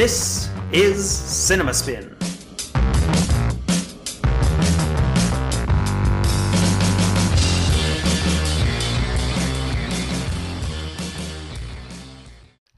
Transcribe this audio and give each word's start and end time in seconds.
This 0.00 0.48
is 0.72 1.06
Cinema 1.06 1.74
Spin. 1.74 2.16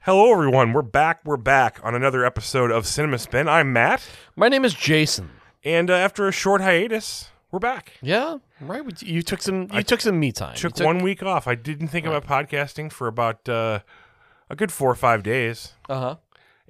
Hello, 0.01 0.31
everyone. 0.33 0.73
We're 0.73 0.81
back. 0.81 1.21
We're 1.23 1.37
back 1.37 1.79
on 1.81 1.95
another 1.95 2.25
episode 2.25 2.71
of 2.71 2.85
Cinema 2.85 3.17
Spin. 3.17 3.47
I'm 3.47 3.71
Matt, 3.71 4.05
My 4.35 4.49
name 4.49 4.65
is 4.65 4.73
Jason. 4.73 5.29
and 5.63 5.89
uh, 5.89 5.93
after 5.93 6.27
a 6.27 6.31
short 6.31 6.59
hiatus, 6.61 7.29
we're 7.51 7.59
back. 7.59 7.93
Yeah, 8.01 8.37
right. 8.59 8.83
we- 8.83 8.91
You 8.99 9.21
took 9.21 9.41
some. 9.41 9.69
You 9.71 9.81
took 9.83 10.01
some 10.01 10.19
me 10.19 10.31
time. 10.33 10.55
Took, 10.55 10.63
You 10.63 10.69
took 10.77 10.85
one 10.85 11.01
week 11.03 11.23
off. 11.23 11.47
I 11.47 11.55
didn't 11.55 11.87
think 11.87 12.05
about 12.05 12.25
podcasting 12.25 12.91
for 12.91 13.07
about 13.07 13.47
uh, 13.47 13.79
a 14.49 14.55
good 14.55 14.71
four 14.71 14.91
or 14.91 14.95
five 14.95 15.23
days, 15.23 15.73
Uh 15.87 15.99
huh. 15.99 16.15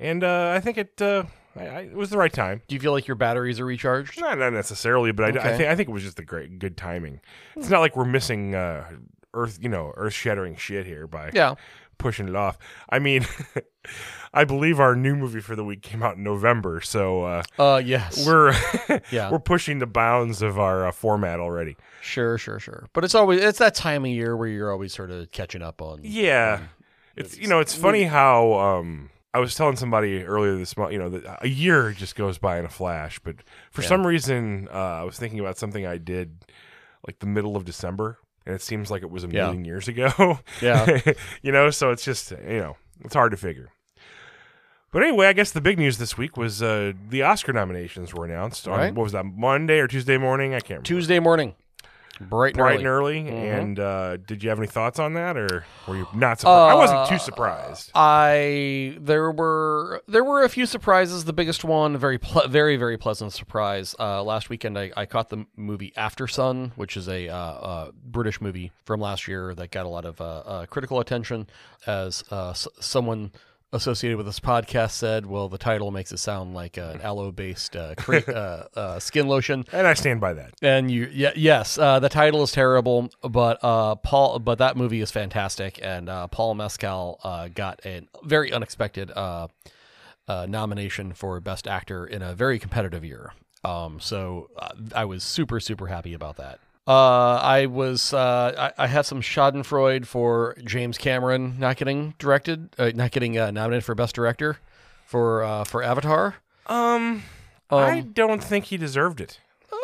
And 0.03 0.23
uh, 0.23 0.52
I 0.55 0.59
think 0.59 0.77
it 0.77 1.02
uh, 1.02 1.23
I, 1.55 1.66
I, 1.67 1.80
it 1.81 1.93
was 1.95 2.09
the 2.09 2.17
right 2.17 2.31
time. 2.34 2.61
Do 2.67 2.75
you 2.75 2.81
feel 2.81 2.91
like 2.91 3.07
your 3.07 3.16
batteries 3.16 3.59
are 3.59 3.66
recharged? 3.66 4.20
Not, 4.20 4.38
not 4.38 4.53
necessarily, 4.53 5.11
but 5.11 5.23
I, 5.25 5.27
I 5.27 5.30
Okay. 5.48 5.57
think 5.57 5.70
I 5.70 5.75
think 5.75 5.89
it 5.89 5.91
was 5.94 6.03
just 6.03 6.20
a 6.20 6.25
great 6.25 6.59
good 6.59 6.77
timing. 6.77 7.21
It's 7.55 7.70
not 7.70 7.80
like 7.80 7.95
we're 7.95 8.05
missing 8.05 8.53
uh, 8.55 8.85
earth, 9.34 9.58
you 9.61 9.70
know, 9.70 9.94
earth 9.95 10.13
shattering 10.13 10.55
shit 10.55 10.85
here 10.85 11.08
by 11.08 11.31
Yeah. 11.34 11.55
pushing 11.97 12.27
it 12.27 12.35
off. 12.35 12.58
I 12.89 12.99
mean, 12.99 13.25
I 14.34 14.45
believe 14.45 14.80
our 14.80 14.95
new 14.95 15.16
movie 15.16 15.41
for 15.41 15.55
the 15.55 15.63
week 15.63 15.81
came 15.84 16.02
out 16.02 16.17
in 16.17 16.23
November, 16.23 16.81
so 16.81 17.23
uh, 17.23 17.44
Uh. 17.59 17.81
Yes. 17.83 18.25
we're 18.25 18.53
Yeah. 19.11 19.30
we're 19.31 19.39
pushing 19.39 19.77
the 19.80 19.85
bounds 19.88 20.41
of 20.41 20.58
our 20.58 20.88
uh, 20.88 20.91
format 20.91 21.39
already. 21.39 21.77
sure. 22.02 22.38
Sure. 22.38 22.59
Sure. 22.59 22.88
But 22.94 23.03
it's 23.03 23.13
always 23.16 23.41
it's 23.41 23.59
that 23.59 23.75
time 23.75 24.05
of 24.05 24.11
year 24.11 24.35
where 24.35 24.47
you're 24.47 24.72
always 24.72 24.94
sort 24.94 25.11
of 25.11 25.30
catching 25.31 25.61
up 25.61 25.81
on. 25.81 25.99
Yeah, 26.03 26.61
it's 27.16 27.38
you 27.38 27.47
know 27.47 27.59
it's 27.59 27.75
funny 27.75 28.03
how 28.03 28.53
um 28.53 29.09
I 29.34 29.39
was 29.39 29.56
telling 29.56 29.76
somebody 29.78 30.23
earlier 30.23 30.56
this 30.56 30.78
month, 30.78 30.92
you 30.94 31.00
know, 31.00 31.09
that 31.09 31.39
a 31.44 31.48
year 31.48 31.92
just 31.92 32.16
goes 32.16 32.38
by 32.38 32.59
in 32.59 32.66
a 32.66 32.70
flash, 32.70 33.17
but 33.20 33.38
for 33.72 33.81
Yeah. 33.81 33.88
some 33.88 34.06
reason 34.06 34.67
uh, 34.72 34.78
I 34.78 35.03
was 35.03 35.17
thinking 35.17 35.39
about 35.39 35.58
something 35.58 35.86
I 35.88 35.98
did 35.98 36.45
like 37.08 37.20
the 37.20 37.26
middle 37.26 37.56
of 37.56 37.66
December, 37.66 38.20
and 38.45 38.54
it 38.54 38.61
seems 38.61 38.92
like 38.92 39.02
it 39.02 39.09
was 39.09 39.23
a 39.23 39.28
Yeah. 39.28 39.45
million 39.45 39.66
years 39.66 39.88
ago. 39.88 40.39
Yeah. 40.61 41.00
you 41.42 41.52
know, 41.52 41.70
so 41.72 41.92
it's 41.92 42.06
just 42.06 42.31
you 42.31 42.59
know 42.59 42.78
it's 43.04 43.16
hard 43.16 43.31
to 43.31 43.38
figure. 43.38 43.70
But 44.92 45.02
anyway, 45.02 45.26
I 45.26 45.34
guess 45.34 45.52
the 45.52 45.61
big 45.61 45.80
news 45.80 45.98
this 45.98 46.17
week 46.20 46.38
was 46.38 46.61
uh, 46.61 46.94
the 47.09 47.23
Oscar 47.23 47.52
nominations 47.52 48.14
were 48.14 48.26
announced 48.26 48.67
on 48.67 48.78
Right. 48.78 48.94
what 48.94 49.02
was 49.04 49.14
that 49.14 49.26
Monday 49.26 49.80
or 49.80 49.88
Tuesday 49.88 50.20
morning? 50.20 50.52
I 50.54 50.59
can't 50.59 50.70
remember. 50.70 50.86
Tuesday 50.88 51.20
morning, 51.20 51.56
bright 52.22 52.53
and 52.53 52.58
bright 52.58 52.86
early. 52.86 53.19
and 53.19 53.28
early. 53.28 53.38
Mhm. 53.47 53.59
And 53.59 53.80
uh, 53.80 54.17
did 54.17 54.44
you 54.44 54.50
have 54.50 54.58
any 54.59 54.67
thoughts 54.67 55.00
on 55.00 55.14
that, 55.14 55.36
or 55.38 55.66
were 55.88 55.95
you 55.97 56.08
not 56.14 56.39
surprised? 56.39 56.72
I 56.72 56.75
wasn't 56.75 57.08
too 57.09 57.16
Uh, 57.16 57.17
surprised. 57.20 57.92
I 57.95 58.97
there 59.00 59.31
were 59.31 60.02
there 60.08 60.23
were 60.23 60.44
a 60.44 60.50
few 60.50 60.66
surprises. 60.66 61.25
The 61.25 61.33
biggest 61.33 61.64
one, 61.64 61.97
very 61.97 62.17
ple- 62.20 62.47
very 62.47 62.78
very 62.78 62.97
pleasant 62.97 63.33
surprise. 63.33 63.95
Uh, 64.00 64.23
last 64.23 64.50
weekend, 64.50 64.78
I, 64.78 64.92
I 64.95 65.05
caught 65.05 65.30
the 65.30 65.45
movie 65.55 65.92
Aftersun, 65.97 66.72
which 66.75 66.95
is 66.97 67.08
a 67.09 67.30
uh, 67.30 67.36
uh, 67.38 67.92
British 68.05 68.42
movie 68.42 68.72
from 68.86 69.00
last 69.02 69.27
year 69.27 69.53
that 69.55 69.72
got 69.72 69.86
a 69.86 69.89
lot 69.89 70.05
of 70.05 70.22
uh, 70.22 70.25
uh, 70.25 70.66
critical 70.67 71.00
attention. 71.00 71.48
As 71.86 72.23
uh, 72.31 72.52
s- 72.52 72.67
someone 72.80 73.31
associated 73.73 74.17
with 74.17 74.25
this 74.25 74.39
podcast 74.39 74.91
said, 74.91 75.25
"Well, 75.25 75.49
the 75.49 75.57
title 75.57 75.91
makes 75.91 76.11
it 76.11 76.19
sound 76.19 76.53
like 76.53 76.77
an 76.77 77.02
aloe-based 77.02 77.75
uh, 77.75 77.95
cre- 77.95 78.19
uh, 78.27 78.63
uh, 78.75 78.99
skin 78.99 79.27
lotion." 79.27 79.65
and 79.73 79.85
I 79.85 79.93
stand 79.95 80.21
by 80.21 80.33
that. 80.33 80.53
And 80.61 80.89
you, 80.89 81.09
yeah, 81.11 81.31
yes, 81.35 81.77
uh, 81.77 81.99
the 81.99 82.09
title 82.09 82.43
is 82.43 82.52
terrible, 82.52 83.09
but 83.21 83.59
uh, 83.63 83.95
Paul, 83.95 84.39
but 84.39 84.59
that 84.59 84.77
movie 84.77 85.02
is 85.02 85.11
fantastic, 85.11 85.80
and 85.81 86.07
uh, 86.07 86.27
Paul 86.27 86.55
Mescal 86.55 87.19
uh, 87.23 87.49
got 87.49 87.81
a 87.85 88.03
very 88.23 88.53
unexpected 88.53 89.11
uh, 89.11 89.47
uh, 90.27 90.45
nomination 90.47 91.14
for 91.14 91.39
Best 91.39 91.67
Actor 91.67 92.05
in 92.05 92.21
a 92.21 92.33
very 92.33 92.59
competitive 92.59 93.03
year. 93.03 93.33
Um, 93.65 93.99
so 93.99 94.49
I 94.93 95.05
was 95.05 95.23
super, 95.23 95.59
super 95.59 95.87
happy 95.87 96.14
about 96.14 96.36
that. 96.37 96.59
Uh, 96.86 97.36
I 97.42 97.66
was, 97.67 98.14
uh, 98.14 98.71
I, 98.77 98.83
I 98.83 98.88
had 98.88 99.05
some 99.05 99.21
Schadenfreude 99.21 100.05
for 100.05 100.55
James 100.66 100.98
Cameron 100.98 101.55
not 101.58 101.77
getting 101.77 102.14
directed, 102.20 102.70
uh, 102.77 102.92
not 102.94 103.11
getting 103.11 103.38
uh, 103.38 103.52
nominated 103.52 103.86
for 103.86 103.95
Best 103.95 104.16
Director 104.16 104.58
for 105.05 105.43
uh, 105.43 105.64
for 105.64 105.82
Avatar. 105.82 106.36
Um, 106.67 107.23
Um, 107.70 107.80
I 107.80 108.02
don't 108.02 108.43
think 108.43 108.66
he 108.66 108.77
deserved 108.77 109.22
it. 109.22 109.39
uh, 109.72 109.76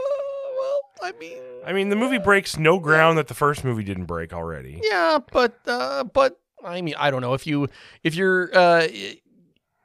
well, 0.57 0.79
I 1.01 1.13
mean, 1.19 1.37
I 1.65 1.71
mean, 1.73 1.87
the 1.89 1.95
movie 1.95 2.17
breaks 2.19 2.57
no 2.57 2.79
ground 2.79 3.17
that 3.17 3.27
the 3.29 3.33
first 3.33 3.63
movie 3.63 3.83
didn't 3.83 4.05
break 4.05 4.33
already. 4.33 4.81
Yeah, 4.83 5.19
but 5.31 5.57
uh, 5.67 6.03
but 6.03 6.39
I 6.63 6.81
mean, 6.81 6.95
I 6.97 7.11
don't 7.11 7.21
know 7.21 7.33
if 7.33 7.47
you 7.47 7.69
if 8.03 8.13
you're 8.15 8.49
uh, 8.55 8.87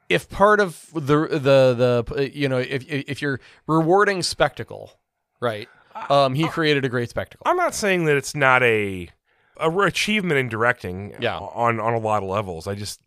if 0.09 0.29
part 0.29 0.59
of 0.59 0.85
the 0.93 0.99
the 1.27 2.03
the 2.13 2.31
you 2.33 2.49
know 2.49 2.57
if 2.57 2.83
if 2.89 3.21
you're 3.21 3.39
rewarding 3.67 4.21
spectacle, 4.21 4.91
right? 5.39 5.69
Um, 6.09 6.35
he 6.35 6.47
created 6.47 6.83
a 6.85 6.89
great 6.89 7.09
spectacle. 7.09 7.43
I'm 7.49 7.57
not 7.57 7.73
saying 7.73 8.05
that 8.05 8.17
it's 8.17 8.35
not 8.35 8.61
a 8.63 9.09
a 9.57 9.69
r- 9.69 9.83
achievement 9.85 10.37
in 10.37 10.49
directing. 10.49 11.15
Yeah. 11.19 11.37
on 11.37 11.79
on 11.79 11.93
a 11.93 11.99
lot 11.99 12.21
of 12.23 12.29
levels. 12.29 12.67
I 12.67 12.75
just, 12.75 12.99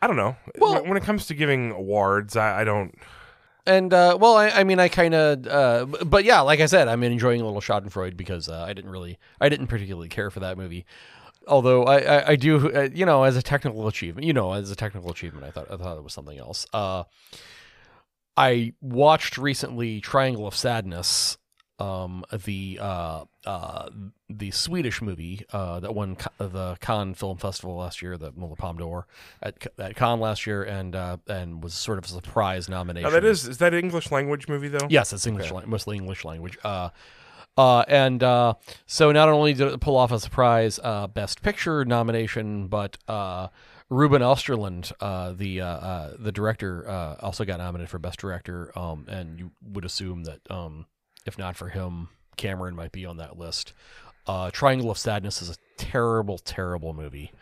I 0.00 0.06
don't 0.06 0.16
know. 0.16 0.36
Well- 0.58 0.74
when, 0.74 0.88
when 0.90 0.96
it 0.96 1.02
comes 1.02 1.26
to 1.26 1.34
giving 1.34 1.72
awards, 1.72 2.36
I, 2.36 2.60
I 2.60 2.64
don't. 2.64 2.94
And 3.66 3.92
uh, 3.92 4.16
well, 4.20 4.36
I, 4.36 4.48
I 4.50 4.64
mean, 4.64 4.78
I 4.80 4.88
kind 4.88 5.14
of, 5.14 5.46
uh, 5.46 5.84
b- 5.84 5.98
but 6.06 6.24
yeah, 6.24 6.40
like 6.40 6.60
I 6.60 6.66
said, 6.66 6.88
I'm 6.88 7.02
enjoying 7.02 7.40
a 7.40 7.44
little 7.44 7.60
Schadenfreude 7.60 8.16
because 8.16 8.48
uh, 8.48 8.62
I 8.66 8.72
didn't 8.72 8.90
really, 8.90 9.18
I 9.40 9.48
didn't 9.50 9.66
particularly 9.66 10.08
care 10.08 10.30
for 10.30 10.40
that 10.40 10.56
movie. 10.56 10.86
Although 11.46 11.84
I, 11.84 11.98
I, 11.98 12.28
I 12.30 12.36
do, 12.36 12.72
uh, 12.74 12.88
you 12.92 13.04
know, 13.04 13.22
as 13.24 13.36
a 13.36 13.42
technical 13.42 13.86
achievement, 13.86 14.26
you 14.26 14.32
know, 14.32 14.52
as 14.52 14.70
a 14.70 14.76
technical 14.76 15.10
achievement, 15.10 15.44
I 15.44 15.50
thought, 15.50 15.70
I 15.70 15.76
thought 15.76 15.98
it 15.98 16.02
was 16.04 16.12
something 16.14 16.38
else. 16.38 16.66
Uh, 16.72 17.04
I 18.36 18.72
watched 18.80 19.36
recently 19.36 20.00
Triangle 20.00 20.46
of 20.46 20.54
Sadness, 20.56 21.36
um, 21.80 22.24
the 22.44 22.78
uh, 22.80 23.24
uh, 23.46 23.88
the 24.28 24.50
Swedish 24.50 25.00
movie 25.02 25.44
uh, 25.52 25.80
that 25.80 25.94
won 25.94 26.16
the 26.38 26.76
Cannes 26.80 27.14
Film 27.14 27.38
Festival 27.38 27.76
last 27.76 28.02
year, 28.02 28.16
the 28.16 28.32
well, 28.36 28.48
the 28.48 28.56
Palme 28.56 28.76
d'Or 28.76 29.06
at, 29.42 29.66
at 29.78 29.96
Cannes 29.96 30.20
last 30.20 30.46
year, 30.46 30.62
and 30.62 30.94
uh, 30.94 31.16
and 31.26 31.62
was 31.62 31.74
sort 31.74 31.98
of 31.98 32.04
a 32.04 32.08
surprise 32.08 32.68
nomination. 32.68 33.08
Now, 33.08 33.14
that 33.14 33.24
is 33.24 33.48
is 33.48 33.58
that 33.58 33.72
an 33.72 33.80
English 33.80 34.10
language 34.10 34.48
movie 34.48 34.68
though? 34.68 34.86
Yes, 34.88 35.12
it's 35.12 35.26
English, 35.26 35.50
lang- 35.50 35.68
mostly 35.68 35.96
English 35.96 36.24
language. 36.24 36.58
Uh, 36.62 36.90
uh, 37.56 37.84
and 37.88 38.22
uh, 38.22 38.54
so 38.86 39.12
not 39.12 39.28
only 39.28 39.52
did 39.52 39.72
it 39.72 39.80
pull 39.80 39.96
off 39.96 40.12
a 40.12 40.20
surprise 40.20 40.78
uh, 40.82 41.06
Best 41.06 41.42
Picture 41.42 41.84
nomination, 41.84 42.68
but 42.68 42.96
uh, 43.08 43.48
Ruben 43.88 44.22
Östlund, 44.22 44.92
uh, 45.00 45.32
the 45.32 45.60
uh, 45.60 45.66
uh, 45.66 46.16
the 46.18 46.32
director, 46.32 46.88
uh, 46.88 47.16
also 47.20 47.44
got 47.44 47.58
nominated 47.58 47.90
for 47.90 47.98
Best 47.98 48.20
Director. 48.20 48.70
Um, 48.78 49.06
and 49.08 49.38
you 49.38 49.50
would 49.62 49.84
assume 49.84 50.24
that 50.24 50.40
um, 50.48 50.86
if 51.30 51.38
not 51.38 51.56
for 51.56 51.68
him, 51.68 52.08
Cameron 52.36 52.74
might 52.74 52.90
be 52.90 53.06
on 53.06 53.18
that 53.18 53.38
list. 53.38 53.72
Uh, 54.26 54.50
Triangle 54.50 54.90
of 54.90 54.98
Sadness 54.98 55.40
is 55.40 55.50
a 55.50 55.56
terrible, 55.76 56.38
terrible 56.38 56.92
movie. 56.92 57.32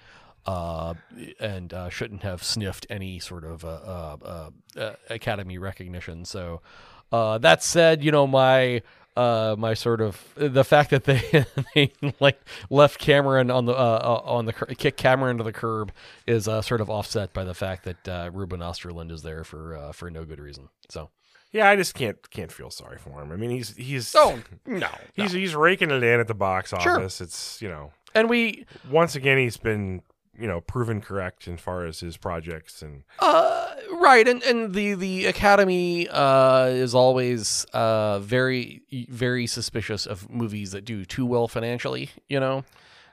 Uh, 0.46 0.94
and 1.40 1.74
uh, 1.74 1.90
shouldn't 1.90 2.22
have 2.22 2.42
sniffed 2.42 2.86
any 2.88 3.18
sort 3.18 3.44
of 3.44 3.64
uh, 3.64 3.68
uh, 3.68 4.16
uh, 4.22 4.80
uh, 4.80 4.94
Academy 5.10 5.58
recognition. 5.58 6.24
So, 6.24 6.62
that 7.10 7.62
said, 7.62 8.02
you 8.02 8.10
know 8.12 8.26
my 8.26 8.82
my 9.16 9.74
sort 9.74 10.00
of 10.00 10.22
the 10.36 10.64
fact 10.64 10.90
that 10.90 11.04
they 11.04 11.44
they 11.74 11.92
like 12.20 12.40
left 12.70 12.98
Cameron 12.98 13.50
on 13.50 13.66
the 13.66 13.74
on 13.74 14.46
the 14.46 14.52
kick 14.52 14.96
Cameron 14.96 15.36
to 15.38 15.44
the 15.44 15.52
curb 15.52 15.92
is 16.26 16.44
sort 16.44 16.80
of 16.80 16.88
offset 16.88 17.34
by 17.34 17.44
the 17.44 17.54
fact 17.54 17.84
that 17.84 18.32
Ruben 18.32 18.60
Östlund 18.60 19.10
is 19.10 19.22
there 19.22 19.44
for 19.44 19.90
for 19.92 20.10
no 20.10 20.24
good 20.24 20.40
reason. 20.40 20.70
So, 20.88 21.10
yeah. 21.52 21.68
I 21.68 21.76
just 21.76 21.94
can't 21.94 22.18
can't 22.30 22.52
feel 22.52 22.70
sorry 22.70 22.98
for 22.98 23.20
him. 23.22 23.32
I 23.32 23.36
mean, 23.36 23.50
he's 23.50 23.76
he's 23.76 24.14
oh 24.16 24.40
no, 24.66 24.88
he's 25.14 25.32
he's 25.32 25.54
raking 25.54 25.90
it 25.90 26.02
in 26.02 26.20
at 26.20 26.28
the 26.28 26.34
box 26.34 26.70
Sure. 26.80 26.96
office. 26.98 27.20
It's 27.20 27.60
you 27.62 27.68
know 27.68 27.92
and 28.14 28.28
we 28.28 28.66
once 28.90 29.14
again 29.16 29.38
he's 29.38 29.56
been 29.56 30.02
you 30.38 30.46
know 30.46 30.60
proven 30.60 31.00
correct 31.00 31.48
as 31.48 31.60
far 31.60 31.84
as 31.84 32.00
his 32.00 32.16
projects 32.16 32.80
and 32.82 33.02
Uh, 33.18 33.74
right, 34.00 34.26
and 34.28 34.42
and 34.44 34.72
the 34.74 34.94
the 34.94 35.26
Academy 35.26 36.08
uh, 36.08 36.66
is 36.66 36.94
always 36.94 37.66
uh, 37.72 38.18
very 38.20 38.82
very 39.08 39.46
suspicious 39.46 40.06
of 40.06 40.30
movies 40.30 40.72
that 40.72 40.84
do 40.84 41.04
too 41.04 41.26
well 41.26 41.48
financially. 41.48 42.10
You 42.28 42.38
know, 42.40 42.64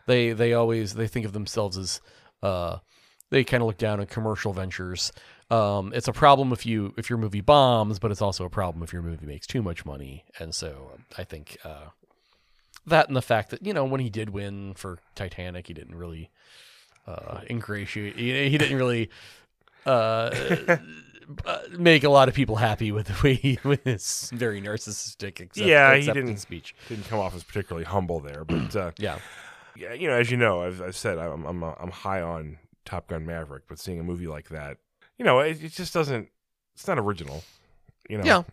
they 0.05 0.33
they 0.33 0.53
always 0.53 0.93
they 0.93 1.07
think 1.07 1.25
of 1.25 1.33
themselves 1.33 1.77
as 1.77 1.99
uh, 2.43 2.77
they 3.31 3.43
kind 3.43 3.63
of 3.63 3.67
look 3.67 3.77
down 3.79 3.99
on 3.99 4.05
commercial 4.05 4.53
ventures. 4.53 5.11
Um, 5.51 5.91
it's 5.93 6.07
a 6.07 6.13
problem 6.13 6.51
if 6.51 6.65
you 6.65 6.93
if 6.97 7.09
your 7.09 7.19
movie 7.19 7.41
bombs, 7.41 7.99
but 7.99 8.09
it's 8.11 8.21
also 8.21 8.45
a 8.45 8.49
problem 8.49 8.83
if 8.83 8.91
your 8.91 9.01
movie 9.03 9.25
makes 9.25 9.45
too 9.45 9.61
much 9.61 9.85
money. 9.85 10.25
And 10.39 10.55
so 10.55 10.91
I 11.17 11.23
think 11.23 11.57
uh, 11.63 11.89
that 12.87 13.07
and 13.07 13.15
the 13.15 13.21
fact 13.21 13.51
that 13.51 13.65
you 13.65 13.73
know 13.73 13.85
when 13.85 14.01
he 14.01 14.09
did 14.09 14.31
win 14.31 14.73
for 14.73 14.97
Titanic, 15.13 15.67
he 15.67 15.73
didn't 15.73 15.95
really 15.95 16.31
uh, 17.07 17.41
ingratiate. 17.49 18.15
He, 18.17 18.49
he 18.49 18.57
didn't 18.57 18.75
really 18.77 19.09
uh, 19.85 19.89
uh, 21.45 21.59
make 21.77 22.03
a 22.03 22.09
lot 22.09 22.27
of 22.27 22.33
people 22.33 22.55
happy 22.55 22.91
with 22.91 23.07
the 23.07 23.15
way 23.23 23.35
he 23.35 23.59
with 23.63 23.83
his 23.83 24.31
very 24.33 24.61
narcissistic 24.61 25.39
accept, 25.39 25.57
Yeah, 25.57 25.95
he 25.95 26.05
didn't- 26.11 26.37
speech. 26.37 26.75
didn't 26.89 27.05
come 27.07 27.19
off 27.19 27.35
as 27.35 27.43
particularly 27.43 27.85
humble 27.85 28.19
there. 28.19 28.43
But 28.45 28.75
uh, 28.75 28.91
Yeah, 28.97 29.19
yeah, 29.75 29.93
you 29.93 30.07
know, 30.07 30.15
as 30.15 30.31
you 30.31 30.37
know, 30.37 30.63
I've, 30.63 30.81
I've 30.81 30.97
said 30.97 31.19
I'm 31.19 31.45
I'm 31.45 31.61
I'm 31.63 31.91
high 31.91 32.21
on 32.21 32.57
Top 32.83 33.07
Gun 33.09 33.25
Maverick, 33.27 33.65
but 33.67 33.77
seeing 33.77 33.99
a 33.99 34.03
movie 34.03 34.27
like 34.27 34.49
that, 34.49 34.77
you 35.17 35.25
know, 35.25 35.39
it, 35.39 35.63
it 35.63 35.71
just 35.71 35.93
doesn't. 35.93 36.29
It's 36.75 36.87
not 36.87 36.99
original. 36.99 37.43
You 38.09 38.19
know. 38.19 38.25
Yeah. 38.25 38.43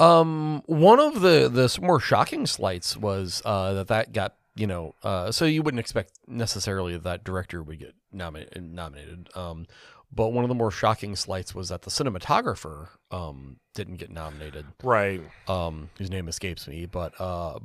Um, 0.00 0.62
one 0.66 0.98
of 0.98 1.20
the 1.20 1.48
the 1.48 1.78
more 1.80 2.00
shocking 2.00 2.46
slights 2.46 2.96
was 2.96 3.42
uh, 3.44 3.74
that 3.74 3.88
that 3.88 4.12
got 4.12 4.36
you 4.54 4.66
know 4.66 4.94
uh, 5.02 5.30
so 5.30 5.44
you 5.44 5.62
wouldn't 5.62 5.80
expect 5.80 6.12
necessarily 6.26 6.96
that 6.96 7.24
director 7.24 7.62
would 7.62 7.78
get 7.78 7.94
nominated 8.12 8.62
nominated. 8.62 9.28
Um, 9.34 9.66
but 10.14 10.28
one 10.28 10.44
of 10.44 10.48
the 10.48 10.54
more 10.54 10.70
shocking 10.70 11.16
slights 11.16 11.54
was 11.54 11.68
that 11.70 11.82
the 11.82 11.90
cinematographer 11.90 12.88
um 13.10 13.58
didn't 13.74 13.96
get 13.96 14.10
nominated. 14.10 14.66
Right. 14.82 15.20
Um, 15.48 15.90
whose 15.98 16.10
name 16.10 16.28
escapes 16.28 16.66
me, 16.66 16.86
but 16.86 17.18
uh, 17.20 17.58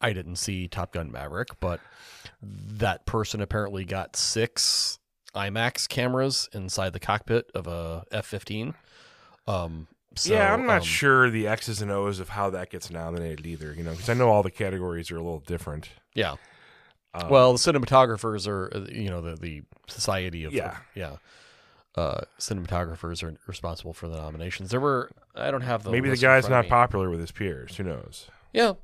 I 0.00 0.12
didn't 0.12 0.36
see 0.36 0.68
Top 0.68 0.92
Gun 0.92 1.10
Maverick, 1.10 1.58
but 1.60 1.80
that 2.42 3.06
person 3.06 3.40
apparently 3.40 3.84
got 3.84 4.16
six 4.16 4.98
IMAX 5.34 5.88
cameras 5.88 6.48
inside 6.52 6.92
the 6.92 7.00
cockpit 7.00 7.50
of 7.54 7.66
a 7.66 8.04
F 8.12 8.26
fifteen. 8.26 8.74
Um, 9.46 9.88
so, 10.16 10.32
yeah, 10.32 10.54
I'm 10.54 10.66
not 10.66 10.78
um, 10.78 10.82
sure 10.82 11.28
the 11.28 11.48
X's 11.48 11.82
and 11.82 11.90
O's 11.90 12.20
of 12.20 12.28
how 12.30 12.50
that 12.50 12.70
gets 12.70 12.90
nominated 12.90 13.46
either. 13.46 13.74
You 13.74 13.82
know, 13.82 13.90
because 13.90 14.08
I 14.08 14.14
know 14.14 14.28
all 14.30 14.42
the 14.42 14.50
categories 14.50 15.10
are 15.10 15.16
a 15.16 15.22
little 15.22 15.40
different. 15.40 15.90
Yeah. 16.14 16.36
Um, 17.14 17.28
Well, 17.28 17.52
the 17.52 17.58
cinematographers 17.58 18.46
are, 18.48 18.70
uh, 18.74 18.86
you 18.90 19.10
know, 19.10 19.20
the 19.20 19.36
the 19.36 19.62
society 19.88 20.44
of 20.44 20.52
Yeah. 20.52 20.76
yeah. 20.94 21.16
Uh, 21.96 22.22
cinematographers 22.40 23.22
are 23.22 23.36
responsible 23.46 23.92
for 23.92 24.08
the 24.08 24.16
nominations. 24.16 24.70
There 24.70 24.80
were 24.80 25.10
I 25.34 25.50
don't 25.50 25.60
have 25.62 25.82
the 25.84 25.90
maybe 25.90 26.10
the 26.10 26.16
guy's 26.16 26.48
not 26.48 26.64
me. 26.64 26.70
popular 26.70 27.10
with 27.10 27.20
his 27.20 27.30
peers. 27.30 27.76
Who 27.76 27.84
knows? 27.84 28.28
Yeah. 28.52 28.74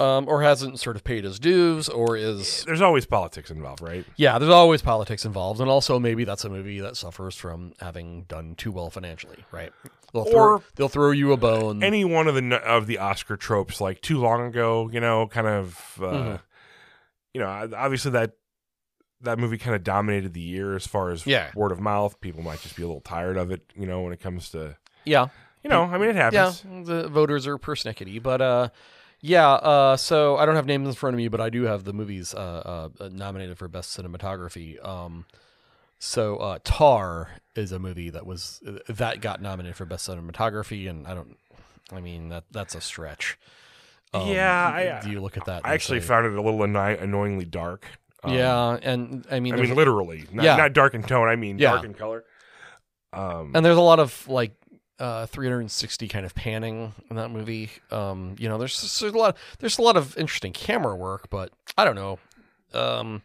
Um, 0.00 0.26
or 0.28 0.42
hasn't 0.42 0.80
sort 0.80 0.96
of 0.96 1.04
paid 1.04 1.22
his 1.24 1.38
dues, 1.38 1.88
or 1.88 2.16
is 2.16 2.64
There's 2.64 2.80
always 2.80 3.06
politics 3.06 3.50
involved, 3.50 3.82
right? 3.82 4.04
yeah. 4.16 4.38
There's 4.38 4.50
always 4.52 4.82
politics 4.82 5.24
involved, 5.24 5.60
and 5.60 5.70
also 5.70 5.98
maybe 5.98 6.24
that's 6.24 6.44
a 6.44 6.48
movie 6.48 6.80
that 6.80 6.96
suffers 6.96 7.36
from 7.36 7.72
having 7.78 8.22
done 8.24 8.54
too 8.56 8.72
well 8.72 8.90
financially, 8.90 9.44
right? 9.52 9.72
They'll 10.12 10.24
throw, 10.24 10.40
Or- 10.54 10.62
they'll 10.76 10.88
throw 10.88 11.10
you 11.12 11.32
a 11.32 11.36
bone. 11.36 11.82
Any 11.82 12.04
one 12.04 12.26
of 12.26 12.34
the 12.34 12.56
of 12.56 12.86
the 12.86 12.98
Oscar 12.98 13.36
tropes, 13.36 13.80
like 13.80 14.00
too 14.00 14.18
long 14.18 14.46
ago, 14.46 14.90
you 14.92 15.00
know, 15.00 15.26
kind 15.28 15.46
of, 15.46 15.98
uh, 16.00 16.04
Mhm. 16.04 16.40
you 17.34 17.40
know, 17.40 17.70
obviously 17.76 18.10
that 18.12 18.32
that 19.20 19.38
movie 19.38 19.56
kind 19.56 19.76
of 19.76 19.84
dominated 19.84 20.34
the 20.34 20.40
year 20.40 20.74
as 20.74 20.84
far 20.84 21.10
as 21.10 21.24
Yeah. 21.26 21.50
word 21.54 21.70
of 21.70 21.80
mouth. 21.80 22.20
People 22.20 22.42
might 22.42 22.60
just 22.60 22.74
be 22.74 22.82
a 22.82 22.86
little 22.86 23.00
tired 23.00 23.36
of 23.36 23.52
it, 23.52 23.62
you 23.76 23.86
know, 23.86 24.02
when 24.02 24.12
it 24.12 24.20
comes 24.20 24.50
to, 24.50 24.76
yeah, 25.04 25.28
you 25.62 25.70
know, 25.70 25.84
I 25.84 25.96
mean, 25.96 26.08
it 26.10 26.16
happens. 26.16 26.64
Yeah, 26.68 26.82
the 26.82 27.08
voters 27.08 27.46
are 27.46 27.56
persnickety, 27.56 28.20
but 28.20 28.40
uh, 28.42 28.68
yeah. 29.22 29.52
Uh, 29.52 29.96
so 29.96 30.36
I 30.36 30.44
don't 30.44 30.56
have 30.56 30.66
names 30.66 30.86
in 30.88 30.94
front 30.94 31.14
of 31.14 31.18
me, 31.18 31.28
but 31.28 31.40
I 31.40 31.48
do 31.48 31.62
have 31.62 31.84
the 31.84 31.94
movies 31.94 32.34
uh, 32.34 32.90
uh 33.00 33.08
nominated 33.10 33.56
for 33.56 33.68
best 33.68 33.96
cinematography. 33.96 34.84
Um, 34.86 35.24
so 35.98 36.36
uh, 36.36 36.58
Tar 36.64 37.30
is 37.54 37.72
a 37.72 37.78
movie 37.78 38.10
that 38.10 38.26
was 38.26 38.60
that 38.88 39.20
got 39.20 39.40
nominated 39.40 39.76
for 39.76 39.86
best 39.86 40.08
cinematography, 40.08 40.90
and 40.90 41.06
I 41.06 41.14
don't. 41.14 41.38
I 41.90 42.00
mean 42.00 42.28
that 42.28 42.44
that's 42.50 42.74
a 42.74 42.80
stretch. 42.80 43.38
Um, 44.14 44.28
Yeah, 44.28 44.98
I- 45.00 45.04
do 45.04 45.10
you 45.10 45.20
look 45.20 45.36
at 45.36 45.46
that? 45.46 45.64
I 45.64 45.72
actually 45.74 46.00
say- 46.00 46.06
found 46.08 46.26
it 46.26 46.32
a 46.34 46.42
little 46.42 46.62
annoy- 46.62 46.98
annoyingly 46.98 47.44
dark. 47.46 47.86
Um, 48.24 48.34
yeah, 48.34 48.78
and 48.82 49.26
I 49.30 49.40
mean, 49.40 49.54
I 49.54 49.56
mean, 49.62 49.74
literally, 49.74 50.26
not, 50.32 50.44
Yeah. 50.44 50.56
not 50.56 50.72
dark 50.74 50.94
in 50.94 51.02
tone. 51.02 51.28
I 51.28 51.36
mean, 51.36 51.58
Yeah. 51.58 51.72
dark 51.72 51.84
in 51.84 51.94
color. 51.94 52.24
Um, 53.12 53.52
and 53.54 53.64
there's 53.64 53.76
a 53.76 53.80
lot 53.80 53.98
of 54.00 54.26
like 54.28 54.52
uh 55.02 55.26
360 55.26 56.06
kind 56.08 56.24
of 56.24 56.34
panning 56.34 56.94
in 57.10 57.16
that 57.16 57.30
movie. 57.30 57.70
Um 57.90 58.36
you 58.38 58.48
know 58.48 58.56
there's, 58.58 58.80
there's 59.00 59.12
a 59.12 59.18
lot 59.18 59.36
there's 59.58 59.78
a 59.78 59.82
lot 59.82 59.96
of 59.96 60.16
interesting 60.16 60.52
camera 60.52 60.94
work 60.96 61.28
but 61.30 61.50
i 61.76 61.84
don't 61.84 61.96
know. 61.96 62.18
Um 62.72 63.22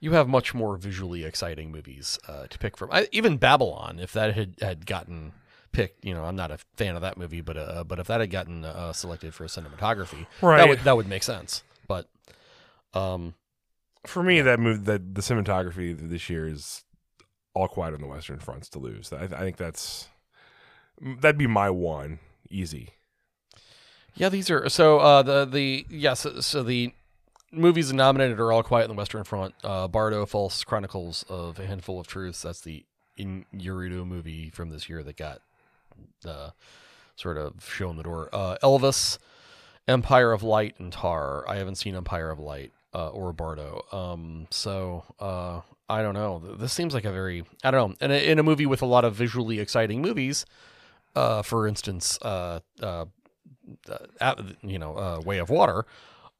you 0.00 0.12
have 0.12 0.28
much 0.28 0.52
more 0.52 0.76
visually 0.76 1.24
exciting 1.24 1.70
movies 1.70 2.18
uh, 2.26 2.46
to 2.48 2.58
pick 2.58 2.76
from. 2.76 2.90
I, 2.90 3.06
even 3.12 3.36
babylon 3.36 4.00
if 4.00 4.12
that 4.12 4.34
had 4.34 4.56
had 4.60 4.84
gotten 4.86 5.32
picked 5.70 6.04
you 6.04 6.12
know 6.12 6.24
i'm 6.24 6.36
not 6.36 6.50
a 6.50 6.58
fan 6.76 6.96
of 6.96 7.00
that 7.02 7.16
movie 7.16 7.40
but 7.40 7.56
uh, 7.56 7.82
but 7.84 7.98
if 7.98 8.06
that 8.08 8.20
had 8.20 8.30
gotten 8.30 8.64
uh, 8.64 8.92
selected 8.92 9.32
for 9.32 9.44
a 9.44 9.46
cinematography 9.46 10.26
that 10.40 10.46
Right. 10.46 10.68
would 10.68 10.80
that 10.80 10.96
would 10.96 11.08
make 11.08 11.22
sense. 11.22 11.62
But 11.88 12.08
um 12.94 13.34
for 14.04 14.22
me, 14.24 14.40
that 14.40 14.58
move, 14.58 14.84
that 14.86 15.14
the 15.14 15.20
cinematography 15.22 15.96
this 15.96 16.28
year 16.28 16.48
is 16.48 16.82
all 17.54 17.68
quiet 17.68 17.94
on 17.94 18.00
the 18.00 18.08
Western 18.08 18.40
Fronts 18.40 18.68
to 18.70 18.80
lose. 18.80 19.12
I, 19.12 19.22
I 19.26 19.28
think 19.28 19.56
that's 19.56 20.08
that'd 21.02 21.38
be 21.38 21.46
my 21.46 21.70
one 21.70 22.20
easy. 22.50 22.90
Yeah, 24.14 24.28
these 24.28 24.50
are 24.50 24.68
so 24.68 24.98
uh, 24.98 25.22
the 25.22 25.44
the 25.44 25.86
yes 25.88 26.20
so, 26.20 26.40
so 26.40 26.62
the 26.62 26.92
movies 27.50 27.92
nominated 27.92 28.38
are 28.40 28.52
all 28.52 28.62
quiet 28.62 28.84
in 28.84 28.90
the 28.90 28.98
Western 28.98 29.24
Front. 29.24 29.54
Uh, 29.64 29.88
Bardo, 29.88 30.26
False 30.26 30.64
Chronicles 30.64 31.24
of 31.28 31.58
a 31.58 31.66
Handful 31.66 31.98
of 31.98 32.06
Truths. 32.06 32.42
That's 32.42 32.60
the 32.60 32.84
in 33.16 33.44
Yurido 33.54 34.06
movie 34.06 34.50
from 34.50 34.70
this 34.70 34.88
year 34.88 35.02
that 35.02 35.16
got 35.16 35.42
uh, 36.26 36.50
sort 37.16 37.36
of 37.36 37.64
shown 37.66 37.96
the 37.96 38.02
door. 38.02 38.28
Uh, 38.32 38.56
Elvis, 38.62 39.18
Empire 39.88 40.32
of 40.32 40.42
Light, 40.42 40.78
and 40.78 40.92
Tar. 40.92 41.48
I 41.48 41.56
haven't 41.56 41.76
seen 41.76 41.94
Empire 41.94 42.30
of 42.30 42.38
Light 42.38 42.72
uh, 42.94 43.08
or 43.08 43.32
Bardo. 43.32 43.84
Um, 43.92 44.46
so 44.50 45.04
uh, 45.20 45.60
I 45.88 46.02
don't 46.02 46.14
know. 46.14 46.38
This 46.38 46.72
seems 46.72 46.94
like 46.94 47.04
a 47.04 47.12
very 47.12 47.44
I 47.64 47.70
don't 47.70 48.00
know. 48.00 48.06
In 48.06 48.10
a, 48.10 48.30
in 48.30 48.38
a 48.38 48.42
movie 48.42 48.66
with 48.66 48.82
a 48.82 48.86
lot 48.86 49.04
of 49.04 49.14
visually 49.14 49.58
exciting 49.58 50.02
movies, 50.02 50.44
uh, 51.14 51.42
for 51.42 51.66
instance, 51.66 52.18
uh, 52.22 52.60
uh, 52.82 53.04
uh, 54.20 54.34
you 54.62 54.78
know, 54.78 54.96
uh, 54.96 55.20
Way 55.24 55.38
of 55.38 55.50
Water. 55.50 55.86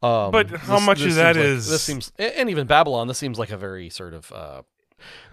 Um, 0.03 0.33
But 0.33 0.51
how 0.51 0.81
much 0.81 0.99
of 0.99 1.05
seems 1.05 1.17
that 1.17 1.37
like- 1.37 1.45
is- 1.45 1.69
this 1.69 1.83
seems, 1.83 2.13
and 2.19 2.51
even 2.51 2.67
Babylon. 2.67 3.07
This 3.09 3.19
seems 3.19 3.39
like 3.39 3.51
a 3.51 3.57
very 3.57 3.89
sort 3.91 4.15
of. 4.15 4.33
Uh, 4.33 4.63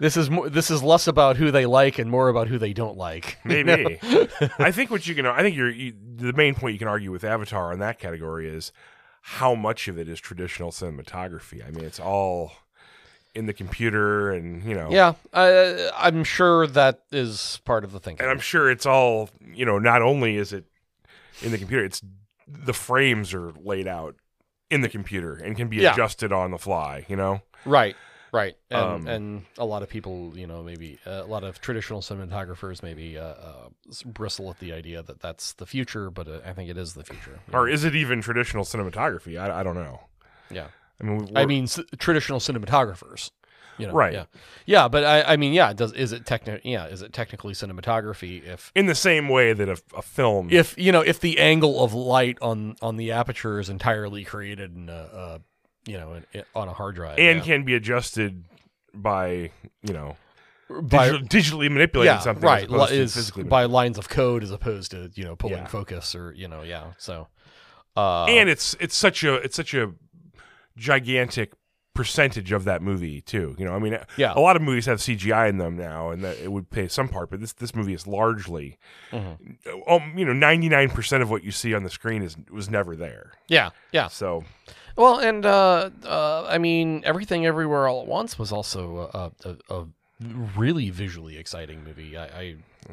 this 0.00 0.16
is 0.16 0.28
more, 0.30 0.48
this 0.48 0.68
is 0.70 0.82
less 0.82 1.06
about 1.06 1.36
who 1.36 1.50
they 1.52 1.64
like 1.66 1.98
and 1.98 2.10
more 2.10 2.28
about 2.28 2.48
who 2.48 2.58
they 2.58 2.72
don't 2.72 2.96
like. 2.96 3.38
you 3.44 3.62
know? 3.64 3.76
Maybe. 3.76 3.98
I 4.58 4.72
think 4.72 4.90
what 4.90 5.06
you 5.06 5.14
can. 5.14 5.26
I 5.26 5.42
think 5.42 5.56
you're 5.56 5.70
you, 5.70 5.94
the 6.16 6.32
main 6.32 6.54
point 6.54 6.72
you 6.72 6.78
can 6.78 6.88
argue 6.88 7.10
with 7.12 7.22
Avatar 7.24 7.72
in 7.72 7.78
that 7.80 7.98
category 7.98 8.48
is 8.48 8.72
how 9.22 9.54
much 9.54 9.86
of 9.88 9.98
it 9.98 10.08
is 10.08 10.18
traditional 10.20 10.70
cinematography. 10.70 11.66
I 11.66 11.70
mean, 11.70 11.84
it's 11.84 12.00
all 12.00 12.52
in 13.34 13.46
the 13.46 13.52
computer, 13.52 14.30
and 14.32 14.62
you 14.64 14.74
know, 14.74 14.88
Yeah, 14.90 15.14
uh, 15.32 15.90
I'm 15.96 16.24
sure 16.24 16.66
that 16.66 17.02
is 17.12 17.60
part 17.64 17.84
of 17.84 17.92
the 17.92 18.00
thinking. 18.00 18.22
and 18.24 18.30
I'm 18.30 18.40
sure 18.40 18.70
it's 18.70 18.86
all 18.86 19.30
you 19.54 19.64
know. 19.64 19.78
Not 19.78 20.02
only 20.02 20.36
is 20.36 20.52
it 20.52 20.64
in 21.42 21.52
the 21.52 21.58
computer, 21.58 21.84
it's 21.84 22.02
the 22.46 22.72
frames 22.74 23.32
are 23.32 23.52
laid 23.52 23.86
out 23.86 24.16
in 24.70 24.80
the 24.80 24.88
computer 24.88 25.34
and 25.34 25.56
can 25.56 25.68
be 25.68 25.78
Yeah. 25.78 25.92
adjusted 25.92 26.32
on 26.32 26.50
the 26.50 26.58
fly. 26.58 27.06
You 27.08 27.16
know, 27.16 27.42
Right, 27.64 27.96
right, 28.32 28.56
and 28.70 28.80
Um, 28.80 29.06
and 29.06 29.44
a 29.58 29.64
lot 29.64 29.82
of 29.82 29.88
people, 29.88 30.32
you 30.36 30.46
know, 30.46 30.62
maybe 30.62 30.98
uh, 31.06 31.22
a 31.22 31.26
lot 31.26 31.44
of 31.44 31.60
traditional 31.60 32.00
cinematographers 32.00 32.82
maybe 32.82 33.16
uh, 33.18 33.22
uh, 33.22 33.68
bristle 34.06 34.50
at 34.50 34.58
the 34.58 34.72
idea 34.72 35.02
that 35.02 35.20
that's 35.20 35.52
the 35.54 35.66
future, 35.66 36.10
but 36.10 36.26
uh, 36.28 36.40
I 36.44 36.52
think 36.52 36.68
it 36.70 36.76
is 36.78 36.94
the 36.94 37.04
future. 37.04 37.38
or 37.52 37.66
know? 37.66 37.72
is 37.72 37.84
it 37.84 37.94
even 37.94 38.20
traditional 38.22 38.64
cinematography? 38.64 39.40
I, 39.40 39.60
I 39.60 39.62
don't 39.62 39.74
know. 39.76 40.00
yeah, 40.50 40.68
I 41.00 41.04
mean, 41.04 41.36
I 41.36 41.46
mean 41.46 41.64
s- 41.64 41.80
traditional 41.98 42.38
cinematographers. 42.40 43.30
You 43.78 43.86
know, 43.86 43.94
Right. 43.94 44.12
Yeah, 44.12 44.24
yeah, 44.66 44.88
but 44.88 45.04
I, 45.04 45.22
I 45.22 45.36
mean, 45.38 45.54
yeah. 45.54 45.72
Does 45.72 45.92
is 45.94 46.12
it 46.12 46.24
techni- 46.24 46.60
Yeah, 46.64 46.84
is 46.86 47.00
it 47.00 47.14
technically 47.14 47.54
cinematography 47.54 48.44
if 48.46 48.70
in 48.74 48.84
the 48.84 48.94
same 48.94 49.28
way 49.30 49.54
that 49.54 49.70
a, 49.70 49.80
a 49.96 50.02
film, 50.02 50.48
if 50.50 50.76
you 50.76 50.92
know 50.92 51.00
if 51.00 51.18
the 51.20 51.38
angle 51.38 51.82
of 51.82 51.94
light 51.94 52.36
on 52.42 52.76
on 52.82 52.96
the 52.98 53.10
aperture 53.12 53.58
is 53.58 53.70
entirely 53.70 54.22
created 54.24 54.76
in 54.76 54.90
a, 54.90 54.92
uh 54.92 55.38
you 55.86 55.96
know 55.96 56.12
in, 56.12 56.26
in- 56.34 56.44
on 56.54 56.68
a 56.68 56.74
hard 56.74 56.94
drive 56.96 57.18
and 57.18 57.38
yeah. 57.38 57.44
can 57.44 57.64
be 57.64 57.74
adjusted 57.74 58.44
by 58.92 59.50
you 59.82 59.94
know 59.94 60.16
by 60.68 61.08
digitally, 61.08 61.28
digitally 61.28 61.70
manipulating 61.70 62.12
yeah, 62.14 62.20
something 62.20 62.44
right 62.44 62.64
as 62.64 62.68
opposed 62.70 62.90
li- 62.90 62.96
to 62.98 63.02
is 63.02 63.14
physically 63.14 63.44
by 63.44 63.64
lines 63.64 63.96
of 63.96 64.10
code 64.10 64.42
as 64.42 64.50
opposed 64.50 64.90
to 64.90 65.10
you 65.14 65.24
know 65.24 65.36
pulling 65.36 65.56
Yeah. 65.56 65.66
focus 65.68 66.14
or 66.14 66.32
you 66.32 66.48
know 66.48 66.60
yeah 66.62 66.92
so 66.98 67.28
uh 67.96 68.26
and 68.26 68.50
it's 68.50 68.76
it's 68.78 68.94
such 68.94 69.24
a 69.24 69.36
it's 69.36 69.56
such 69.56 69.72
a 69.72 69.90
gigantic 70.80 71.52
percentage 71.94 72.52
of 72.52 72.64
that 72.64 72.80
movie 72.80 73.20
too 73.20 73.54
you 73.58 73.64
know 73.64 73.74
i 73.74 73.78
mean 73.78 73.98
Yeah. 74.16 74.32
a 74.34 74.40
lot 74.40 74.54
of 74.56 74.62
movies 74.62 74.86
have 74.86 74.98
cgi 75.00 75.48
in 75.48 75.58
them 75.58 75.76
now 75.76 76.10
and 76.10 76.22
that 76.24 76.38
it 76.38 76.50
would 76.50 76.70
play 76.70 76.86
some 76.88 77.08
part 77.08 77.30
but 77.30 77.40
this 77.40 77.52
this 77.52 77.74
movie 77.74 77.92
is 77.92 78.06
largely 78.06 78.78
Mhm. 79.12 79.36
um, 79.88 80.14
you 80.16 80.24
know 80.24 80.32
99% 80.32 81.20
of 81.20 81.30
what 81.30 81.42
you 81.42 81.50
see 81.50 81.74
on 81.74 81.82
the 81.82 81.90
screen 81.90 82.22
is 82.22 82.36
was 82.50 82.70
never 82.70 82.94
there 82.96 83.32
yeah 83.48 83.70
yeah 83.92 84.06
so 84.06 84.44
well 84.96 85.18
and 85.18 85.44
uh 85.44 85.90
uh 86.04 86.46
i 86.48 86.58
mean 86.58 87.02
everything 87.04 87.44
everywhere 87.44 87.88
all 87.88 88.00
at 88.02 88.06
once 88.06 88.38
was 88.38 88.52
also 88.52 89.10
a, 89.12 89.48
a, 89.48 89.56
a 89.80 89.86
really 90.56 90.90
visually 90.90 91.38
exciting 91.38 91.82
movie 91.82 92.16
i, 92.16 92.24
I 92.26 92.42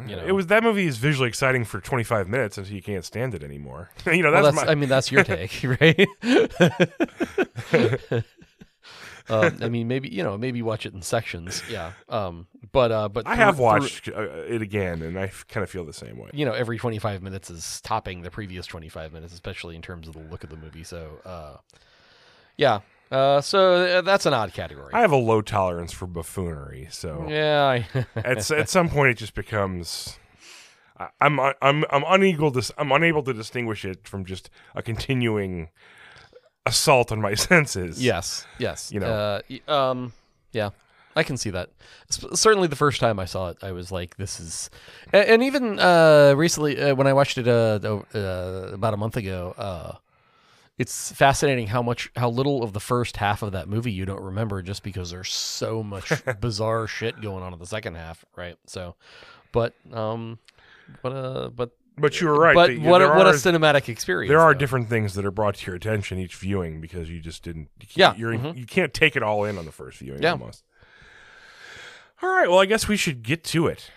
you 0.06 0.16
know 0.16 0.26
it 0.26 0.32
was 0.32 0.48
that 0.48 0.64
movie 0.64 0.88
is 0.88 0.98
visually 0.98 1.28
exciting 1.28 1.66
for 1.66 1.82
25 1.82 2.28
minutes 2.30 2.58
until 2.58 2.74
you 2.74 2.82
can't 2.82 3.04
stand 3.04 3.34
it 3.34 3.44
anymore 3.44 3.90
you 4.06 4.22
know 4.24 4.32
Well, 4.32 4.44
that's, 4.44 4.56
that's, 4.56 4.66
my 4.68 4.72
I 4.72 4.76
mean, 4.76 4.90
that's 4.90 5.12
your 5.12 5.24
take, 5.26 5.52
right? 5.64 6.08
um, 9.30 9.58
I 9.62 9.68
mean, 9.70 9.88
maybe 9.88 10.10
you 10.10 10.24
know, 10.24 10.38
maybe 10.38 10.62
watch 10.62 10.86
it 10.86 10.94
in 10.94 11.02
sections, 11.02 11.62
yeah. 11.70 11.92
Um, 12.08 12.48
but 12.72 12.92
uh, 12.92 13.10
but 13.10 13.28
i 13.28 13.36
through- 13.36 13.44
have 13.46 13.60
watched 13.60 14.08
uh, 14.10 14.22
it 14.48 14.62
again 14.62 15.02
and 15.02 15.18
i 15.20 15.32
kind 15.50 15.64
of 15.64 15.70
feel 15.70 15.86
the 15.86 15.94
same 15.94 16.18
way 16.18 16.30
you 16.34 16.46
know, 16.46 16.54
every 16.54 16.78
twenty 16.78 17.00
five 17.00 17.22
minutes 17.22 17.50
is 17.50 17.82
topping 17.82 18.22
the 18.22 18.32
previous 18.32 18.66
twenty 18.66 18.90
five 18.90 19.12
minutes, 19.14 19.34
especially 19.34 19.76
in 19.76 19.82
terms 19.82 20.08
of 20.08 20.14
the 20.14 20.22
look 20.22 20.44
of 20.44 20.50
the 20.50 20.58
movie. 20.58 20.84
So, 20.84 21.20
uh, 21.26 21.58
yeah, 22.58 22.80
Uh, 23.12 23.40
so 23.42 23.76
uh, 23.86 24.02
that's 24.02 24.26
an 24.26 24.34
odd 24.34 24.54
category. 24.54 24.94
I 24.94 25.02
have 25.02 25.12
a 25.12 25.18
low 25.18 25.42
tolerance 25.42 25.94
for 25.94 26.08
buffoonery, 26.08 26.88
so 26.92 27.26
yeah. 27.30 27.66
I, 27.66 28.06
at 28.16 28.52
at 28.52 28.70
some 28.70 28.90
point 28.90 29.12
it 29.12 29.18
just 29.18 29.34
becomes. 29.34 30.18
I'm 31.22 31.40
I'm 31.40 31.86
I'm 31.90 32.04
unable 32.08 32.52
to 32.52 32.74
I'm 32.78 32.92
unable 32.92 33.24
to 33.24 33.34
distinguish 33.34 33.86
it 33.86 34.08
from 34.08 34.26
just 34.26 34.50
a 34.76 34.82
continuing 34.82 35.70
assault 36.66 37.12
on 37.12 37.22
my 37.22 37.34
senses. 37.50 38.04
yes. 38.04 38.46
Yes. 38.58 38.92
You 38.92 39.00
know. 39.00 39.42
Uh, 39.68 39.72
um. 39.72 40.14
Yeah. 40.52 40.72
I 41.16 41.24
can 41.24 41.36
see 41.36 41.50
that. 41.50 41.72
Certainly, 42.10 42.68
the 42.68 42.76
first 42.76 43.00
time 43.00 43.20
I 43.20 43.26
saw 43.26 43.50
it, 43.50 43.58
I 43.64 43.72
was 43.72 43.92
like, 43.92 44.18
"This 44.18 44.40
is," 44.40 44.70
and, 45.12 45.28
and 45.28 45.44
even 45.44 45.80
uh, 45.80 46.36
recently 46.38 46.80
uh, 46.80 46.94
when 46.94 47.08
I 47.08 47.14
watched 47.14 47.40
it 47.40 47.48
uh, 47.48 47.80
uh, 48.14 48.20
about 48.72 48.94
a 48.94 48.98
month 48.98 49.18
ago, 49.18 49.56
uh, 49.58 49.96
it's 50.78 51.12
fascinating 51.12 51.68
how 51.68 51.82
much, 51.82 52.12
how 52.16 52.30
little 52.30 52.64
of 52.64 52.74
the 52.74 52.80
first 52.80 53.18
half 53.18 53.42
of 53.42 53.52
that 53.54 53.68
movie 53.68 53.92
you 53.92 54.06
don't 54.06 54.22
remember, 54.22 54.62
just 54.62 54.84
because 54.84 55.10
there's 55.12 55.34
so 55.34 55.82
much 55.84 56.12
bizarre 56.42 56.88
shit 56.88 57.20
going 57.22 57.44
on 57.44 57.54
in 57.54 57.60
the 57.60 57.66
second 57.66 57.96
half, 57.96 58.24
right? 58.36 58.56
So, 58.68 58.96
but 59.52 59.74
um, 59.92 60.38
what 61.02 61.12
a 61.12 61.50
but 61.50 61.72
But 61.98 62.22
you 62.22 62.28
were 62.28 62.40
right. 62.40 62.54
but 62.54 62.68
that 62.68 62.80
what 62.80 63.02
a, 63.02 63.08
what 63.10 63.26
a 63.28 63.32
cinematic 63.32 63.90
experience. 63.90 64.30
There 64.30 64.40
are 64.40 64.54
though. 64.54 64.60
different 64.60 64.88
things 64.90 65.16
that 65.16 65.26
are 65.26 65.32
brought 65.32 65.56
to 65.56 65.66
your 65.66 65.76
attention 65.76 66.20
each 66.20 66.36
viewing 66.36 66.80
because 66.80 67.10
you 67.10 67.20
just 67.22 67.42
didn't. 67.44 67.70
You 67.82 67.88
Yeah, 67.96 68.08
can't- 68.10 68.20
you're, 68.20 68.34
mhm. 68.34 68.58
you 68.58 68.66
can't 68.68 68.94
take 68.94 69.16
it 69.16 69.24
all 69.24 69.46
in 69.46 69.58
on 69.58 69.66
the 69.66 69.72
first 69.72 69.98
viewing. 69.98 70.22
Yeah. 70.22 70.34
almost. 70.34 70.64
All 72.22 72.30
right. 72.30 72.50
Well, 72.50 72.60
I 72.60 72.66
guess 72.66 72.88
we 72.88 72.98
should 72.98 73.24
get 73.24 73.44
to 73.46 73.68
it. 73.68 73.92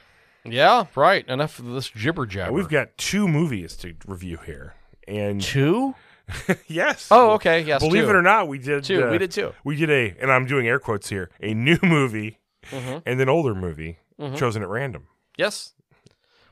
Yeah, 0.44 0.87
right. 0.94 1.26
Enough 1.28 1.58
of 1.58 1.66
this 1.66 1.90
jibber 1.90 2.25
jabber. 2.25 2.52
We've 2.52 2.68
got 2.68 2.96
two 2.96 3.28
movies 3.28 3.76
to 3.78 3.94
review 4.06 4.38
here, 4.46 4.75
and 5.06 5.40
two. 5.42 5.94
yes. 6.66 7.08
Oh, 7.10 7.30
okay. 7.32 7.60
Yes, 7.62 7.80
Believe 7.82 8.04
two. 8.04 8.10
it 8.10 8.16
or 8.16 8.22
not, 8.22 8.49
we 8.49 8.58
did. 8.58 8.84
two. 8.84 9.04
uh, 9.06 9.10
we 9.10 9.18
did 9.18 9.30
two. 9.30 9.52
We 9.64 9.76
did 9.76 9.90
a, 9.90 10.14
and 10.20 10.30
I'm 10.32 10.46
doing 10.46 10.66
air 10.68 10.78
quotes 10.78 11.08
here, 11.08 11.30
a 11.40 11.54
new 11.54 11.78
movie 11.82 12.38
Mhm. 12.66 13.02
and 13.06 13.20
an 13.20 13.28
older 13.28 13.54
movie 13.54 13.99
Mhm. 14.20 14.37
chosen 14.37 14.62
at 14.62 14.68
random. 14.68 15.06
Yes. 15.38 15.72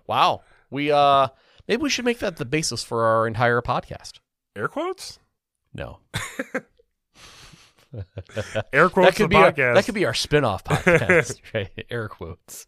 Wow. 0.07 0.43
We 0.71 0.91
uh 0.91 1.29
maybe 1.67 1.83
we 1.83 1.91
should 1.91 2.05
make 2.07 2.19
that 2.21 2.37
the 2.37 2.45
basis 2.47 2.83
for 2.83 3.05
our 3.05 3.27
entire 3.27 3.61
podcast. 3.61 4.21
Air 4.57 4.69
quotes. 4.69 5.19
No. 5.75 5.99
Air 8.73 8.91
quotes. 8.91 9.09
that 9.11 9.17
could 9.17 9.25
the 9.25 9.29
be 9.29 9.37
our, 9.37 9.51
that 9.53 9.85
could 9.87 9.95
be 9.95 10.05
our 10.05 10.13
spin-off 10.15 10.63
podcast, 10.65 11.41
right? 11.55 11.71
Air 11.91 12.09
quotes. 12.09 12.67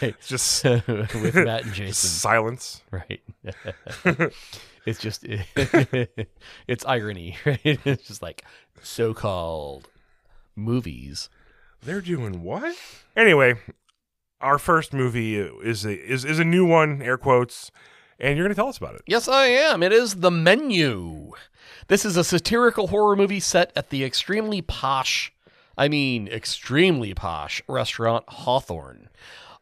Right. 0.00 0.14
just 0.24 0.62
With 0.64 1.34
Matt 1.34 1.64
and 1.64 1.74
Jason, 1.74 2.08
silence. 2.10 2.82
right? 2.92 3.20
It's 4.86 5.00
just 5.00 5.24
it's 6.66 6.84
irony, 6.84 7.36
right? 7.46 7.60
It's 7.64 8.06
just 8.06 8.22
like 8.22 8.44
so-called 8.82 9.88
movies. 10.56 11.28
They're 11.82 12.00
doing 12.00 12.42
what? 12.42 12.76
Anyway, 13.16 13.54
our 14.40 14.58
first 14.58 14.92
movie 14.92 15.36
is 15.36 15.84
a 15.84 15.94
is 15.94 16.24
is 16.24 16.38
a 16.38 16.44
new 16.44 16.66
one. 16.66 17.02
Air 17.02 17.18
quotes, 17.18 17.70
and 18.18 18.36
you're 18.36 18.46
going 18.46 18.54
to 18.54 18.58
tell 18.58 18.68
us 18.68 18.78
about 18.78 18.94
it. 18.94 19.02
Yes, 19.06 19.28
I 19.28 19.46
am. 19.46 19.82
It 19.82 19.92
is 19.92 20.16
The 20.16 20.30
Menu. 20.30 21.32
This 21.88 22.04
is 22.04 22.16
a 22.16 22.24
satirical 22.24 22.88
horror 22.88 23.16
movie 23.16 23.40
set 23.40 23.72
at 23.76 23.90
the 23.90 24.04
extremely 24.04 24.62
posh, 24.62 25.32
I 25.76 25.88
mean, 25.88 26.28
extremely 26.28 27.12
posh 27.14 27.62
restaurant 27.68 28.24
Hawthorn. 28.28 29.08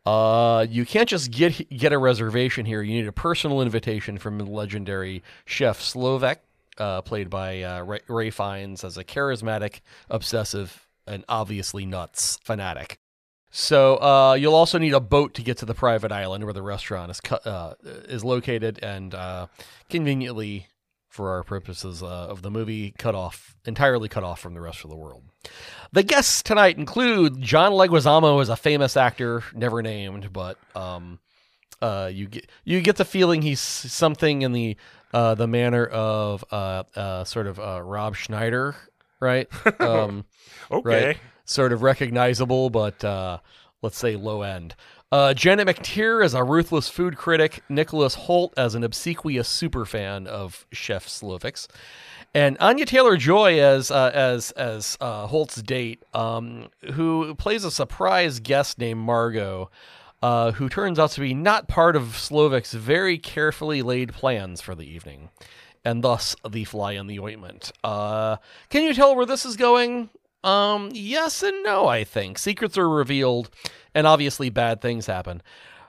Uh, 0.05 0.67
you 0.69 0.85
can't 0.85 1.09
just 1.09 1.31
get 1.31 1.69
get 1.71 1.93
a 1.93 1.99
reservation 1.99 2.67
here. 2.67 2.83
You 2.83 2.95
need 2.95 3.07
a 3.07 3.13
personal 3.13 3.61
invitation 3.61 4.19
from 4.19 4.39
the 4.39 4.45
legendary 4.45 5.23
chef 5.45 5.81
Slowik, 5.81 6.39
uh, 6.79 7.03
played 7.03 7.31
by 7.31 7.63
uh, 7.63 7.85
Ralph, 7.85 8.03
Ralph 8.09 8.35
Fiennes, 8.35 8.83
as 8.83 8.97
a 8.97 9.05
charismatic, 9.05 9.81
obsessive, 10.11 10.89
and 11.07 11.25
obviously 11.29 11.87
nuts 11.87 12.39
fanatic. 12.43 12.97
So 13.55 13.97
uh, 13.97 14.33
you'll 14.33 14.55
also 14.55 14.79
need 14.79 14.95
a 14.95 15.01
boat 15.01 15.35
to 15.35 15.43
get 15.43 15.59
to 15.59 15.67
the 15.67 15.75
private 15.75 16.11
island 16.11 16.45
where 16.45 16.55
the 16.55 16.63
restaurant 16.63 17.11
is 17.11 17.21
cu- 17.21 17.35
uh, 17.37 17.75
is 17.85 18.25
located, 18.25 18.81
and 18.83 19.15
uh, 19.15 19.47
conveniently, 19.89 20.69
for 21.13 21.31
our 21.31 21.43
purposes 21.43 22.03
uh, 22.03 22.07
of 22.07 22.41
the 22.41 22.51
movie, 22.51 22.93
cut 22.97 23.15
off 23.15 23.55
entirely 23.67 24.09
cut 24.09 24.25
off 24.25 24.41
from 24.41 24.55
the 24.55 24.61
rest 24.61 24.83
of 24.83 24.91
the 24.91 24.97
world. 24.97 25.23
The 25.93 26.03
guests 26.03 26.43
tonight 26.43 26.79
include 26.79 27.41
John 27.41 27.73
Leguizamo 27.73 28.41
as 28.41 28.49
a 28.49 28.57
famous 28.57 28.97
actor, 28.97 29.45
never 29.55 29.83
named, 29.83 30.33
but 30.33 30.57
um, 30.75 31.19
uh, 31.83 32.11
you 32.13 32.29
get 32.29 32.49
you 32.65 32.81
get 32.81 32.97
the 32.97 33.05
feeling 33.05 33.43
he's 33.43 33.61
something 33.61 34.41
in 34.41 34.53
the 34.53 34.77
uh, 35.13 35.35
the 35.35 35.47
manner 35.47 35.85
of 35.85 36.43
uh, 36.51 36.85
uh, 36.97 37.25
sort 37.25 37.47
of 37.47 37.61
uh, 37.61 37.83
Rob 37.83 38.17
Schneider, 38.17 38.75
right? 39.21 39.49
Um, 39.81 40.25
Okay. 40.71 41.07
right? 41.09 41.17
Sort 41.45 41.75
of 41.75 41.83
recognizable, 41.83 42.71
but 42.71 43.05
uh, 43.05 43.39
let's 43.83 43.99
say 43.99 44.17
low 44.17 44.41
end. 44.41 44.75
Uh, 45.13 45.35
Janet 45.35 45.69
McTeer 45.69 46.25
as 46.25 46.33
a 46.33 46.43
ruthless 46.43 46.89
food 46.89 47.19
critic, 47.19 47.63
Nicholas 47.69 48.15
Hoult 48.17 48.55
as 48.57 48.75
an 48.75 48.83
obsequious 48.83 49.47
superfan 49.47 50.27
of 50.27 50.67
Chef 50.73 51.07
Slowik's, 51.07 51.69
and 52.33 52.57
Anya 52.61 52.87
Taylor 52.87 53.19
Joy 53.19 53.61
as 53.61 53.91
uh, 53.91 54.11
as 54.15 54.53
as 54.53 54.97
uh, 55.03 55.27
Hoult's 55.27 55.61
date, 55.61 56.03
um, 56.15 56.71
who 56.95 57.35
plays 57.35 57.63
a 57.63 57.71
surprise 57.71 58.41
guest 58.41 58.79
named 58.79 59.01
Margot. 59.01 59.71
Uh, 60.23 60.53
who 60.53 60.69
turns 60.69 61.01
out 61.01 61.11
to 61.11 61.21
be 61.21 61.35
not 61.35 61.67
part 61.67 61.97
of 61.97 62.05
Slowik's 62.17 62.73
very 62.73 63.19
carefully 63.19 63.83
laid 63.83 64.13
plans 64.13 64.61
for 64.61 64.77
the 64.77 64.89
evening, 64.89 65.31
and 65.85 66.03
thus 66.03 66.37
the 66.49 66.63
fly 66.63 66.93
in 66.93 67.09
the 67.09 67.19
ointment. 67.19 67.73
Uh, 67.83 68.37
can 68.71 68.85
you 68.85 68.95
tell 68.95 69.17
where 69.17 69.27
this 69.27 69.45
is 69.45 69.57
going? 69.57 70.11
Um, 70.45 70.91
yes 70.93 71.43
and 71.43 71.63
no, 71.63 71.87
I 71.87 72.05
think. 72.05 72.39
Secrets 72.39 72.77
are 72.77 72.89
revealed, 72.89 73.51
and 73.95 74.07
obviously 74.07 74.51
bad 74.51 74.81
things 74.81 75.07
happen. 75.07 75.43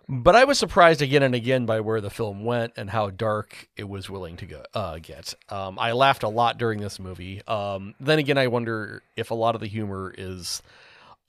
But 0.09 0.35
I 0.35 0.43
was 0.43 0.59
surprised 0.59 1.01
again 1.01 1.23
and 1.23 1.33
again 1.33 1.65
by 1.65 1.79
where 1.79 2.01
the 2.01 2.09
film 2.09 2.43
went 2.43 2.73
and 2.75 2.89
how 2.89 3.09
dark 3.09 3.69
it 3.77 3.87
was 3.87 4.09
willing 4.09 4.35
to 4.37 4.45
go 4.45 4.63
uh, 4.73 4.99
get. 5.01 5.33
Um, 5.49 5.79
I 5.79 5.93
laughed 5.93 6.23
a 6.23 6.29
lot 6.29 6.57
during 6.57 6.81
this 6.81 6.99
movie. 6.99 7.41
Um, 7.47 7.95
then 8.01 8.19
again, 8.19 8.37
I 8.37 8.47
wonder 8.47 9.01
if 9.15 9.31
a 9.31 9.35
lot 9.35 9.55
of 9.55 9.61
the 9.61 9.67
humor 9.67 10.13
is 10.17 10.61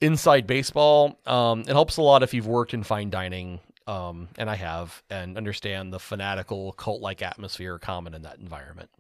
inside 0.01 0.47
baseball. 0.47 1.19
Um, 1.25 1.61
it 1.61 1.69
helps 1.69 1.97
a 1.99 2.03
lot 2.03 2.25
if 2.25 2.35
you've 2.35 2.49
worked 2.49 2.75
in 2.75 2.83
fine 2.83 3.11
dining, 3.11 3.61
um, 3.87 4.29
and 4.39 4.49
I 4.49 4.57
have, 4.57 5.03
and 5.11 5.37
understand 5.37 5.93
the 5.93 6.01
fanatical 6.01 6.73
cult-like 6.73 7.23
atmosphere 7.23 7.79
common 7.79 8.15
in 8.15 8.23
that 8.23 8.39
environment. 8.39 8.91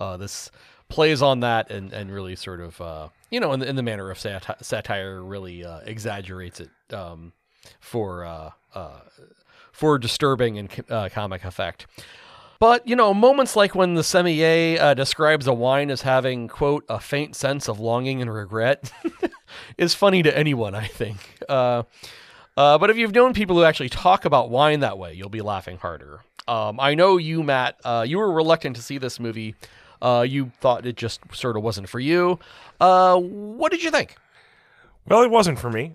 Uh, 0.00 0.16
this 0.16 0.50
plays 0.88 1.22
on 1.22 1.40
that 1.40 1.70
and, 1.70 1.92
and 1.92 2.12
really 2.12 2.36
sort 2.36 2.60
of 2.60 2.80
uh, 2.80 3.08
you 3.30 3.40
know 3.40 3.52
in 3.52 3.60
the, 3.60 3.68
in 3.68 3.76
the 3.76 3.82
manner 3.82 4.10
of 4.10 4.18
sati- 4.18 4.52
satire 4.60 5.22
really 5.22 5.64
uh, 5.64 5.80
exaggerates 5.86 6.60
it 6.60 6.70
um, 6.92 7.32
for 7.80 8.24
uh, 8.24 8.50
uh, 8.74 9.00
for 9.72 9.98
disturbing 9.98 10.58
and 10.58 10.84
uh, 10.90 11.08
comic 11.10 11.44
effect. 11.44 11.86
But 12.58 12.86
you 12.86 12.94
know, 12.94 13.12
moments 13.14 13.56
like 13.56 13.74
when 13.74 13.94
the 13.94 14.04
sommelier 14.04 14.94
describes 14.94 15.46
a 15.46 15.54
wine 15.54 15.90
as 15.90 16.02
having 16.02 16.46
"quote 16.46 16.84
a 16.88 17.00
faint 17.00 17.34
sense 17.36 17.68
of 17.68 17.80
longing 17.80 18.20
and 18.20 18.32
regret" 18.32 18.92
is 19.78 19.94
funny 19.94 20.22
to 20.22 20.36
anyone, 20.36 20.74
I 20.74 20.86
think. 20.86 21.38
Uh, 22.56 22.76
but 22.78 22.90
if 22.90 22.96
you've 22.96 23.14
known 23.14 23.32
people 23.32 23.56
who 23.56 23.64
actually 23.64 23.88
talk 23.88 24.24
about 24.24 24.50
wine 24.50 24.80
that 24.80 24.98
way, 24.98 25.14
you'll 25.14 25.28
be 25.28 25.40
laughing 25.40 25.78
harder. 25.78 26.20
Um, 26.46 26.78
I 26.80 26.94
know 26.94 27.16
you, 27.16 27.42
Matt. 27.42 27.76
Uh, 27.84 28.04
you 28.06 28.18
were 28.18 28.30
reluctant 28.32 28.76
to 28.76 28.82
see 28.82 28.98
this 28.98 29.18
movie. 29.20 29.54
Uh, 30.02 30.26
you 30.28 30.50
thought 30.60 30.84
it 30.84 30.96
just 30.96 31.20
sort 31.32 31.56
of 31.56 31.62
wasn't 31.62 31.88
for 31.88 32.00
you. 32.00 32.38
Uh, 32.80 33.16
what 33.18 33.70
did 33.70 33.82
you 33.82 33.90
think? 33.90 34.16
Well, 35.08 35.22
it 35.22 35.30
wasn't 35.30 35.58
for 35.58 35.70
me. 35.70 35.94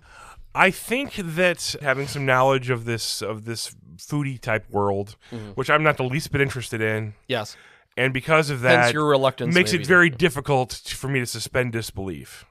I 0.54 0.70
think 0.70 1.14
that 1.16 1.76
having 1.82 2.06
some 2.08 2.24
knowledge 2.26 2.70
of 2.70 2.84
this 2.86 3.22
of 3.22 3.44
this 3.44 3.74
foodie 3.98 4.40
type 4.40 4.68
world, 4.70 5.16
Mm-hmm. 5.30 5.50
which 5.50 5.68
I'm 5.70 5.82
not 5.82 5.96
the 5.98 6.04
least 6.04 6.32
bit 6.32 6.40
interested 6.40 6.80
in, 6.80 7.14
Yes, 7.28 7.56
and 7.96 8.12
because 8.14 8.48
of 8.50 8.62
hence 8.62 8.86
that, 8.86 8.94
your 8.94 9.06
reluctance 9.06 9.54
makes 9.54 9.72
maybe 9.72 9.84
it 9.84 9.86
very 9.86 10.08
difficult 10.10 10.72
for 10.72 11.08
me 11.08 11.20
to 11.20 11.26
suspend 11.26 11.72
disbelief 11.72 12.46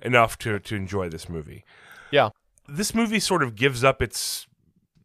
enough 0.00 0.38
to 0.38 0.58
to 0.58 0.74
enjoy 0.74 1.08
this 1.10 1.28
movie. 1.28 1.64
Yeah. 2.10 2.30
This 2.68 2.94
movie 2.94 3.20
sort 3.20 3.42
of 3.42 3.54
gives 3.56 3.84
up 3.84 4.00
its 4.02 4.46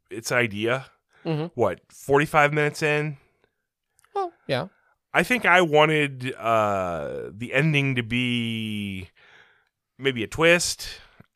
its 0.09 0.31
idea. 0.31 0.85
Mhm. 1.25 1.51
What, 1.53 1.81
45 1.91 2.53
minutes 2.53 2.81
in? 2.81 3.17
Well, 4.15 4.31
yeah. 4.47 4.67
I 5.13 5.23
think 5.23 5.45
I 5.45 5.61
wanted 5.61 6.33
uh, 6.35 7.29
the 7.31 7.53
ending 7.53 7.95
to 7.95 8.03
be 8.03 9.09
maybe 9.97 10.23
a 10.23 10.27
twist. 10.27 10.87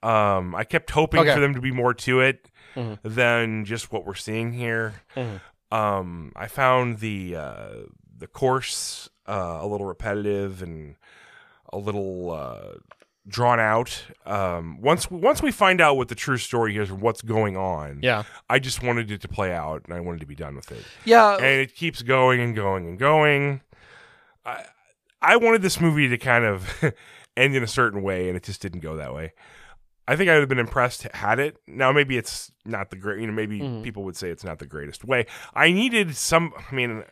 Um, 0.01 0.55
I 0.55 0.63
kept 0.63 0.91
hoping 0.91 1.21
Okay. 1.21 1.33
for 1.33 1.39
them 1.39 1.53
to 1.53 1.61
be 1.61 1.71
more 1.71 1.93
to 1.93 2.19
it 2.21 2.49
Mhm. 2.75 2.99
than 3.03 3.65
just 3.65 3.91
what 3.91 4.05
we're 4.05 4.15
seeing 4.15 4.53
here. 4.53 4.93
Mhm. 5.15 5.41
Um, 5.71 6.31
I 6.35 6.47
found 6.47 6.99
the 6.99 7.35
uh, 7.35 7.73
the 8.17 8.27
course 8.27 9.09
uh, 9.27 9.59
a 9.61 9.67
little 9.67 9.85
repetitive 9.87 10.61
and 10.61 10.95
a 11.71 11.77
little 11.77 12.31
uh, 12.31 12.75
drawn 13.27 13.59
out. 13.59 14.03
Um, 14.25 14.81
once 14.81 15.09
once 15.09 15.41
we 15.41 15.51
find 15.51 15.79
out 15.79 15.95
what 15.97 16.07
the 16.09 16.15
true 16.15 16.37
story 16.37 16.77
is 16.77 16.89
and 16.89 17.01
what's 17.01 17.21
going 17.21 17.55
on, 17.55 17.99
Yeah. 18.01 18.23
I 18.49 18.59
just 18.59 18.83
wanted 18.83 19.09
it 19.11 19.21
to 19.21 19.27
play 19.27 19.51
out 19.53 19.83
and 19.85 19.93
I 19.93 19.99
wanted 20.01 20.19
to 20.21 20.25
be 20.25 20.35
done 20.35 20.55
with 20.55 20.71
it 20.71 20.83
Yeah. 21.05 21.35
and 21.35 21.45
it 21.45 21.73
keeps 21.75 22.01
going 22.01 22.39
and 22.41 22.55
going 22.55 22.85
and 22.87 22.99
going. 22.99 23.61
I 24.45 24.65
I 25.21 25.37
wanted 25.37 25.61
this 25.61 25.79
movie 25.79 26.09
to 26.09 26.17
kind 26.17 26.43
of 26.43 26.69
end 27.37 27.55
in 27.55 27.63
a 27.63 27.67
certain 27.67 28.03
way, 28.03 28.27
and 28.27 28.35
it 28.35 28.43
just 28.43 28.61
didn't 28.61 28.81
go 28.81 28.97
that 28.97 29.13
way. 29.13 29.31
I 30.05 30.17
think 30.17 30.29
I 30.29 30.33
would 30.33 30.41
have 30.41 30.49
been 30.49 30.59
impressed 30.59 31.03
had 31.13 31.39
it. 31.39 31.55
Now 31.65 31.93
maybe 31.93 32.17
it's 32.17 32.51
not 32.65 32.89
the 32.89 32.97
great. 32.97 33.21
You 33.21 33.27
know, 33.27 33.31
maybe 33.33 33.61
Mhm. 33.61 33.83
people 33.83 34.03
would 34.03 34.17
say 34.17 34.29
it's 34.29 34.43
not 34.43 34.59
the 34.59 34.65
greatest 34.65 35.05
way. 35.05 35.25
I 35.53 35.71
needed 35.71 36.17
some. 36.17 36.51
I 36.69 36.75
mean, 36.75 37.05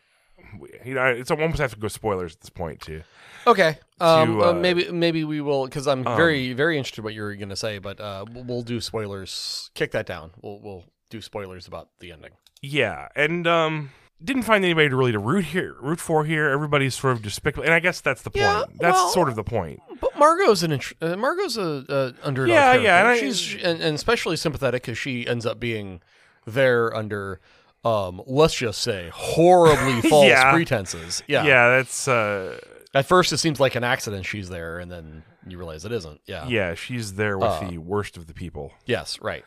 you 0.86 0.94
know, 0.94 1.06
it's 1.06 1.32
almost 1.32 1.60
have 1.60 1.74
to 1.74 1.80
go 1.80 1.88
spoilers 1.88 2.34
at 2.36 2.42
this 2.42 2.50
point 2.50 2.82
too. 2.82 3.04
Okay. 3.48 3.78
Um, 4.00 4.40
to, 4.40 4.44
uh, 4.44 4.50
uh, 4.50 4.54
maybe 4.54 4.92
maybe 4.92 5.24
we 5.24 5.42
will 5.42 5.66
because 5.66 5.88
I'm 5.88 6.06
um, 6.06 6.16
very 6.18 6.54
very 6.54 6.78
interested 6.78 7.04
what 7.04 7.14
you're 7.14 7.36
going 7.36 7.50
to 7.50 7.56
say, 7.56 7.80
but 7.80 8.00
uh, 8.00 8.26
we'll, 8.32 8.62
do 8.62 8.82
spoilers. 8.82 9.72
Kick 9.74 9.92
that 9.92 10.06
down. 10.06 10.32
We'll 10.42 10.60
we'll 10.60 10.84
do 11.10 11.22
spoilers 11.22 11.68
about 11.68 11.90
the 12.00 12.12
ending. 12.12 12.32
Yeah, 12.62 13.08
and 13.16 13.48
um, 13.48 13.92
didn't 14.24 14.44
find 14.44 14.64
anybody 14.64 14.90
to 14.90 14.96
really 14.96 15.12
to 15.12 15.20
root 15.20 15.46
here, 15.46 15.76
root 15.82 16.00
for 16.00 16.26
here. 16.26 16.50
Everybody's 16.50 16.96
sort 16.96 17.14
of 17.14 17.24
despicable, 17.24 17.64
and 17.64 17.74
I 17.74 17.80
guess 17.80 18.02
that's 18.02 18.22
the 18.22 18.30
point. 18.30 18.44
Yeah, 18.44 18.64
that's 18.80 18.96
well- 18.96 19.10
sort 19.10 19.30
of 19.30 19.36
the 19.36 19.44
point. 19.44 19.82
But 20.00 20.18
Margot's 20.18 20.64
an 20.64 20.72
int- 20.74 20.94
uh, 21.02 21.16
Margot's 21.16 21.58
a, 21.58 21.86
a 21.90 22.14
underdog. 22.28 22.50
Yeah, 22.50 22.62
character. 22.74 22.84
yeah, 22.84 23.00
and 23.00 23.08
I- 23.08 23.20
she's 23.20 23.54
and, 23.56 23.82
and 23.82 23.96
especially 23.96 24.36
sympathetic 24.36 24.84
because 24.84 24.98
she 24.98 25.28
ends 25.28 25.46
up 25.46 25.60
being 25.60 26.02
there 26.46 26.96
under. 26.96 27.40
Um, 27.84 28.22
let's 28.28 28.54
just 28.54 28.82
say 28.82 29.10
horribly 29.14 30.02
false 30.10 30.28
Yeah. 30.28 30.52
pretenses. 30.52 31.24
Yeah. 31.28 31.44
Yeah, 31.46 31.70
that's 31.78 32.08
uh, 32.08 32.60
At 32.94 33.06
first, 33.08 33.34
it 33.34 33.38
seems 33.38 33.60
like 33.60 33.74
an 33.76 33.84
accident 33.84 34.26
she's 34.26 34.50
there, 34.50 34.78
and 34.80 34.92
then 34.92 35.24
you 35.48 35.58
realize 35.58 35.84
it 35.86 35.92
isn't. 35.92 36.22
Yeah. 36.28 36.48
yeah, 36.48 36.76
she's 36.76 37.16
there 37.16 37.38
with 37.38 37.50
Uh, 37.50 37.70
the 37.70 37.78
worst 37.80 38.18
of 38.18 38.28
the 38.28 38.34
people. 38.34 38.72
Yes, 38.86 39.20
right. 39.22 39.44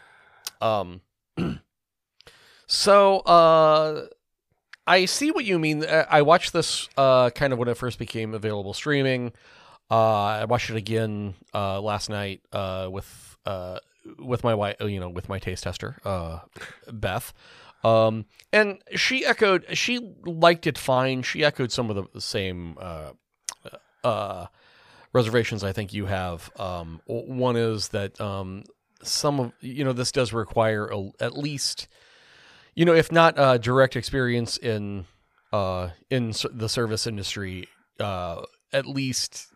Um 0.60 1.00
so 2.66 3.18
uh 3.20 4.06
I 4.86 5.06
see 5.06 5.30
what 5.30 5.44
you 5.44 5.58
mean. 5.58 5.84
Uh, 5.84 6.04
I 6.10 6.22
watched 6.22 6.52
this 6.52 6.88
uh 6.96 7.30
kind 7.30 7.52
of 7.52 7.58
when 7.58 7.68
it 7.68 7.76
first 7.76 7.98
became 7.98 8.34
available 8.34 8.74
streaming. 8.74 9.32
Uh 9.90 10.22
I 10.40 10.44
watched 10.46 10.70
it 10.70 10.76
again 10.76 11.34
uh 11.54 11.80
last 11.80 12.08
night 12.10 12.40
uh 12.52 12.88
with 12.90 13.36
uh 13.46 13.78
with 14.18 14.44
my 14.44 14.54
wife, 14.54 14.76
you 14.80 15.00
know, 15.00 15.08
with 15.08 15.28
my 15.28 15.38
taste 15.38 15.64
tester, 15.64 15.96
uh 16.04 16.40
Beth. 16.92 17.32
Um 17.84 18.24
and 18.52 18.78
she 18.94 19.24
echoed 19.24 19.66
she 19.76 20.14
liked 20.24 20.66
it 20.66 20.78
fine. 20.78 21.22
She 21.22 21.44
echoed 21.44 21.70
some 21.70 21.90
of 21.90 22.08
the, 22.12 22.20
same 22.20 22.76
uh 22.80 23.12
uh 24.02 24.46
reservations 25.12 25.62
I 25.62 25.72
think 25.72 25.92
you 25.92 26.06
have. 26.06 26.50
Um 26.58 27.00
one 27.06 27.56
is 27.56 27.88
that 27.88 28.20
um 28.20 28.64
some 29.02 29.40
of 29.40 29.52
you 29.60 29.84
know 29.84 29.92
this 29.92 30.12
does 30.12 30.32
require 30.32 30.86
a, 30.86 31.10
at 31.20 31.36
least 31.36 31.88
you 32.74 32.84
know 32.84 32.94
if 32.94 33.12
not 33.12 33.38
uh, 33.38 33.58
direct 33.58 33.96
experience 33.96 34.56
in 34.56 35.04
uh, 35.52 35.90
in 36.10 36.32
the 36.52 36.68
service 36.68 37.06
industry 37.06 37.68
uh, 38.00 38.42
at 38.72 38.86
least 38.86 39.46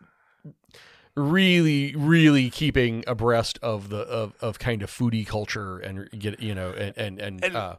really 1.15 1.93
really 1.95 2.49
keeping 2.49 3.03
abreast 3.07 3.59
of 3.61 3.89
the 3.89 3.99
of, 4.01 4.33
of 4.39 4.59
kind 4.59 4.81
of 4.81 4.89
foodie 4.89 5.27
culture 5.27 5.77
and 5.79 6.09
get 6.17 6.39
you 6.39 6.55
know 6.55 6.71
and 6.71 6.97
and 6.97 7.19
and, 7.19 7.43
And 7.43 7.57
uh, 7.57 7.75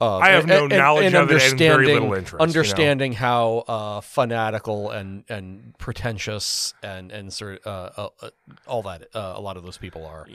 uh, 0.00 0.16
I 0.18 0.30
have 0.30 0.46
no 0.46 0.64
and- 0.64 0.72
and- 0.72 0.78
knowledge 0.80 1.04
and 1.06 1.14
of 1.16 1.30
it 1.30 1.42
and 1.42 1.58
very 1.58 1.74
understanding- 1.74 1.94
little 1.94 2.14
interest, 2.14 2.32
you 2.32 2.38
know? 2.38 2.42
Understanding 2.42 3.12
how 3.12 3.58
uh, 3.68 4.00
fanatical 4.00 4.90
and 4.90 5.24
and 5.28 5.74
pretentious 5.78 6.74
and 6.82 7.10
and 7.12 7.32
sort 7.32 7.66
uh, 7.66 7.90
uh, 7.96 8.08
uh, 8.22 8.30
all 8.66 8.82
that 8.82 9.08
uh, 9.14 9.32
a 9.36 9.40
lot 9.40 9.56
of 9.56 9.62
those 9.62 9.76
people 9.78 10.06
are, 10.06 10.26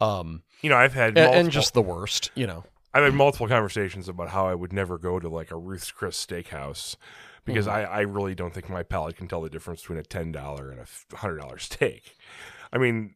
um, 0.00 0.42
You 0.62 0.70
know, 0.70 0.76
I've 0.76 0.94
had 0.94 1.08
and, 1.08 1.14
multiple, 1.16 1.40
and 1.40 1.50
just 1.50 1.74
the 1.74 1.82
worst, 1.82 2.30
you 2.34 2.46
know. 2.46 2.64
I've 2.92 3.04
had 3.04 3.14
multiple 3.14 3.48
conversations 3.48 4.08
about 4.08 4.28
how 4.30 4.46
I 4.46 4.54
would 4.54 4.72
never 4.72 4.98
go 4.98 5.18
to 5.18 5.28
like 5.28 5.50
a 5.50 5.56
Ruth's 5.56 5.90
Chris 5.90 6.24
Steakhouse 6.24 6.96
because 7.44 7.66
Mm-hmm. 7.66 7.92
I, 7.92 7.98
I 7.98 8.00
really 8.02 8.34
don't 8.34 8.54
think 8.54 8.68
my 8.70 8.82
palate 8.84 9.16
can 9.16 9.26
tell 9.28 9.40
the 9.42 9.50
difference 9.50 9.80
between 9.82 9.98
a 9.98 10.02
ten 10.04 10.32
dollar 10.32 10.70
and 10.70 10.80
a 10.80 11.16
hundred 11.16 11.38
dollar 11.38 11.58
steak. 11.58 12.16
I 12.72 12.78
mean, 12.78 13.14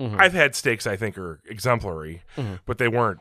Mhm. 0.00 0.16
I've 0.20 0.32
had 0.34 0.54
steaks 0.54 0.86
I 0.86 0.96
think 0.96 1.16
are 1.18 1.40
exemplary, 1.48 2.22
Mhm. 2.36 2.60
but 2.66 2.78
they 2.78 2.88
weren't 2.88 3.20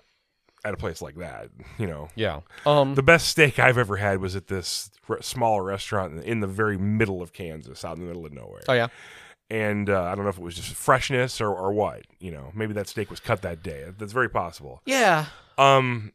at 0.65 0.73
a 0.73 0.78
place 0.78 1.01
like 1.01 1.15
that. 1.15 1.49
You 1.78 1.88
know, 1.88 2.10
Yeah. 2.15 2.41
Um. 2.65 2.95
the 2.95 3.04
best 3.04 3.28
steak 3.28 3.60
I've 3.60 3.78
ever 3.78 3.95
had 3.97 4.19
was 4.19 4.36
at 4.36 4.47
this 4.47 4.89
r- 5.08 5.21
small 5.21 5.62
restaurant 5.62 6.13
in, 6.17 6.23
in 6.23 6.39
the 6.41 6.47
very 6.47 6.78
middle 6.78 7.21
of 7.21 7.32
Kansas, 7.32 7.86
out 7.86 7.95
in 7.95 8.01
the 8.01 8.08
middle 8.08 8.25
of 8.25 8.34
nowhere. 8.34 8.63
oh 8.67 8.73
yeah. 8.73 8.88
And 9.49 9.91
uh, 9.91 10.01
I 10.06 10.15
don't 10.15 10.23
know 10.23 10.30
if 10.32 10.39
it 10.39 10.43
was 10.43 10.56
just 10.56 10.73
freshness 10.73 11.39
or, 11.39 11.49
or 11.49 11.71
what. 11.71 12.01
You 12.19 12.32
know, 12.32 12.51
maybe 12.56 12.73
that 12.73 12.88
steak 12.88 13.12
was 13.12 13.19
cut 13.19 13.43
that 13.43 13.62
day. 13.62 13.86
That's 13.97 14.12
very 14.12 14.28
possible. 14.30 14.82
Yeah. 14.88 15.28
Um, 15.60 16.12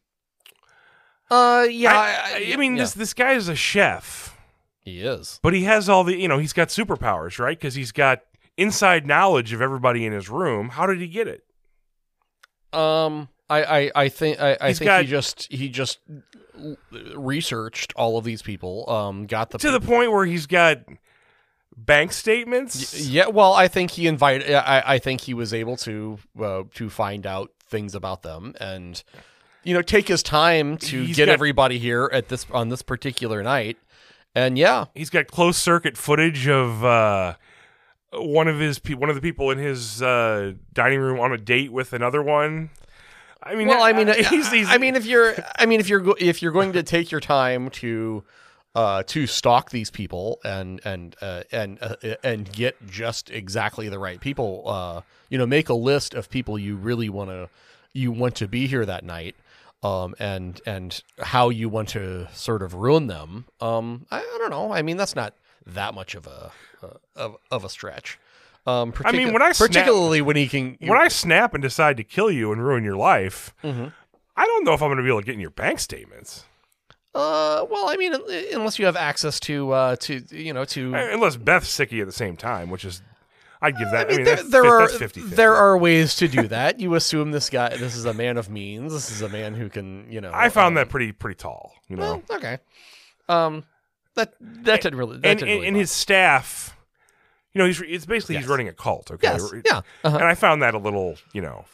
Uh. 1.30 1.66
Yeah. 1.70 1.92
I, 1.96 2.08
I, 2.48 2.50
I 2.52 2.56
mean, 2.56 2.74
yeah. 2.76 2.82
this 2.82 2.94
this 2.94 3.14
guy 3.14 3.32
is 3.34 3.48
a 3.48 3.54
chef, 3.54 4.36
he 4.80 5.00
is. 5.02 5.38
but 5.44 5.54
he 5.54 5.62
has 5.62 5.88
all 5.88 6.02
the 6.02 6.16
you 6.16 6.26
know 6.26 6.38
he's 6.38 6.52
got 6.52 6.68
superpowers, 6.68 7.38
right? 7.38 7.56
Because 7.56 7.74
he's 7.76 7.92
got 7.92 8.22
inside 8.56 9.06
knowledge 9.06 9.52
of 9.52 9.62
everybody 9.62 10.04
in 10.04 10.12
his 10.12 10.28
room. 10.28 10.70
How 10.70 10.86
did 10.86 11.00
he 11.00 11.06
get 11.06 11.28
it? 11.28 11.44
Um. 12.72 13.28
I. 13.50 13.62
I. 13.80 13.90
I 13.96 14.08
think. 14.08 14.40
I. 14.40 14.56
I 14.60 14.68
He's 14.68 14.78
think 14.78 14.88
got- 14.88 15.02
he 15.02 15.10
just. 15.10 15.52
He 15.52 15.68
just 15.68 15.98
researched 17.14 17.92
all 17.96 18.16
of 18.18 18.24
these 18.24 18.42
people. 18.42 18.88
Um. 18.90 19.26
Got 19.26 19.50
the. 19.50 19.58
To 19.58 19.70
the 19.70 19.80
point 19.80 20.12
where 20.12 20.24
he's 20.26 20.46
got 20.46 20.78
bank 21.76 22.12
statements. 22.12 23.00
Yeah, 23.08 23.28
well, 23.28 23.52
I 23.52 23.68
think 23.68 23.92
he 23.92 24.06
invited. 24.06 24.52
I, 24.54 24.82
I 24.94 24.98
think 24.98 25.22
he 25.22 25.34
was 25.34 25.52
able 25.54 25.76
to 25.78 26.18
uh, 26.40 26.62
to 26.74 26.90
find 26.90 27.26
out 27.26 27.50
things 27.68 27.94
about 27.94 28.22
them, 28.22 28.54
and 28.60 29.02
you 29.64 29.74
know, 29.74 29.82
take 29.82 30.08
his 30.08 30.22
time 30.22 30.76
to 30.78 31.02
He's 31.04 31.16
get 31.16 31.26
got- 31.26 31.32
everybody 31.32 31.78
here 31.78 32.08
at 32.12 32.28
this 32.28 32.46
on 32.50 32.68
this 32.68 32.82
particular 32.82 33.42
night. 33.42 33.78
And 34.34 34.56
yeah, 34.56 34.84
He's 34.94 35.10
got 35.10 35.26
closed 35.26 35.58
circuit 35.58 35.96
footage 35.96 36.46
of 36.46 36.84
uh, 36.84 37.34
one 38.12 38.46
of 38.46 38.60
his 38.60 38.78
pe- 38.78 38.94
one 38.94 39.08
of 39.08 39.16
the 39.16 39.20
people 39.20 39.50
in 39.50 39.58
his 39.58 40.00
uh, 40.00 40.52
dining 40.72 41.00
room 41.00 41.18
on 41.18 41.32
a 41.32 41.36
date 41.38 41.72
with 41.72 41.92
another 41.92 42.22
one. 42.22 42.70
I 43.42 43.54
mean, 43.54 43.68
well, 43.68 43.82
I 43.82 43.92
mean, 43.92 44.08
he's, 44.08 44.50
he's, 44.52 44.68
I 44.70 44.78
mean, 44.78 44.96
if 44.96 45.06
you're, 45.06 45.34
I 45.58 45.66
mean, 45.66 45.80
if 45.80 45.88
you're, 45.88 46.00
go- 46.00 46.16
if 46.18 46.42
you're 46.42 46.52
going 46.52 46.72
to 46.72 46.82
take 46.82 47.10
your 47.10 47.20
time 47.20 47.70
to, 47.70 48.22
uh, 48.74 49.02
to 49.08 49.26
stalk 49.26 49.70
these 49.70 49.90
people 49.90 50.38
and 50.44 50.80
and 50.84 51.16
uh, 51.20 51.42
and 51.50 51.78
uh, 51.82 51.96
and 52.22 52.52
get 52.52 52.76
just 52.86 53.28
exactly 53.30 53.88
the 53.88 53.98
right 53.98 54.20
people, 54.20 54.62
uh, 54.66 55.00
you 55.28 55.38
know, 55.38 55.46
make 55.46 55.68
a 55.68 55.74
list 55.74 56.14
of 56.14 56.30
people 56.30 56.56
you 56.58 56.76
really 56.76 57.08
want 57.08 57.30
to, 57.30 57.48
you 57.92 58.12
want 58.12 58.36
to 58.36 58.46
be 58.46 58.68
here 58.68 58.86
that 58.86 59.04
night, 59.04 59.34
um, 59.82 60.14
and 60.20 60.60
and 60.66 61.02
how 61.18 61.48
you 61.48 61.68
want 61.68 61.88
to 61.88 62.28
sort 62.32 62.62
of 62.62 62.74
ruin 62.74 63.08
them. 63.08 63.46
Um, 63.60 64.06
I, 64.10 64.20
I 64.20 64.36
don't 64.38 64.50
know. 64.50 64.72
I 64.72 64.82
mean, 64.82 64.96
that's 64.96 65.16
not 65.16 65.34
that 65.66 65.92
much 65.92 66.14
of 66.14 66.28
a 66.28 66.52
uh, 66.82 66.86
of, 67.16 67.36
of 67.50 67.64
a 67.64 67.68
stretch. 67.68 68.20
Um, 68.66 68.92
I 69.04 69.12
mean, 69.12 69.32
when 69.32 69.42
I 69.42 69.52
snap- 69.52 69.68
particularly 69.70 70.20
when 70.20 70.36
he 70.36 70.46
can, 70.46 70.76
when 70.80 70.98
I 70.98 71.08
snap 71.08 71.54
and 71.54 71.62
decide 71.62 71.96
to 71.96 72.04
kill 72.04 72.30
you 72.30 72.52
and 72.52 72.62
ruin 72.64 72.84
your 72.84 72.96
life, 72.96 73.54
Mhm. 73.64 73.92
I 74.36 74.46
don't 74.46 74.64
know 74.64 74.74
if 74.74 74.82
I'm 74.82 74.88
going 74.88 74.98
to 74.98 75.02
be 75.02 75.08
able 75.08 75.20
to 75.20 75.26
get 75.26 75.34
in 75.34 75.40
your 75.40 75.50
bank 75.50 75.80
statements. 75.80 76.44
Uh, 77.14 77.64
well, 77.68 77.88
I 77.90 77.96
mean, 77.96 78.14
unless 78.52 78.78
you 78.78 78.84
have 78.86 78.96
access 78.96 79.40
to, 79.40 79.72
uh, 79.72 79.96
to 79.96 80.22
you 80.30 80.52
know, 80.52 80.64
to. 80.66 80.94
Uh, 80.94 81.08
Unless 81.12 81.36
Beth's 81.36 81.68
sicky 81.76 82.00
at 82.00 82.06
the 82.06 82.12
same 82.12 82.36
time, 82.36 82.70
which 82.70 82.84
is, 82.84 83.02
I'd 83.60 83.76
give 83.76 83.90
that. 83.90 84.06
I 84.06 84.10
mean, 84.10 84.12
I 84.12 84.16
mean, 84.18 84.24
there, 84.24 84.36
that's, 84.36 84.50
there 84.50 84.64
are 84.64 84.80
that's 84.86 84.96
50 84.96 85.20
there 85.22 85.56
are 85.56 85.76
ways 85.76 86.14
to 86.16 86.28
do 86.28 86.46
that. 86.48 86.78
You 86.78 86.94
assume 86.94 87.32
this 87.32 87.50
guy, 87.50 87.70
this 87.76 87.96
is 87.96 88.04
a 88.04 88.14
man 88.14 88.36
of 88.36 88.48
means. 88.48 88.92
This 88.92 89.10
is 89.10 89.22
a 89.22 89.28
man 89.28 89.54
who 89.54 89.68
can, 89.68 90.06
you 90.10 90.20
know. 90.20 90.30
I 90.32 90.50
found 90.50 90.68
um, 90.68 90.74
that 90.74 90.88
pretty 90.88 91.10
pretty 91.12 91.34
tall, 91.36 91.72
you 91.88 91.96
know. 91.96 92.22
Well, 92.28 92.36
okay. 92.38 92.58
Um, 93.28 93.64
that 94.14 94.34
that 94.40 94.80
didn't 94.82 94.98
really. 94.98 95.18
That 95.18 95.30
and 95.30 95.40
and, 95.42 95.48
really 95.50 95.66
and 95.66 95.74
bother 95.74 95.80
his 95.80 95.90
staff, 95.90 96.76
you 97.54 97.58
know, 97.58 97.66
he's 97.66 97.80
it's 97.80 98.06
basically 98.06 98.36
he's 98.36 98.46
running 98.46 98.68
a 98.68 98.72
cult. 98.72 99.10
Okay, 99.10 99.26
Yes. 99.26 99.52
Yeah. 99.64 99.80
Uh-huh. 100.04 100.16
and 100.16 100.24
I 100.24 100.34
found 100.34 100.62
that 100.62 100.74
a 100.74 100.78
little, 100.78 101.16
you 101.32 101.42
know, 101.42 101.64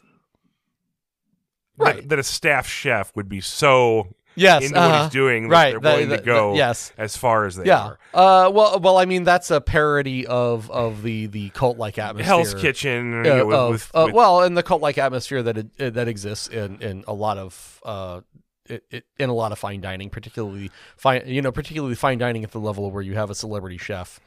that- 1.79 1.85
Right. 1.85 2.09
That, 2.09 2.19
a 2.19 2.23
staff 2.23 2.67
chef 2.67 3.15
would 3.15 3.29
be 3.29 3.41
so 3.41 4.09
Yes. 4.35 4.65
into 4.65 4.75
what 4.79 4.91
uh-huh. 4.91 5.03
he's 5.05 5.13
doing 5.13 5.49
that 5.49 5.53
Right. 5.55 5.71
they're 5.73 5.81
that- 5.81 5.93
willing 5.95 6.09
that- 6.11 6.17
to 6.19 6.23
go 6.25 6.51
that- 6.53 6.57
yes. 6.59 6.93
as 6.99 7.17
far 7.17 7.45
as 7.47 7.57
they 7.57 7.65
Yeah. 7.67 7.93
are. 8.15 8.47
Uh. 8.47 8.51
Well. 8.51 8.81
Well. 8.81 8.99
I 8.99 9.05
mean, 9.07 9.25
that's 9.25 9.51
a 9.51 9.61
parody 9.61 10.27
of 10.27 10.71
of 10.71 11.03
the 11.03 11.27
the 11.27 11.51
cult 11.51 11.77
like 11.79 11.99
atmosphere. 11.99 12.25
Hell's 12.27 12.55
Kitchen, 12.55 13.25
you 13.25 13.33
uh, 13.33 13.37
know, 13.37 13.47
with, 13.47 13.57
of- 13.57 13.71
with, 13.71 13.91
uh, 13.95 14.03
with- 14.07 14.15
well, 14.15 14.43
and 14.43 14.57
the 14.57 14.63
cult 14.63 14.81
like 14.83 14.99
atmosphere 14.99 15.43
that 15.43 15.59
it, 15.59 15.95
that 15.95 16.09
exists 16.09 16.49
in 16.49 16.81
in 16.83 17.05
a 17.07 17.13
lot 17.15 17.39
of 17.39 17.81
uh 17.85 18.21
it, 18.69 18.83
it, 18.91 19.05
in 19.19 19.29
a 19.31 19.35
lot 19.35 19.53
of 19.53 19.59
fine 19.59 19.81
dining, 19.81 20.11
particularly 20.11 20.71
fine 20.97 21.23
you 21.27 21.41
know 21.41 21.53
particularly 21.53 21.95
fine 21.95 22.19
dining 22.19 22.43
at 22.45 22.51
the 22.51 22.59
level 22.61 22.91
where 22.91 23.03
you 23.03 23.15
have 23.15 23.31
a 23.31 23.35
celebrity 23.35 23.79
chef 23.79 24.19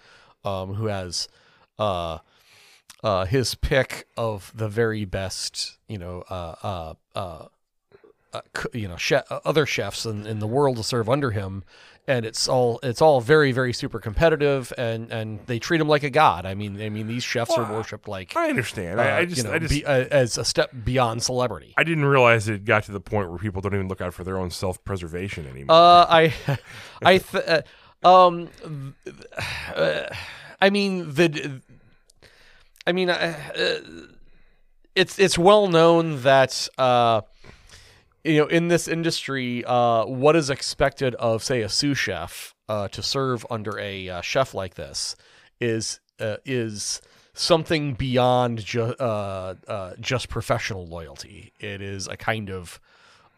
um 0.45 0.73
who 0.75 0.85
has 0.87 1.27
uh 1.77 2.19
uh 3.03 3.25
his 3.25 3.55
pick 3.55 4.07
of 4.17 4.51
the 4.55 4.67
very 4.69 5.05
best 5.05 5.77
you 5.87 5.97
know 5.97 6.23
uh 6.29 6.55
uh 6.63 6.93
uh. 7.15 7.45
Uh, 8.31 8.41
you 8.75 8.87
know, 8.87 8.95
chef, 8.95 9.23
other 9.43 9.65
chefs 9.65 10.05
in, 10.05 10.27
in 10.27 10.37
the 10.37 10.45
world 10.45 10.77
to 10.77 10.83
serve 10.83 11.09
under 11.09 11.31
him, 11.31 11.63
and 12.07 12.27
it's 12.27 12.47
all 12.47 12.79
it's 12.83 13.01
all 13.01 13.21
very 13.21 13.51
very 13.51 13.73
super 13.73 13.99
competitive, 13.99 14.71
and 14.77 15.11
and 15.11 15.39
they 15.47 15.57
treat 15.57 15.81
him 15.81 15.87
like 15.87 16.03
a 16.03 16.11
god. 16.11 16.45
I 16.45 16.53
mean, 16.53 16.79
I 16.79 16.89
mean 16.89 17.07
these 17.07 17.23
chefs 17.23 17.57
are 17.57 17.73
worshipped 17.73 18.07
like 18.07 18.35
I 18.35 18.49
understand. 18.49 18.99
uh, 18.99 19.01
I, 19.01 19.17
I 19.17 19.25
just, 19.25 19.37
you 19.37 19.43
know, 19.45 19.53
I 19.53 19.57
just, 19.57 19.71
be, 19.73 19.83
uh, 19.83 20.05
as 20.11 20.37
a 20.37 20.45
step 20.45 20.69
beyond 20.83 21.23
celebrity. 21.23 21.73
I 21.75 21.83
didn't 21.83 22.05
realize 22.05 22.47
it 22.47 22.65
got 22.65 22.83
to 22.83 22.91
the 22.91 22.99
point 23.01 23.31
where 23.31 23.39
people 23.39 23.63
don't 23.63 23.73
even 23.73 23.87
look 23.87 23.99
out 23.99 24.13
for 24.13 24.23
their 24.23 24.37
own 24.37 24.51
self 24.51 24.83
preservation 24.83 25.47
anymore. 25.47 25.75
Uh, 25.75 26.05
I, 26.07 26.33
I, 27.03 27.17
th- 27.17 27.43
uh, 27.47 27.61
Um, 28.03 28.49
uh, 29.75 30.01
I 30.61 30.69
mean 30.69 31.13
the, 31.13 31.61
I 32.85 32.91
mean, 32.91 33.09
uh, 33.09 33.35
uh, 33.57 33.75
it's 34.95 35.19
it's 35.19 35.37
well 35.37 35.67
known 35.67 36.21
that 36.23 36.67
uh, 36.77 37.21
you 38.23 38.37
know, 38.37 38.47
in 38.47 38.67
this 38.67 38.87
industry, 38.87 39.63
uh, 39.65 40.05
what 40.05 40.35
is 40.35 40.49
expected 40.49 41.15
of 41.15 41.43
say 41.43 41.61
a 41.61 41.69
sous 41.69 41.97
chef 41.97 42.53
uh, 42.67 42.87
to 42.89 43.01
serve 43.01 43.45
under 43.49 43.79
a 43.79 44.09
uh, 44.09 44.21
chef 44.21 44.53
like 44.53 44.75
this 44.75 45.15
is 45.59 45.99
uh, 46.19 46.37
is 46.45 47.01
something 47.33 47.93
beyond 47.93 48.65
ju- 48.65 48.95
uh, 48.99 49.55
uh, 49.67 49.93
just 49.99 50.29
professional 50.29 50.85
loyalty. 50.85 51.53
It 51.59 51.81
is 51.81 52.07
a 52.07 52.17
kind 52.17 52.49
of 52.49 52.79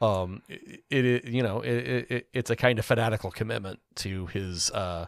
um, 0.01 0.41
it, 0.49 1.05
it 1.05 1.25
you 1.25 1.43
know 1.43 1.61
it, 1.61 2.11
it, 2.11 2.27
it's 2.33 2.49
a 2.49 2.55
kind 2.55 2.79
of 2.79 2.85
fanatical 2.85 3.31
commitment 3.31 3.79
to 3.95 4.25
his 4.27 4.71
uh, 4.71 5.05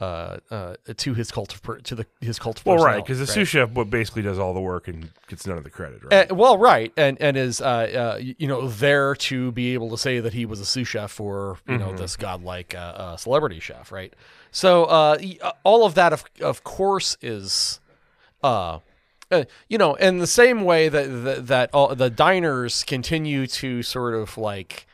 uh, 0.00 0.38
uh, 0.50 0.74
to 0.96 1.12
his 1.12 1.30
cult 1.30 1.54
of 1.54 1.62
per- 1.62 1.78
to 1.80 1.94
the 1.94 2.06
his 2.20 2.38
cult 2.38 2.58
of 2.58 2.66
Well, 2.66 2.78
right, 2.78 3.04
because 3.04 3.18
the 3.18 3.26
right? 3.26 3.34
sous 3.34 3.48
chef 3.48 3.70
what 3.72 3.90
basically 3.90 4.22
does 4.22 4.38
all 4.38 4.54
the 4.54 4.60
work 4.60 4.88
and 4.88 5.10
gets 5.28 5.46
none 5.46 5.58
of 5.58 5.64
the 5.64 5.70
credit, 5.70 6.02
right? 6.02 6.30
Uh, 6.30 6.34
well, 6.34 6.56
right, 6.56 6.90
and 6.96 7.20
and 7.20 7.36
is 7.36 7.60
uh, 7.60 8.16
uh, 8.16 8.18
you 8.18 8.46
know 8.46 8.68
there 8.68 9.14
to 9.16 9.52
be 9.52 9.74
able 9.74 9.90
to 9.90 9.98
say 9.98 10.18
that 10.20 10.32
he 10.32 10.46
was 10.46 10.58
a 10.58 10.64
sous 10.64 10.88
chef 10.88 11.10
for 11.10 11.58
you 11.68 11.76
know 11.76 11.92
this 11.92 12.16
godlike 12.16 12.74
uh, 12.74 12.78
uh, 12.78 13.16
celebrity 13.16 13.60
chef, 13.60 13.92
right? 13.92 14.14
So 14.50 14.84
uh, 14.84 15.18
uh, 15.42 15.52
all 15.64 15.84
of 15.84 15.94
that, 15.96 16.14
of 16.14 16.24
of 16.40 16.64
course, 16.64 17.18
is 17.20 17.78
uh, 18.42 18.78
uh, 19.30 19.44
you 19.68 19.78
know, 19.78 19.94
in 19.94 20.18
the 20.18 20.26
same 20.26 20.62
way 20.64 20.88
that 20.88 21.06
that, 21.24 21.46
that 21.48 21.70
all, 21.72 21.94
the 21.94 22.10
diners 22.10 22.82
continue 22.84 23.46
to 23.46 23.82
sort 23.82 24.14
of 24.14 24.36
like 24.38 24.86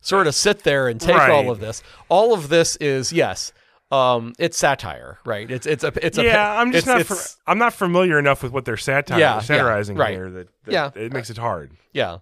sort 0.00 0.26
of 0.26 0.34
sit 0.34 0.62
there 0.64 0.88
and 0.88 1.00
take 1.00 1.16
Right. 1.16 1.30
all 1.30 1.50
of 1.50 1.60
this. 1.60 1.82
All 2.08 2.32
of 2.34 2.48
this 2.48 2.76
is 2.76 3.12
yes. 3.12 3.52
Um, 3.92 4.32
it's 4.38 4.58
satire, 4.58 5.18
right? 5.24 5.48
It's 5.48 5.64
it's 5.64 5.84
a 5.84 5.92
it's 6.04 6.18
a 6.18 6.24
yeah, 6.24 6.60
I'm 6.60 6.72
just 6.72 6.88
not. 6.88 7.06
fa- 7.06 7.28
I'm 7.46 7.58
not 7.58 7.72
familiar 7.72 8.18
enough 8.18 8.42
with 8.42 8.50
what 8.52 8.64
they're 8.64 8.76
satire, 8.76 9.18
Yeah, 9.20 9.34
yeah, 9.34 9.40
satirizing 9.40 9.96
right. 9.96 10.10
here 10.12 10.28
that, 10.30 10.48
that 10.64 10.72
Yeah. 10.72 10.90
it 11.00 11.12
makes 11.12 11.30
it 11.30 11.38
hard. 11.38 11.70
Yeah. 11.92 12.18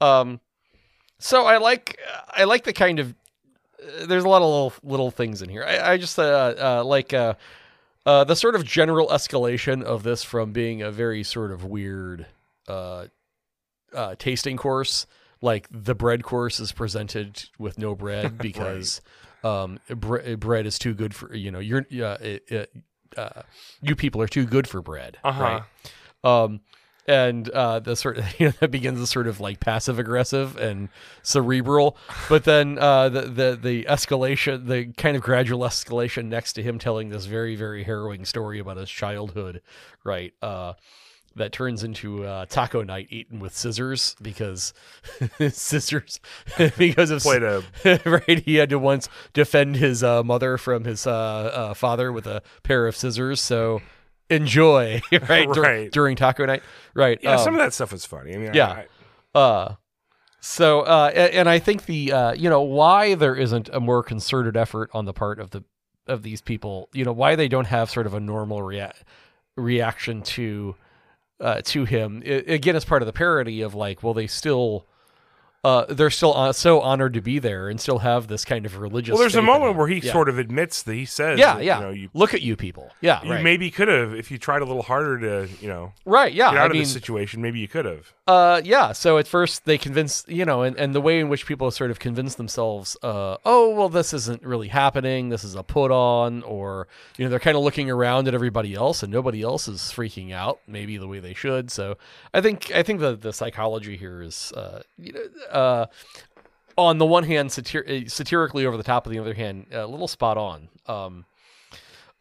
Um 0.00 0.40
so 1.20 1.46
I 1.46 1.58
like 1.58 1.98
I 2.36 2.44
like 2.44 2.64
the 2.64 2.72
kind 2.72 2.98
of 2.98 3.14
uh, 3.80 4.06
there's 4.06 4.24
a 4.24 4.28
lot 4.28 4.42
of 4.42 4.48
little 4.48 4.72
little 4.82 5.10
things 5.12 5.40
in 5.40 5.48
here. 5.48 5.62
I, 5.64 5.92
I 5.92 5.96
just 5.98 6.18
uh, 6.18 6.54
uh 6.80 6.84
like 6.84 7.12
uh 7.14 7.34
uh 8.06 8.24
the 8.24 8.36
sort 8.36 8.54
of 8.54 8.64
general 8.64 9.08
escalation 9.08 9.82
of 9.82 10.02
this 10.02 10.22
from 10.22 10.52
being 10.52 10.82
a 10.82 10.90
very 10.90 11.22
sort 11.22 11.50
of 11.52 11.64
weird 11.64 12.26
uh 12.68 13.06
uh 13.94 14.14
tasting 14.18 14.56
course 14.56 15.06
like 15.40 15.68
the 15.70 15.94
bread 15.94 16.22
course 16.22 16.58
is 16.60 16.72
presented 16.72 17.44
with 17.58 17.78
no 17.78 17.94
bread 17.94 18.38
because 18.40 19.00
um 19.42 19.78
bre- 19.88 20.34
bread 20.36 20.66
is 20.66 20.78
too 20.78 20.94
good 20.94 21.14
for 21.14 21.34
you 21.34 21.50
know 21.50 21.58
you're 21.58 21.80
uh, 22.02 22.16
it, 22.20 22.42
it, 22.50 22.72
uh 23.16 23.42
you 23.82 23.94
people 23.94 24.20
are 24.20 24.28
too 24.28 24.46
good 24.46 24.66
for 24.66 24.80
bread 24.82 25.18
Uh-huh. 25.24 25.42
right 25.42 25.62
um 26.24 26.60
and 27.06 27.48
uh 27.50 27.78
the 27.80 27.96
sort 27.96 28.18
of 28.18 28.24
you 28.40 28.46
know 28.46 28.52
that 28.60 28.70
begins 28.70 29.00
as 29.00 29.10
sort 29.10 29.26
of 29.26 29.40
like 29.40 29.60
passive 29.60 29.98
aggressive 29.98 30.56
and 30.56 30.88
cerebral. 31.22 31.96
But 32.28 32.44
then 32.44 32.78
uh 32.78 33.08
the 33.08 33.22
the 33.22 33.58
the 33.60 33.84
escalation 33.84 34.66
the 34.66 34.92
kind 34.92 35.16
of 35.16 35.22
gradual 35.22 35.60
escalation 35.60 36.26
next 36.26 36.54
to 36.54 36.62
him 36.62 36.78
telling 36.78 37.08
this 37.10 37.26
very 37.26 37.56
very 37.56 37.84
harrowing 37.84 38.24
story 38.24 38.58
about 38.58 38.76
his 38.76 38.90
childhood 38.90 39.62
right 40.04 40.32
uh 40.42 40.74
that 41.36 41.52
turns 41.52 41.82
into 41.82 42.24
uh, 42.24 42.46
taco 42.46 42.82
night 42.82 43.08
eaten 43.10 43.40
with 43.40 43.56
scissors 43.56 44.14
because 44.22 44.72
scissors 45.50 46.20
because 46.78 47.10
of 47.10 47.22
Played 47.22 47.42
a 47.42 47.62
right 48.06 48.42
he 48.44 48.56
had 48.56 48.70
to 48.70 48.78
once 48.78 49.08
defend 49.32 49.76
his 49.76 50.02
uh, 50.02 50.22
mother 50.22 50.58
from 50.58 50.84
his 50.84 51.06
uh, 51.06 51.12
uh, 51.12 51.74
father 51.74 52.12
with 52.12 52.26
a 52.26 52.42
pair 52.62 52.86
of 52.86 52.96
scissors. 52.96 53.40
So 53.40 53.82
enjoy 54.30 55.00
right, 55.28 55.48
dur- 55.52 55.62
Right. 55.62 55.92
during 55.92 56.16
taco 56.16 56.46
night 56.46 56.62
right 56.94 57.18
yeah. 57.22 57.36
some 57.36 57.54
um, 57.54 57.60
of 57.60 57.66
that 57.66 57.72
stuff 57.72 57.92
is 57.92 58.04
funny. 58.04 58.34
I 58.34 58.38
mean, 58.38 58.54
yeah. 58.54 58.84
I, 59.34 59.38
uh 59.38 59.74
so 60.40 60.80
uh 60.82 61.10
and, 61.14 61.48
i 61.48 61.58
think 61.58 61.86
the 61.86 62.12
uh 62.12 62.32
you 62.34 62.48
know 62.50 62.60
why 62.62 63.14
there 63.14 63.34
isn't 63.34 63.68
a 63.72 63.80
more 63.80 64.02
concerted 64.02 64.56
effort 64.56 64.90
on 64.92 65.04
the 65.06 65.12
part 65.12 65.38
of 65.40 65.50
the 65.50 65.64
of 66.06 66.22
these 66.22 66.40
people 66.42 66.88
you 66.92 67.04
know 67.04 67.12
why 67.12 67.34
they 67.34 67.48
don't 67.48 67.66
have 67.66 67.90
sort 67.90 68.06
of 68.06 68.12
a 68.14 68.20
normal 68.20 68.62
rea- 68.62 68.92
reaction 69.56 70.20
to 70.22 70.74
uh 71.40 71.60
to 71.64 71.84
him 71.84 72.22
I- 72.24 72.44
again 72.46 72.76
as 72.76 72.84
part 72.84 73.00
of 73.02 73.06
the 73.06 73.12
parody 73.12 73.62
of 73.62 73.74
like 73.74 74.02
well 74.02 74.14
they 74.14 74.26
still 74.26 74.86
uh 75.64 75.86
they're 75.88 76.10
still 76.10 76.36
uh, 76.36 76.52
so 76.52 76.80
honored 76.80 77.14
to 77.14 77.20
be 77.20 77.38
there 77.38 77.68
and 77.68 77.80
still 77.80 77.98
have 77.98 78.28
this 78.28 78.44
kind 78.44 78.66
of 78.66 78.76
religious 78.78 79.12
well, 79.14 79.20
there's 79.20 79.34
a 79.34 79.42
moment 79.42 79.76
where 79.76 79.88
he 79.88 79.98
Yeah. 79.98 80.12
sort 80.12 80.28
of 80.28 80.38
admits 80.38 80.82
that 80.82 80.94
he 80.94 81.04
says, 81.06 81.38
yeah 81.38 81.54
that, 81.54 81.64
yeah 81.64 81.78
you 81.78 81.84
know, 81.84 81.90
you, 81.90 82.08
look 82.14 82.34
at 82.34 82.42
you 82.42 82.54
people 82.56 82.92
yeah 83.00 83.22
you 83.24 83.30
right 83.32 83.42
maybe 83.42 83.70
could 83.70 83.88
have 83.88 84.14
if 84.14 84.30
you 84.30 84.38
tried 84.38 84.62
a 84.62 84.64
little 84.64 84.82
harder 84.82 85.18
to, 85.18 85.52
you 85.60 85.68
know, 85.68 85.92
right 86.04 86.32
yeah 86.32 86.50
get 86.50 86.58
out 86.58 86.62
i 86.62 86.66
of 86.66 86.72
mean 86.72 86.82
this 86.82 86.92
situation. 86.92 87.40
Maybe 87.42 87.58
you 87.60 87.68
could 87.68 87.84
have. 87.84 88.12
Uh, 88.26 88.60
yeah. 88.64 88.92
So 88.92 89.18
at 89.18 89.26
first 89.28 89.64
they 89.66 89.76
convince 89.76 90.24
you 90.28 90.44
know, 90.44 90.62
and, 90.62 90.76
and 90.76 90.94
the 90.94 91.00
way 91.00 91.20
in 91.20 91.28
which 91.28 91.46
people 91.46 91.70
sort 91.70 91.90
of 91.90 91.98
convince 91.98 92.36
themselves, 92.36 92.96
uh, 93.02 93.36
oh 93.44 93.70
well, 93.74 93.88
this 93.88 94.12
isn't 94.14 94.42
really 94.42 94.68
happening. 94.68 95.28
This 95.28 95.44
is 95.44 95.54
a 95.54 95.62
put 95.62 95.90
on, 95.90 96.42
or 96.44 96.88
you 97.18 97.24
know, 97.24 97.30
they're 97.30 97.38
kind 97.38 97.56
of 97.56 97.62
looking 97.62 97.90
around 97.90 98.28
at 98.28 98.34
everybody 98.34 98.74
else, 98.74 99.02
and 99.02 99.12
nobody 99.12 99.42
else 99.42 99.68
is 99.68 99.80
freaking 99.94 100.32
out, 100.32 100.60
maybe 100.66 100.96
the 100.96 101.06
way 101.08 101.20
they 101.20 101.34
should. 101.34 101.70
So 101.70 101.98
I 102.32 102.40
think 102.40 102.70
I 102.74 102.82
think 102.82 103.00
the 103.00 103.14
the 103.16 103.32
psychology 103.32 103.96
here 103.96 104.22
is, 104.22 104.52
uh, 104.56 104.82
you 104.98 105.12
know, 105.12 105.20
uh, 105.54 105.86
on 106.76 106.98
the 106.98 107.06
one 107.06 107.24
hand, 107.24 107.50
satir- 107.50 108.06
uh, 108.06 108.08
satirically 108.08 108.66
over 108.66 108.76
the 108.76 108.82
top. 108.82 109.06
On 109.06 109.12
the 109.12 109.18
other 109.18 109.34
hand, 109.34 109.66
a 109.72 109.86
little 109.86 110.08
spot 110.08 110.36
on. 110.36 110.68
Um, 110.86 111.24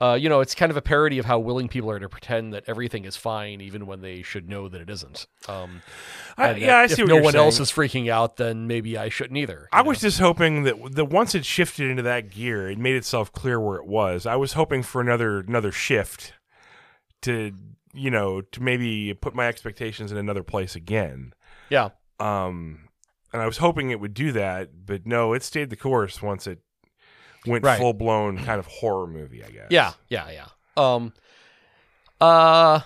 uh, 0.02 0.16
you 0.16 0.28
know, 0.28 0.42
it's 0.42 0.54
kind 0.54 0.70
of 0.70 0.76
a 0.76 0.82
parody 0.82 1.18
of 1.18 1.26
how 1.26 1.40
willing 1.40 1.70
people 1.70 1.90
are 1.90 2.00
to 2.00 2.10
pretend 2.10 2.54
that 2.54 2.64
everything 2.68 3.06
is 3.06 3.16
fine, 3.16 3.62
even 3.62 3.86
when 3.86 4.02
they 4.02 4.22
should 4.22 4.50
know 4.50 4.68
that 4.68 4.82
it 4.82 4.90
isn't. 4.90 5.28
Um, 5.48 5.82
I, 6.38 6.56
yeah, 6.56 6.78
I 6.80 6.88
see 6.88 7.04
if 7.04 7.08
no 7.08 7.16
one 7.16 7.34
saying. 7.34 7.46
else 7.46 7.60
is 7.60 7.72
freaking 7.72 8.10
out, 8.10 8.36
then 8.36 8.68
maybe 8.68 8.98
I 8.98 9.08
shouldn't 9.08 9.38
either. 9.38 9.70
I 9.72 9.80
you 9.80 9.88
was 9.88 10.02
just 10.02 10.20
hoping 10.20 10.64
that 10.64 10.76
that 10.96 11.06
once 11.06 11.36
it 11.36 11.46
shifted 11.46 11.90
into 11.90 12.04
that 12.04 12.32
gear, 12.32 12.70
it 12.70 12.78
made 12.78 12.96
itself 12.96 13.32
clear 13.32 13.60
where 13.62 13.78
it 13.78 13.86
was. 13.86 14.26
I 14.26 14.36
was 14.36 14.54
hoping 14.54 14.84
for 14.84 15.00
another 15.00 15.40
another 15.40 15.72
shift 15.72 16.34
to 17.22 17.54
you 17.94 18.12
know 18.12 18.42
to 18.42 18.62
maybe 18.62 19.14
put 19.14 19.34
my 19.34 19.48
expectations 19.48 20.12
in 20.12 20.18
another 20.18 20.44
place 20.44 20.76
again. 20.76 21.34
Yeah. 21.70 21.90
Um, 22.20 22.90
and 23.34 23.42
I 23.42 23.46
was 23.46 23.58
hoping 23.58 23.90
it 23.90 24.00
would 24.00 24.14
do 24.14 24.32
that, 24.34 24.86
but 24.86 25.06
no, 25.06 25.34
it 25.34 25.44
stayed 25.44 25.70
the 25.70 25.76
course 25.76 26.22
once 26.22 26.48
it 26.48 26.60
went 27.46 27.66
Right. 27.66 27.78
full 27.80 27.94
blown 27.94 28.38
kind 28.38 28.60
of 28.60 28.68
horror 28.68 29.08
movie. 29.08 29.44
I 29.44 29.50
guess. 29.50 29.68
yeah, 29.70 29.94
yeah, 30.10 30.30
yeah. 30.32 30.48
Um, 30.78 31.12
uh, 32.22 32.80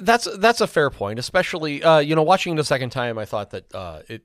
that's 0.00 0.26
that's 0.38 0.60
a 0.60 0.66
fair 0.66 0.90
point. 0.90 1.18
Especially, 1.18 1.82
uh, 1.82 1.98
you 1.98 2.14
know, 2.14 2.22
watching 2.22 2.54
it 2.54 2.60
a 2.60 2.64
second 2.64 2.90
time, 2.90 3.18
I 3.18 3.24
thought 3.24 3.50
that 3.50 3.74
uh, 3.74 4.00
it 4.08 4.22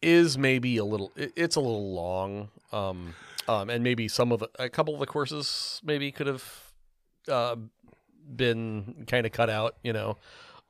is 0.00 0.38
maybe 0.38 0.76
a 0.76 0.84
little. 0.84 1.12
It, 1.16 1.32
it's 1.36 1.56
a 1.56 1.60
little 1.60 1.92
long. 1.94 2.50
Um, 2.72 3.14
um, 3.48 3.68
and 3.68 3.82
maybe 3.82 4.06
some 4.06 4.30
of 4.30 4.40
the, 4.40 4.48
a 4.60 4.68
couple 4.68 4.94
of 4.94 5.00
the 5.00 5.06
courses 5.06 5.80
maybe 5.84 6.12
could 6.12 6.28
have 6.28 6.44
uh, 7.28 7.56
been 8.36 9.04
kind 9.08 9.26
of 9.26 9.32
cut 9.32 9.50
out. 9.50 9.74
You 9.82 9.92
know, 9.92 10.18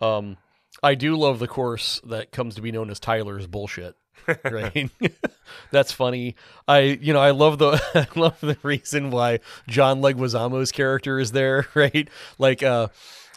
um, 0.01 0.39
I 0.83 0.95
do 0.95 1.15
love 1.17 1.39
the 1.41 1.49
course 1.49 2.01
that 2.07 2.33
comes 2.33 2.55
to 2.55 2.63
be 2.63 2.73
known 2.73 2.91
as 2.91 2.99
Tyler's 2.99 3.47
bullshit. 3.47 3.97
right 4.45 4.91
that's 5.71 5.93
funny 5.93 6.35
i 6.69 6.81
you 6.81 7.13
know 7.13 7.21
i 7.21 7.31
love 7.31 7.59
the 7.59 7.81
i 7.95 8.19
love 8.19 8.39
the 8.41 8.57
reason 8.63 9.11
why 9.11 9.39
john 9.69 10.01
leguizamo's 10.01 10.73
character 10.73 11.19
is 11.19 11.33
there 11.33 11.67
right 11.75 12.09
like 12.39 12.63
uh 12.63 12.89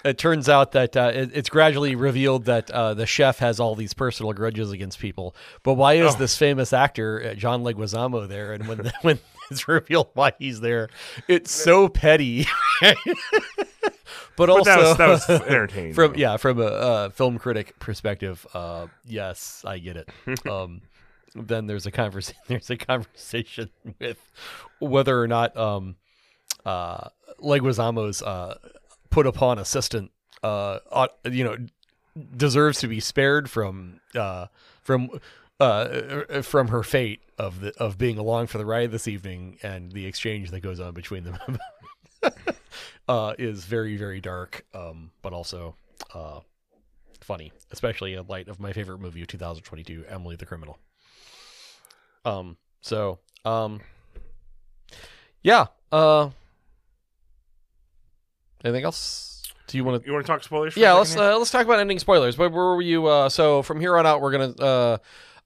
it 0.06 0.17
turns 0.17 0.50
out 0.50 0.74
that 0.74 0.98
uh, 0.98 1.12
it, 1.13 1.32
it's 1.34 1.48
gradually 1.48 1.96
revealed 1.96 2.43
that 2.43 2.69
uh, 2.72 2.93
the 2.93 3.06
chef 3.06 3.39
has 3.39 3.62
all 3.62 3.74
these 3.74 3.93
personal 3.93 4.34
grudges 4.34 4.69
against 4.74 5.00
people. 5.00 5.34
But 5.63 5.76
why 5.76 5.93
is 5.93 6.15
Oh. 6.15 6.17
this 6.17 6.38
famous 6.38 6.74
actor 6.74 7.24
uh, 7.32 7.34
John 7.36 7.63
Leguizamo 7.63 8.28
there? 8.28 8.52
And 8.52 8.67
when 8.67 8.91
when 9.02 9.19
it's 9.50 9.65
revealed 9.65 10.10
why 10.13 10.34
he's 10.38 10.60
there, 10.60 10.89
it's 11.30 11.52
so 11.54 11.88
petty. 11.88 12.48
But 14.38 14.50
also, 14.50 14.63
But 14.76 14.98
that 14.98 15.08
was 15.08 15.28
that 15.28 15.36
was 15.36 15.42
entertaining. 15.48 15.94
from 15.94 16.13
though. 16.13 16.20
yeah 16.20 16.38
from 16.38 16.60
a 16.60 16.66
uh, 16.66 17.10
film 17.10 17.38
critic 17.39 17.78
perspective 17.80 18.46
uh 18.54 18.88
yes 19.06 19.63
i 19.66 19.78
get 19.80 19.98
it 19.98 20.10
um 20.48 20.82
then 21.36 21.66
there's 21.68 21.86
a 21.86 21.92
conversation 21.92 22.39
there's 22.48 22.70
a 22.70 22.78
conversation 22.78 23.70
with 24.00 24.20
whether 24.80 25.20
or 25.22 25.28
not 25.28 25.56
um 25.58 25.96
uh 26.66 27.10
leguizamo's 27.42 28.22
uh 28.22 28.58
put 29.10 29.26
upon 29.28 29.58
assistant 29.60 30.12
uh 30.44 30.80
ought- 30.92 31.16
you 31.26 31.44
know 31.44 31.58
deserves 32.38 32.80
to 32.80 32.88
be 32.88 33.00
spared 33.00 33.50
from 33.50 34.00
uh 34.16 34.46
from 34.82 35.10
uh 35.60 36.42
from 36.42 36.68
her 36.68 36.84
fate 36.84 37.22
of 37.38 37.62
the 37.62 37.74
of 37.82 37.98
being 37.98 38.18
along 38.18 38.46
for 38.48 38.58
the 38.60 38.66
ride 38.66 38.92
this 38.92 39.08
evening 39.08 39.58
and 39.63 39.92
the 39.94 40.06
exchange 40.06 40.52
that 40.52 40.60
goes 40.60 40.80
on 40.80 40.94
between 40.94 41.24
them 41.24 41.38
uh 43.08 43.34
is 43.38 43.66
very 43.66 43.98
very 43.98 44.22
dark 44.22 44.66
um 44.74 45.12
but 45.22 45.34
also 45.34 45.76
uh 46.14 46.40
funny 47.22 47.52
especially 47.72 48.14
in 48.14 48.28
light 48.28 48.48
of 48.48 48.60
my 48.60 48.74
favorite 48.74 49.00
movie 49.00 49.22
of 49.22 49.28
2022 49.28 50.06
Emily 50.10 50.36
the 50.36 50.46
Criminal 50.46 50.78
um 52.26 52.58
so 52.82 53.20
um 53.46 53.82
Yeah. 55.44 55.68
Uh, 55.92 56.30
anything 58.64 58.84
else? 58.86 59.44
Do 59.68 59.78
you 59.78 59.84
want 59.84 60.02
to? 60.02 60.08
You 60.08 60.14
want 60.14 60.26
to 60.26 60.32
talk 60.32 60.44
spoilers? 60.44 60.76
Yeah, 60.76 60.94
let's 60.94 61.16
uh, 61.16 61.38
let's 61.38 61.52
talk 61.52 61.66
about 61.66 61.80
ending 61.80 62.00
spoilers. 62.00 62.36
But 62.36 62.52
where 62.52 62.66
were 62.66 62.82
you? 62.82 63.06
Uh, 63.08 63.30
so 63.30 63.62
from 63.62 63.80
here 63.80 63.98
on 63.98 64.06
out, 64.06 64.22
we're 64.22 64.32
gonna. 64.32 64.54
Uh, 64.54 64.98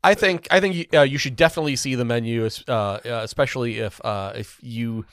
I 0.04 0.14
think 0.14 0.48
I 0.52 0.60
think 0.60 0.76
you, 0.76 0.86
uh, 0.94 1.02
you 1.02 1.18
should 1.18 1.36
definitely 1.36 1.76
see 1.76 1.96
the 1.96 2.06
menu, 2.06 2.48
uh, 2.68 2.72
uh, 2.72 3.00
especially 3.24 3.80
if 3.80 4.04
uh, 4.06 4.34
if 4.36 4.58
you 4.62 5.06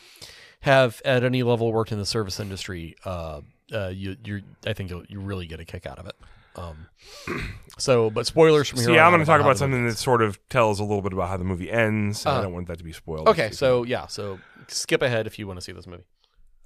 have 0.64 1.00
at 1.04 1.24
any 1.24 1.42
level 1.42 1.72
worked 1.72 1.92
in 1.92 1.98
the 1.98 2.06
service 2.06 2.40
industry. 2.40 2.96
Uh, 3.04 3.40
uh, 3.72 3.88
you 3.88 4.16
you're 4.24 4.40
I 4.66 4.72
think 4.72 4.90
you'll 4.90 5.04
you 5.08 5.20
really 5.20 5.46
get 5.46 5.60
a 5.60 5.64
kick 5.64 5.86
out 5.86 5.98
of 5.98 6.06
it. 6.06 6.16
Um, 6.56 6.86
so, 7.78 8.10
but 8.10 8.26
spoilers 8.26 8.68
from 8.68 8.78
here. 8.78 8.84
So 8.86 8.90
on 8.92 8.96
yeah, 8.96 9.06
I'm 9.06 9.12
going 9.12 9.20
to 9.20 9.26
talk 9.26 9.40
about 9.40 9.58
something 9.58 9.86
that 9.86 9.96
sort 9.98 10.22
of 10.22 10.38
tells 10.48 10.78
a 10.78 10.84
little 10.84 11.02
bit 11.02 11.12
about 11.12 11.28
how 11.28 11.36
the 11.36 11.44
movie 11.44 11.70
ends. 11.70 12.24
and 12.24 12.34
I 12.34 12.38
Uh, 12.38 12.42
don't 12.42 12.52
want 12.52 12.68
that 12.68 12.78
to 12.78 12.84
be 12.84 12.92
spoiled. 12.92 13.28
Okay, 13.28 13.50
so 13.50 13.82
yeah, 13.82 14.06
so 14.06 14.38
skip 14.68 15.02
ahead 15.02 15.26
if 15.26 15.38
you 15.38 15.46
want 15.46 15.58
to 15.58 15.64
see 15.64 15.72
this 15.72 15.86
movie. 15.86 16.04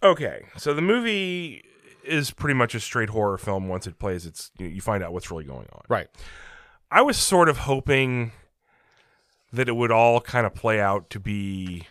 Okay, 0.03 0.43
so 0.59 0.75
the 0.75 0.83
movie 0.83 1.65
is 2.05 2.31
pretty 2.31 2.55
much 2.55 2.75
a 2.75 2.81
straight 2.81 3.09
horror 3.11 3.39
film. 3.39 3.69
Once 3.69 3.87
it 3.87 3.99
plays, 3.99 4.27
it's 4.27 4.51
you, 4.59 4.67
you 4.67 4.81
find 4.81 5.03
out 5.03 5.13
what's 5.13 5.31
really 5.31 5.45
going 5.45 5.67
on. 5.73 5.83
Right. 5.89 6.09
I 6.91 7.03
was 7.03 7.17
sort 7.17 7.49
of 7.49 7.59
hoping 7.59 8.33
that 9.53 9.69
it 9.69 9.73
would 9.77 9.91
all 9.91 10.21
kind 10.21 10.47
of 10.47 10.55
play 10.55 10.81
out 10.81 11.09
to 11.11 11.19
be 11.21 11.87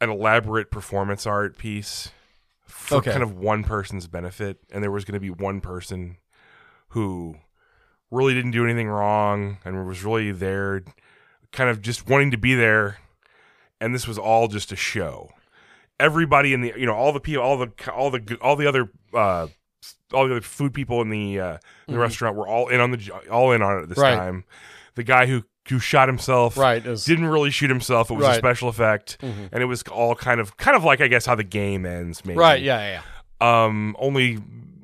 an 0.00 0.10
elaborate 0.10 0.70
performance 0.70 1.26
art 1.26 1.56
piece 1.56 2.10
for 2.64 2.96
Okay. 2.96 3.10
kind 3.12 3.22
of 3.22 3.32
one 3.36 3.64
person's 3.64 4.06
benefit, 4.06 4.58
and 4.70 4.82
there 4.82 4.90
was 4.90 5.04
going 5.04 5.14
to 5.14 5.20
be 5.20 5.30
one 5.30 5.60
person 5.60 6.16
who 6.90 7.36
really 8.10 8.34
didn't 8.34 8.50
do 8.52 8.64
anything 8.64 8.88
wrong 8.88 9.58
and 9.64 9.86
was 9.86 10.04
really 10.04 10.32
there, 10.32 10.82
kind 11.52 11.70
of 11.70 11.80
just 11.82 12.08
wanting 12.08 12.30
to 12.30 12.36
be 12.36 12.54
there, 12.54 12.98
and 13.80 13.94
this 13.94 14.06
was 14.06 14.18
all 14.18 14.48
just 14.48 14.70
a 14.72 14.76
show. 14.76 15.30
Everybody 15.98 16.52
in 16.52 16.60
the, 16.60 16.72
you 16.76 16.84
know, 16.86 16.94
all 16.94 17.12
the 17.12 17.20
people, 17.20 17.42
all 17.42 17.56
the, 17.56 17.72
all 17.92 18.10
the, 18.10 18.38
all 18.42 18.54
the 18.56 18.66
other, 18.66 18.90
uh, 19.14 19.46
all 20.12 20.26
the 20.28 20.32
other 20.36 20.40
food 20.40 20.74
people 20.74 21.00
in 21.00 21.08
the 21.10 21.40
uh, 21.40 21.58
the 21.88 21.98
restaurant 21.98 22.36
were 22.36 22.46
all 22.46 22.68
in 22.68 22.80
on 22.80 22.90
the, 22.90 23.10
all 23.30 23.52
in 23.52 23.62
on 23.62 23.78
it 23.78 23.82
at 23.84 23.88
this 23.88 23.98
Mm-hmm. 23.98 24.02
Right. 24.06 24.16
time. 24.16 24.44
The 24.94 25.02
guy 25.04 25.26
who 25.26 25.44
who 25.68 25.78
shot 25.78 26.08
himself, 26.08 26.56
Right. 26.56 26.84
Is, 26.86 27.04
didn't 27.04 27.26
really 27.26 27.50
shoot 27.50 27.70
himself. 27.70 28.10
It 28.10 28.14
was 28.14 28.26
a 28.26 28.34
special 28.34 28.68
effect, 28.68 29.18
Mhm. 29.20 29.48
and 29.52 29.62
it 29.62 29.66
was 29.66 29.82
all 29.84 30.14
kind 30.14 30.40
of, 30.40 30.56
kind 30.56 30.76
of 30.76 30.84
like 30.84 31.00
I 31.00 31.08
guess 31.08 31.26
how 31.26 31.34
the 31.34 31.44
game 31.44 31.84
ends, 31.86 32.24
maybe. 32.24 32.38
Right. 32.38 32.62
Yeah. 32.62 32.78
Yeah. 32.78 33.02
yeah. 33.40 33.64
Um, 33.64 33.96
only 33.98 34.38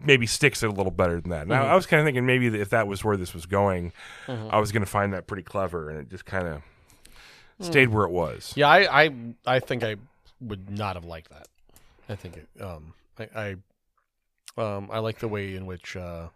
maybe 0.05 0.27
sticks 0.27 0.63
it 0.65 0.67
a 0.67 0.73
little 0.73 0.91
better 0.91 1.21
than 1.21 1.31
that. 1.31 1.43
And 1.43 1.51
Mhm. 1.53 1.57
I, 1.63 1.69
I 1.69 1.75
was 1.77 1.87
kind 1.87 2.01
of 2.01 2.07
thinking 2.07 2.27
maybe 2.27 2.47
if 2.61 2.71
that 2.71 2.87
was 2.89 3.05
where 3.05 3.17
this 3.17 3.33
was 3.33 3.47
going, 3.47 3.93
Mhm. 4.27 4.53
I 4.53 4.59
was 4.59 4.73
going 4.73 4.83
to 4.85 4.91
find 4.91 5.13
that 5.13 5.27
pretty 5.29 5.45
clever, 5.45 5.89
and 5.91 5.99
it 6.01 6.11
just 6.11 6.25
kind 6.25 6.47
of 6.49 6.63
stayed 7.61 7.89
where 7.91 8.05
it 8.05 8.11
was. 8.11 8.53
Yeah, 8.57 8.69
I, 8.69 9.05
I, 9.05 9.11
I 9.47 9.59
think 9.61 9.85
I 9.85 9.95
would 10.41 10.69
not 10.71 10.97
have 10.97 11.05
liked 11.05 11.31
that. 11.31 11.47
I 12.09 12.17
think 12.17 12.37
it, 12.37 12.49
um, 12.61 12.95
I, 13.19 13.57
I, 14.57 14.61
um, 14.61 14.91
I 14.93 14.99
like 14.99 15.21
the 15.21 15.29
way 15.29 15.55
in 15.55 15.65
which 15.67 15.97
uh, 15.97 16.27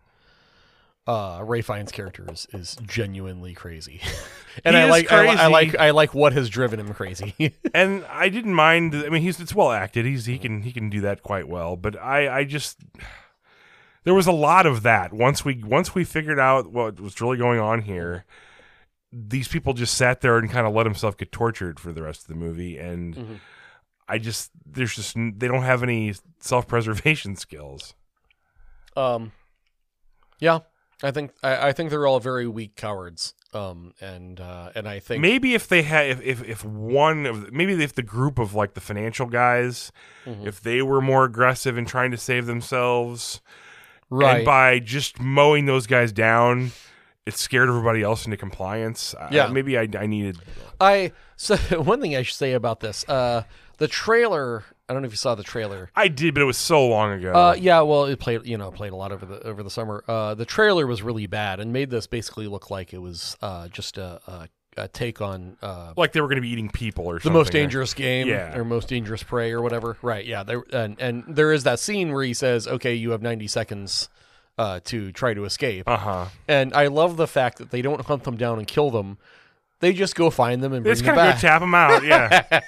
uh, 1.06 1.40
Ralph 1.44 1.66
Fiennes' 1.66 1.92
character 1.92 2.24
is, 2.30 2.46
is 2.52 2.76
genuinely 2.86 3.54
crazy, 3.54 4.00
and 4.64 4.74
He 4.74 4.82
I 4.82 4.84
is 4.86 4.90
like, 4.90 5.12
I, 5.12 5.22
li- 5.22 5.28
I 5.28 5.34
crazy. 5.36 5.52
like, 5.52 5.76
I 5.78 5.90
like 5.90 6.14
what 6.14 6.32
has 6.32 6.48
driven 6.50 6.80
him 6.80 6.92
crazy. 6.94 7.54
and 7.74 8.04
I 8.10 8.28
didn't 8.28 8.54
mind. 8.54 8.94
I 8.94 9.08
mean, 9.08 9.22
he's 9.22 9.38
it's 9.40 9.54
well 9.54 9.70
acted. 9.70 10.04
He's 10.04 10.26
he 10.26 10.38
can 10.38 10.62
he 10.62 10.72
can 10.72 10.90
do 10.90 11.00
that 11.02 11.22
quite 11.22 11.48
well. 11.48 11.76
But 11.76 11.96
I 12.00 12.38
I 12.40 12.44
just 12.44 12.78
there 14.04 14.14
was 14.14 14.26
a 14.26 14.32
lot 14.32 14.66
of 14.66 14.82
that 14.82 15.12
once 15.12 15.44
we 15.44 15.62
once 15.62 15.94
we 15.94 16.02
figured 16.04 16.38
out 16.40 16.70
what 16.72 16.98
was 17.00 17.20
really 17.20 17.36
going 17.38 17.60
on 17.60 17.82
here. 17.82 18.24
These 19.12 19.46
people 19.48 19.72
just 19.72 19.94
sat 19.94 20.20
there 20.20 20.36
and 20.36 20.50
kind 20.50 20.66
of 20.66 20.74
let 20.74 20.84
himself 20.84 21.16
get 21.16 21.30
tortured 21.32 21.78
for 21.80 21.92
the 21.92 22.02
rest 22.02 22.22
of 22.22 22.26
the 22.28 22.34
movie, 22.34 22.76
and 22.78 23.14
Mhm. 23.14 23.40
I 24.08 24.18
just 24.18 24.50
there's 24.66 24.94
just 24.94 25.16
n- 25.16 25.34
they 25.38 25.46
don't 25.48 25.62
have 25.62 25.82
any 25.84 26.14
self 26.40 26.66
preservation 26.66 27.36
skills. 27.36 27.94
um, 28.96 29.30
yeah, 30.40 30.58
I 31.02 31.10
think, 31.10 31.32
I, 31.42 31.68
I 31.68 31.72
think 31.72 31.90
they're 31.90 32.06
all 32.06 32.20
very 32.20 32.46
weak 32.48 32.74
cowards. 32.76 33.34
Um, 33.52 33.94
and 34.00 34.38
uh, 34.38 34.70
and 34.74 34.86
I 34.86 34.98
think 34.98 35.22
Maybe 35.22 35.54
if 35.54 35.66
they 35.66 35.82
had 35.82 36.08
if 36.10 36.20
if, 36.22 36.44
if 36.44 36.64
one 36.64 37.24
of 37.24 37.52
maybe 37.52 37.72
if 37.82 37.94
the 37.94 38.02
group 38.02 38.38
of 38.38 38.52
like 38.54 38.74
the 38.74 38.80
financial 38.82 39.26
guys, 39.26 39.92
Mhm. 40.26 40.46
if 40.46 40.60
they 40.60 40.82
were 40.82 41.00
more 41.00 41.24
aggressive 41.24 41.78
in 41.78 41.86
trying 41.86 42.10
to 42.10 42.18
save 42.18 42.44
themselves. 42.46 43.40
right, 44.10 44.36
And 44.38 44.44
by 44.44 44.78
just 44.78 45.18
mowing 45.20 45.64
those 45.66 45.86
guys 45.86 46.12
down, 46.12 46.72
it 47.24 47.34
scared 47.34 47.68
everybody 47.70 48.02
else 48.02 48.24
into 48.26 48.36
compliance. 48.36 49.14
Yeah. 49.30 49.46
maybe 49.48 49.78
I, 49.78 49.88
I 49.98 50.06
needed. 50.06 50.38
I 50.80 51.12
so 51.36 51.56
one 51.80 52.00
thing 52.02 52.14
I 52.14 52.22
should 52.22 52.36
say 52.36 52.52
about 52.52 52.80
this, 52.80 53.08
uh, 53.08 53.44
the 53.78 53.88
trailer. 53.88 54.64
I 54.88 54.92
don't 54.92 55.02
know 55.02 55.06
if 55.06 55.12
you 55.12 55.16
saw 55.16 55.34
the 55.34 55.42
trailer. 55.42 55.90
I 55.96 56.08
did, 56.08 56.34
but 56.34 56.42
it 56.42 56.46
was 56.46 56.56
so 56.56 56.86
long 56.86 57.12
ago. 57.12 57.32
Uh, 57.32 57.54
yeah, 57.58 57.80
well, 57.80 58.04
it 58.04 58.20
played, 58.20 58.46
you 58.46 58.56
know, 58.56 58.70
played 58.70 58.92
a 58.92 58.96
lot 58.96 59.10
over 59.12 59.26
the 59.26 59.40
over 59.42 59.62
the 59.62 59.70
summer. 59.70 60.04
Uh, 60.06 60.34
the 60.34 60.44
trailer 60.44 60.86
was 60.86 61.02
really 61.02 61.26
bad 61.26 61.58
and 61.60 61.72
made 61.72 61.90
this 61.90 62.06
basically 62.06 62.46
look 62.46 62.70
like 62.70 62.92
it 62.92 62.98
was 62.98 63.36
uh, 63.42 63.66
just 63.68 63.98
a, 63.98 64.20
a, 64.28 64.48
a 64.82 64.88
take 64.88 65.20
on 65.20 65.56
uh, 65.60 65.92
like 65.96 66.12
they 66.12 66.20
were 66.20 66.28
going 66.28 66.36
to 66.36 66.42
be 66.42 66.50
eating 66.50 66.68
people 66.68 67.06
or 67.06 67.18
something. 67.18 67.32
the 67.32 67.38
most 67.38 67.50
dangerous 67.52 67.94
game 67.94 68.28
Yeah. 68.28 68.56
or 68.56 68.64
most 68.64 68.88
dangerous 68.88 69.22
prey 69.24 69.50
or 69.50 69.60
whatever. 69.60 69.96
Right? 70.02 70.24
Yeah. 70.24 70.44
There 70.44 70.62
and 70.72 71.00
and 71.00 71.24
there 71.26 71.52
is 71.52 71.64
that 71.64 71.80
scene 71.80 72.12
where 72.12 72.22
he 72.22 72.34
says, 72.34 72.68
"Okay, 72.68 72.94
you 72.94 73.10
have 73.10 73.22
ninety 73.22 73.48
seconds." 73.48 74.08
Uh, 74.58 74.80
to 74.84 75.12
try 75.12 75.34
to 75.34 75.44
escape, 75.44 75.86
Uh 75.86 75.98
huh. 75.98 76.24
and 76.48 76.72
I 76.72 76.86
love 76.86 77.18
the 77.18 77.26
fact 77.26 77.58
that 77.58 77.70
they 77.70 77.82
don't 77.82 78.00
hunt 78.00 78.24
them 78.24 78.38
down 78.38 78.56
and 78.56 78.66
kill 78.66 78.90
them; 78.90 79.18
they 79.80 79.92
just 79.92 80.14
go 80.14 80.30
find 80.30 80.62
them 80.62 80.72
and 80.72 80.82
bring 80.82 80.92
It's 80.92 81.02
them 81.02 81.14
back. 81.14 81.40
tap 81.40 81.60
them 81.60 81.74
out. 81.74 82.02
Yeah. 82.04 82.60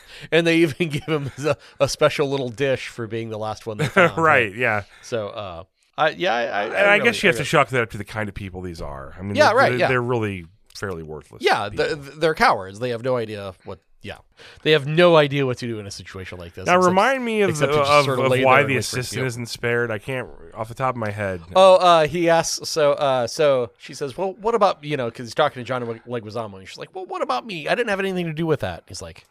and 0.32 0.46
they 0.46 0.58
even 0.58 0.88
give 0.90 1.04
him 1.04 1.30
a, 1.44 1.56
a 1.80 1.88
special 1.88 2.28
little 2.28 2.48
dish 2.48 2.88
for 2.88 3.06
being 3.06 3.30
the 3.30 3.38
last 3.38 3.66
one 3.66 3.76
they 3.78 3.86
found. 3.88 4.16
right. 4.18 4.54
Yeah. 4.54 4.84
So, 5.02 5.28
uh, 5.28 5.64
I, 5.96 6.10
yeah, 6.10 6.34
I, 6.34 6.40
I, 6.42 6.62
And 6.64 6.74
I, 6.74 6.92
really- 6.96 7.04
guess 7.04 7.22
you 7.22 7.28
have 7.28 7.34
I 7.34 7.38
to 7.38 7.40
really- 7.42 7.48
chalk 7.48 7.68
that 7.68 7.82
up 7.82 7.90
to 7.90 7.98
the 7.98 8.04
kind 8.04 8.28
of 8.28 8.34
people 8.34 8.60
these 8.62 8.80
are. 8.80 9.14
I 9.18 9.22
mean, 9.22 9.34
Yeah, 9.36 9.48
they're, 9.48 9.56
right, 9.56 9.68
They're, 9.70 9.78
yeah. 9.78 9.88
they're 9.88 10.02
really 10.02 10.46
fairly 10.74 11.02
worthless. 11.02 11.42
Yeah, 11.42 11.68
they're, 11.68 11.94
they're 11.94 12.34
cowards. 12.34 12.78
They 12.78 12.90
have 12.90 13.02
no 13.02 13.16
idea 13.16 13.54
what. 13.64 13.80
Yeah, 14.02 14.18
they 14.62 14.72
have 14.72 14.86
no 14.86 15.16
idea 15.16 15.46
what 15.46 15.56
to 15.58 15.66
do 15.66 15.78
in 15.78 15.86
a 15.86 15.90
situation 15.90 16.36
like 16.36 16.52
this. 16.52 16.66
now 16.66 16.76
except- 16.76 16.88
remind 16.90 17.24
me 17.24 17.40
of, 17.40 17.56
the, 17.58 17.70
of, 17.70 18.04
sort 18.04 18.18
of 18.18 18.26
of 18.26 18.30
why 18.30 18.36
the 18.36 18.42
and 18.42 18.46
wait 18.46 18.58
for 18.58 18.70
it 18.70 18.72
to 18.72 18.76
assistant 18.78 19.22
go. 19.22 19.26
isn't 19.26 19.46
spared. 19.46 19.90
I 19.90 19.96
can't 19.98 20.28
off 20.52 20.68
the 20.68 20.74
top 20.74 20.94
of 20.94 20.98
my 20.98 21.10
head. 21.10 21.40
Oh, 21.56 21.76
uh, 21.76 22.06
he 22.06 22.28
asks. 22.28 22.68
So, 22.68 22.92
uh, 22.92 23.26
so 23.26 23.70
she 23.78 23.94
says, 23.94 24.14
"Well, 24.18 24.34
what 24.34 24.54
about 24.54 24.84
you 24.84 24.98
know?" 24.98 25.06
Because 25.06 25.26
he's 25.28 25.34
talking 25.34 25.58
to 25.62 25.64
John 25.66 25.82
Leguizamo, 26.06 26.58
and 26.58 26.68
she's 26.68 26.76
like, 26.76 26.94
"Well, 26.94 27.06
what 27.06 27.22
about 27.22 27.46
me? 27.46 27.66
I 27.66 27.74
didn't 27.74 27.88
have 27.88 27.98
anything 27.98 28.26
to 28.26 28.34
do 28.34 28.44
with 28.44 28.60
that." 28.60 28.84
He's 28.86 29.00
like, 29.00 29.24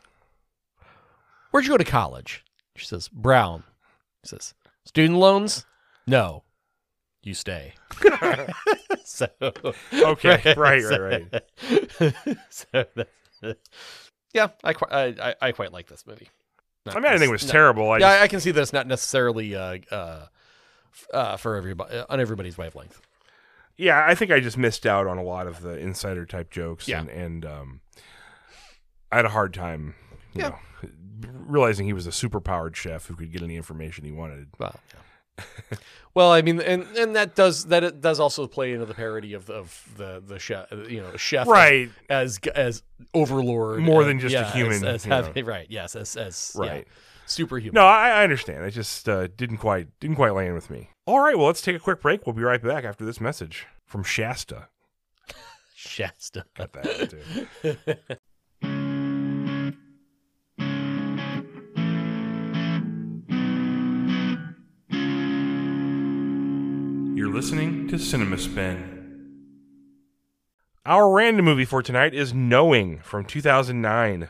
"Where'd 1.52 1.66
you 1.66 1.72
go 1.72 1.78
to 1.78 1.84
college?" 1.84 2.44
She 2.76 2.88
says, 2.88 3.10
"Brown." 3.10 3.64
He 4.24 4.30
says, 4.30 4.56
"Student 4.86 5.20
loans? 5.20 5.68
No, 6.08 6.42
you 7.24 7.34
stay." 7.34 7.74
so, 9.04 9.28
Okay, 9.94 10.54
right, 10.58 10.84
right, 10.84 11.24
right. 11.32 11.44
so 12.50 12.66
that's, 12.96 13.70
yeah, 14.34 14.48
I, 14.64 14.74
I 14.92 15.36
I 15.42 15.52
quite 15.52 15.72
like 15.74 15.88
this 15.88 16.06
movie. 16.08 16.30
Not 16.86 16.96
I 16.98 17.00
mean, 17.00 17.12
I 17.14 17.18
think 17.18 17.30
it 17.30 17.32
was 17.32 17.46
no- 17.46 17.52
terrible. 17.52 17.92
I 17.92 17.98
yeah, 17.98 18.12
just- 18.14 18.22
I 18.24 18.28
can 18.28 18.40
see 18.40 18.52
that 18.52 18.62
it's 18.62 18.74
not 18.74 18.88
necessarily 18.88 19.56
uh, 19.56 19.78
uh, 19.92 20.26
uh, 21.14 21.38
for 21.38 21.56
everybody 21.56 22.02
on 22.10 22.20
everybody's 22.20 22.58
wavelength. 22.58 23.00
yeah, 23.78 24.06
I 24.06 24.16
think 24.16 24.32
I 24.32 24.40
just 24.40 24.58
missed 24.58 24.86
out 24.86 25.08
on 25.08 25.18
a 25.18 25.24
lot 25.24 25.48
of 25.48 25.62
the 25.62 25.78
insider 25.78 26.26
type 26.26 26.52
jokes, 26.52 26.88
Yeah. 26.88 27.00
and, 27.02 27.10
and 27.10 27.46
um, 27.46 27.82
I 29.12 29.16
had 29.18 29.26
a 29.26 29.30
hard 29.30 29.54
time, 29.54 29.96
you 30.34 30.42
Yeah. 30.42 30.50
know, 30.50 30.90
realizing 31.48 31.86
he 31.86 31.94
was 31.94 32.06
a 32.08 32.12
super 32.12 32.42
powered 32.42 32.76
chef 32.76 33.06
who 33.08 33.16
could 33.16 33.32
get 33.32 33.42
any 33.42 33.56
information 33.56 34.04
he 34.06 34.12
wanted. 34.12 34.50
Well, 34.60 34.76
yeah. 34.94 35.00
Well, 36.14 36.32
I 36.32 36.42
mean, 36.42 36.62
and 36.62 36.84
and 36.98 37.16
that 37.16 37.36
does 37.36 37.66
that 37.66 37.84
it 37.84 38.02
does 38.02 38.20
also 38.20 38.48
play 38.48 38.74
into 38.74 38.86
the 38.86 38.94
parody 38.94 39.34
of 39.34 39.50
of 39.50 39.90
the 39.98 40.22
the 40.26 40.40
chef, 40.40 40.72
you 40.72 41.02
know, 41.02 41.16
chef 41.18 41.48
Right, 41.48 41.90
as 42.10 42.40
as 42.54 42.84
overlord, 43.14 43.80
More 43.80 44.04
uh, 44.04 44.08
than 44.08 44.20
just 44.20 44.36
a 44.36 44.46
human, 44.46 44.84
as, 44.86 45.06
as 45.06 45.06
having, 45.06 45.46
right? 45.46 45.68
Yes, 45.70 45.96
as 45.96 46.16
as 46.16 46.54
right. 46.56 46.86
yeah, 46.88 46.94
superhuman. 47.26 47.76
No, 47.76 47.86
I, 47.86 48.10
I 48.10 48.24
understand. 48.24 48.64
I 48.64 48.70
just 48.70 49.10
uh, 49.10 49.28
didn't 49.36 49.58
quite 49.58 49.88
didn't 50.00 50.18
quite 50.18 50.34
land 50.34 50.54
with 50.54 50.70
me. 50.70 50.90
All 51.06 51.20
right, 51.20 51.38
well, 51.38 51.48
let's 51.48 51.62
take 51.62 51.76
a 51.76 51.80
quick 51.80 52.02
break. 52.02 52.26
We'll 52.26 52.34
be 52.34 52.44
right 52.44 52.62
back 52.62 52.84
after 52.84 53.06
this 53.06 53.20
message 53.20 53.66
from 53.86 54.04
Shasta. 54.04 54.68
Shasta. 55.76 56.46
Got 56.54 56.74
that 56.74 57.10
too. 57.64 58.16
listening 67.34 67.88
to 67.88 67.98
Cinema 67.98 68.38
Spin. 68.38 68.92
Our 70.86 71.12
random 71.12 71.46
movie 71.46 71.66
for 71.66 71.82
tonight 71.82 72.14
is 72.14 72.32
Knowing 72.32 73.00
from 73.00 73.26
2009. 73.26 74.30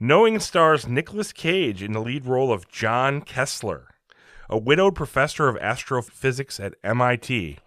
Knowing 0.00 0.40
stars 0.40 0.88
Nicolas 0.88 1.32
Cage 1.32 1.80
in 1.80 1.92
the 1.92 2.00
lead 2.00 2.26
role 2.26 2.52
of 2.52 2.68
John 2.68 3.22
Koestler, 3.22 3.84
a 4.48 4.58
widowed 4.58 4.96
professor 4.96 5.48
of 5.48 5.58
astrophysics 5.58 6.58
at 6.58 6.74
MIT. 6.82 7.58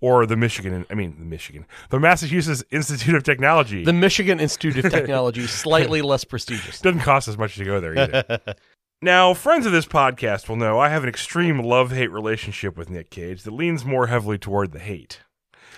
or 0.00 0.24
the 0.24 0.36
Michigan, 0.36 0.86
I 0.88 0.94
mean, 0.94 1.16
the 1.18 1.26
Michigan, 1.26 1.66
the 1.90 2.00
Massachusetts 2.00 2.64
Institute 2.70 3.14
of 3.14 3.22
Technology. 3.22 3.84
The 3.84 3.92
Michigan 3.92 4.40
Institute 4.40 4.82
of 4.82 4.90
Technology, 4.90 5.46
slightly 5.46 6.00
less 6.00 6.24
prestigious. 6.24 6.80
Doesn't 6.80 7.00
cost 7.00 7.28
as 7.28 7.36
much 7.36 7.56
to 7.56 7.64
go 7.66 7.78
there 7.78 7.98
either. 7.98 8.40
now, 9.02 9.34
friends 9.34 9.66
of 9.66 9.72
this 9.72 9.86
podcast 9.86 10.48
will 10.48 10.56
know 10.56 10.78
I 10.78 10.88
have 10.88 11.02
an 11.02 11.08
extreme 11.08 11.60
love 11.60 11.90
hate 11.90 12.10
relationship 12.10 12.76
with 12.76 12.90
Nick 12.90 13.10
Cage 13.10 13.42
that 13.42 13.52
leans 13.52 13.84
more 13.84 14.08
heavily 14.08 14.38
toward 14.38 14.72
the 14.72 14.78
hate. 14.78 15.20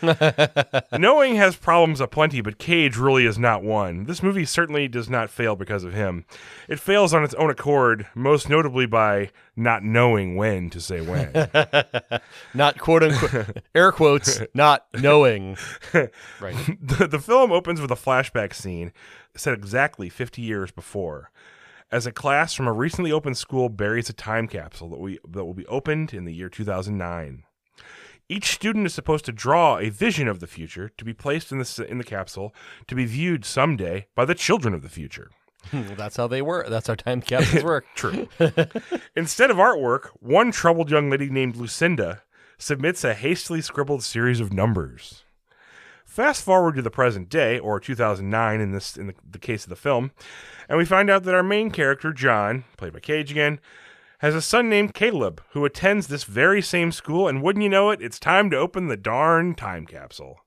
Knowing 0.98 1.36
has 1.36 1.54
problems 1.54 2.00
aplenty, 2.00 2.40
but 2.40 2.58
Cage 2.58 2.96
really 2.96 3.24
is 3.24 3.38
not 3.38 3.62
one. 3.62 4.04
This 4.04 4.22
movie 4.22 4.44
certainly 4.44 4.88
does 4.88 5.08
not 5.08 5.30
fail 5.30 5.54
because 5.54 5.84
of 5.84 5.94
him. 5.94 6.24
It 6.68 6.80
fails 6.80 7.14
on 7.14 7.22
its 7.22 7.34
own 7.34 7.50
accord, 7.50 8.08
most 8.14 8.48
notably 8.48 8.86
by 8.86 9.30
not 9.54 9.84
knowing 9.84 10.34
when 10.34 10.70
to 10.70 10.80
say 10.80 11.00
when. 11.00 11.32
Not 12.54 12.78
quote 12.78 13.02
unquote, 13.02 13.58
air 13.74 13.92
quotes, 13.92 14.40
not 14.54 14.86
knowing. 14.94 15.56
Right. 15.92 16.56
the, 16.80 17.06
the 17.06 17.18
film 17.18 17.52
opens 17.52 17.80
with 17.80 17.90
a 17.90 17.96
flashback 17.96 18.54
scene 18.54 18.92
set 19.36 19.54
exactly 19.54 20.08
50 20.08 20.42
years 20.42 20.70
before. 20.70 21.30
As 21.92 22.06
a 22.06 22.12
class 22.12 22.54
from 22.54 22.66
a 22.66 22.72
recently 22.72 23.12
opened 23.12 23.36
school 23.36 23.68
buries 23.68 24.08
a 24.08 24.14
time 24.14 24.48
capsule 24.48 24.88
that, 24.88 24.98
we, 24.98 25.18
that 25.28 25.44
will 25.44 25.52
be 25.52 25.66
opened 25.66 26.14
in 26.14 26.24
the 26.24 26.32
year 26.32 26.48
2009. 26.48 27.44
Each 28.30 28.46
student 28.46 28.86
is 28.86 28.94
supposed 28.94 29.26
to 29.26 29.32
draw 29.32 29.76
a 29.76 29.90
vision 29.90 30.26
of 30.26 30.40
the 30.40 30.46
future 30.46 30.90
to 30.96 31.04
be 31.04 31.12
placed 31.12 31.52
in 31.52 31.58
the, 31.58 31.86
in 31.86 31.98
the 31.98 32.04
capsule 32.04 32.54
to 32.86 32.94
be 32.94 33.04
viewed 33.04 33.44
someday 33.44 34.06
by 34.14 34.24
the 34.24 34.34
children 34.34 34.72
of 34.72 34.80
the 34.80 34.88
future. 34.88 35.30
Hmm, 35.66 35.82
well, 35.82 35.94
that's 35.94 36.16
how 36.16 36.26
they 36.26 36.40
work. 36.40 36.70
That's 36.70 36.86
how 36.86 36.94
time 36.94 37.20
capsules 37.20 37.62
work. 37.62 37.84
True. 37.94 38.26
Instead 39.14 39.50
of 39.50 39.58
artwork, 39.58 40.08
one 40.18 40.50
troubled 40.50 40.90
young 40.90 41.10
lady 41.10 41.28
named 41.28 41.56
Lucinda 41.56 42.22
submits 42.56 43.04
a 43.04 43.12
hastily 43.12 43.60
scribbled 43.60 44.02
series 44.02 44.40
of 44.40 44.50
numbers. 44.50 45.21
Fast 46.12 46.44
forward 46.44 46.74
to 46.74 46.82
the 46.82 46.90
present 46.90 47.30
day, 47.30 47.58
or 47.58 47.80
2009 47.80 48.60
in 48.60 48.72
this 48.72 48.98
in 48.98 49.06
the, 49.06 49.14
the 49.30 49.38
case 49.38 49.64
of 49.64 49.70
the 49.70 49.76
film, 49.76 50.10
and 50.68 50.76
we 50.76 50.84
find 50.84 51.08
out 51.08 51.22
that 51.22 51.34
our 51.34 51.42
main 51.42 51.70
character 51.70 52.12
John, 52.12 52.64
played 52.76 52.92
by 52.92 53.00
Cage 53.00 53.30
again, 53.30 53.58
has 54.18 54.34
a 54.34 54.42
son 54.42 54.68
named 54.68 54.92
Caleb 54.92 55.42
who 55.52 55.64
attends 55.64 56.08
this 56.08 56.24
very 56.24 56.60
same 56.60 56.92
school, 56.92 57.28
and 57.28 57.40
wouldn't 57.40 57.62
you 57.62 57.70
know 57.70 57.88
it, 57.88 58.02
it's 58.02 58.18
time 58.18 58.50
to 58.50 58.58
open 58.58 58.88
the 58.88 58.96
darn 58.98 59.54
time 59.54 59.86
capsule. 59.86 60.40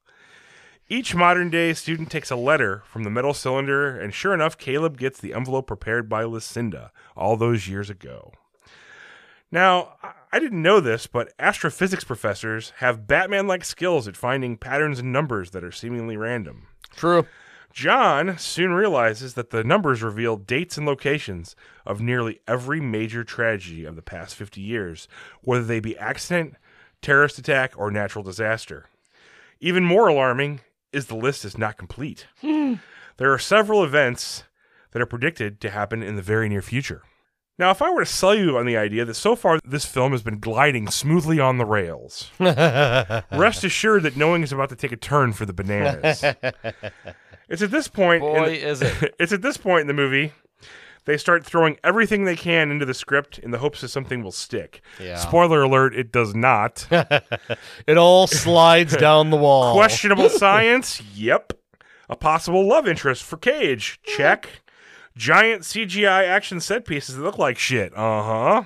Each 0.88 1.16
modern 1.16 1.50
day 1.50 1.74
student 1.74 2.12
takes 2.12 2.30
a 2.30 2.36
letter 2.36 2.84
from 2.86 3.04
the 3.04 3.10
metal 3.10 3.34
cylinder, 3.34 4.00
and 4.00 4.14
sure 4.14 4.36
enough, 4.36 4.60
Caleb 4.60 5.00
gets 5.00 5.20
the 5.20 5.34
envelope 5.34 5.66
prepared 5.66 6.08
by 6.08 6.26
Lucinda 6.26 6.92
all 7.16 7.38
those 7.38 7.68
years 7.68 7.90
ago. 7.90 8.32
Now, 9.52 9.96
I- 10.04 10.14
I 10.36 10.40
didn't 10.40 10.62
know 10.62 10.82
this, 10.82 11.08
but 11.08 11.32
astrophysics 11.40 12.04
professors 12.04 12.74
have 12.80 13.08
Batman 13.08 13.48
like 13.48 13.64
skills 13.64 14.06
at 14.06 14.18
finding 14.18 14.58
patterns 14.58 15.00
and 15.00 15.14
numbers 15.14 15.52
that 15.52 15.64
are 15.64 15.72
seemingly 15.72 16.18
random. 16.18 16.68
True. 16.94 17.26
John 17.72 18.38
soon 18.38 18.74
realizes 18.74 19.36
that 19.36 19.52
the 19.52 19.64
numbers 19.64 20.04
reveal 20.04 20.36
dates 20.36 20.78
and 20.78 20.86
locations 20.86 21.56
of 21.86 22.02
nearly 22.02 22.42
every 22.50 22.82
major 22.82 23.24
tragedy 23.24 23.86
of 23.86 23.96
the 23.96 24.02
past 24.02 24.36
50 24.36 24.60
years, 24.60 25.08
whether 25.40 25.64
they 25.64 25.80
be 25.80 25.98
accident, 25.98 26.56
terrorist 27.02 27.40
attack, 27.40 27.74
or 27.78 27.90
natural 27.90 28.22
disaster. 28.22 28.88
Even 29.62 29.86
more 29.86 30.10
alarming 30.10 30.60
is 30.92 31.06
the 31.06 31.16
list 31.16 31.46
is 31.46 31.58
not 31.58 31.78
complete. 31.78 32.28
Hmm. 32.42 32.74
there 33.16 33.32
are 33.32 33.40
several 33.40 33.86
events 33.86 34.44
that 34.92 35.02
are 35.02 35.06
predicted 35.06 35.62
to 35.62 35.70
happen 35.70 36.04
in 36.04 36.18
the 36.18 36.22
very 36.22 36.50
near 36.50 36.62
future. 36.62 37.04
Now, 37.58 37.72
if 37.72 37.82
I 37.82 37.90
were 37.90 38.02
to 38.02 38.06
sell 38.06 38.36
you 38.36 38.58
on 38.58 38.66
the 38.66 38.76
idea 38.76 39.06
that 39.06 39.14
so 39.14 39.36
far 39.36 39.60
this 39.64 39.86
film 39.86 40.12
has 40.12 40.22
been 40.22 40.40
gliding 40.40 40.90
smoothly 40.90 41.40
on 41.40 41.58
the 41.58 41.66
rails, 41.66 42.32
rest 42.40 43.64
assured 43.64 44.04
that 44.04 44.18
knowing 44.18 44.44
is 44.44 44.52
about 44.52 44.70
to 44.70 44.76
take 44.76 44.92
a 44.92 44.98
turn 44.98 45.32
for 45.32 45.46
the 45.46 45.54
bananas. 45.54 46.22
it's 47.50 47.62
at 47.62 47.72
this 47.72 47.88
point 47.88 48.24
in 48.24 48.30
Boy, 48.34 48.50
the- 48.50 48.68
is 48.68 48.82
it. 48.82 49.16
it's 49.20 49.32
at 49.32 49.42
this 49.42 49.56
point 49.56 49.82
in 49.82 49.88
the 49.88 49.94
movie 49.94 50.34
they 51.06 51.18
start 51.18 51.46
throwing 51.46 51.78
everything 51.84 52.26
they 52.26 52.36
can 52.36 52.72
into 52.72 52.86
the 52.86 52.94
script 52.94 53.38
in 53.38 53.52
the 53.52 53.60
hopes 53.60 53.82
that 53.82 53.90
something 53.90 54.24
will 54.24 54.32
stick. 54.32 54.82
Yeah. 55.00 55.18
Spoiler 55.18 55.62
alert, 55.62 55.96
it 55.96 56.12
does 56.12 56.34
not. 56.34 56.88
It 56.90 57.98
all 57.98 58.26
slides 58.26 58.98
down 58.98 59.30
the 59.30 59.38
wall. 59.38 59.76
Questionable 59.76 60.30
science? 60.30 61.02
Yep. 61.14 61.54
A 62.10 62.16
possible 62.16 62.68
love 62.68 62.88
interest 62.88 63.24
for 63.24 63.38
Cage? 63.38 64.00
Check. 64.04 64.62
Giant 65.18 65.64
CGI 65.64 66.28
action 66.28 66.60
set 66.60 66.86
pieces 66.86 67.16
that 67.16 67.24
look 67.24 67.38
like 67.38 67.58
shit? 67.58 67.94
Uh 67.96 68.24
huh. 68.24 68.64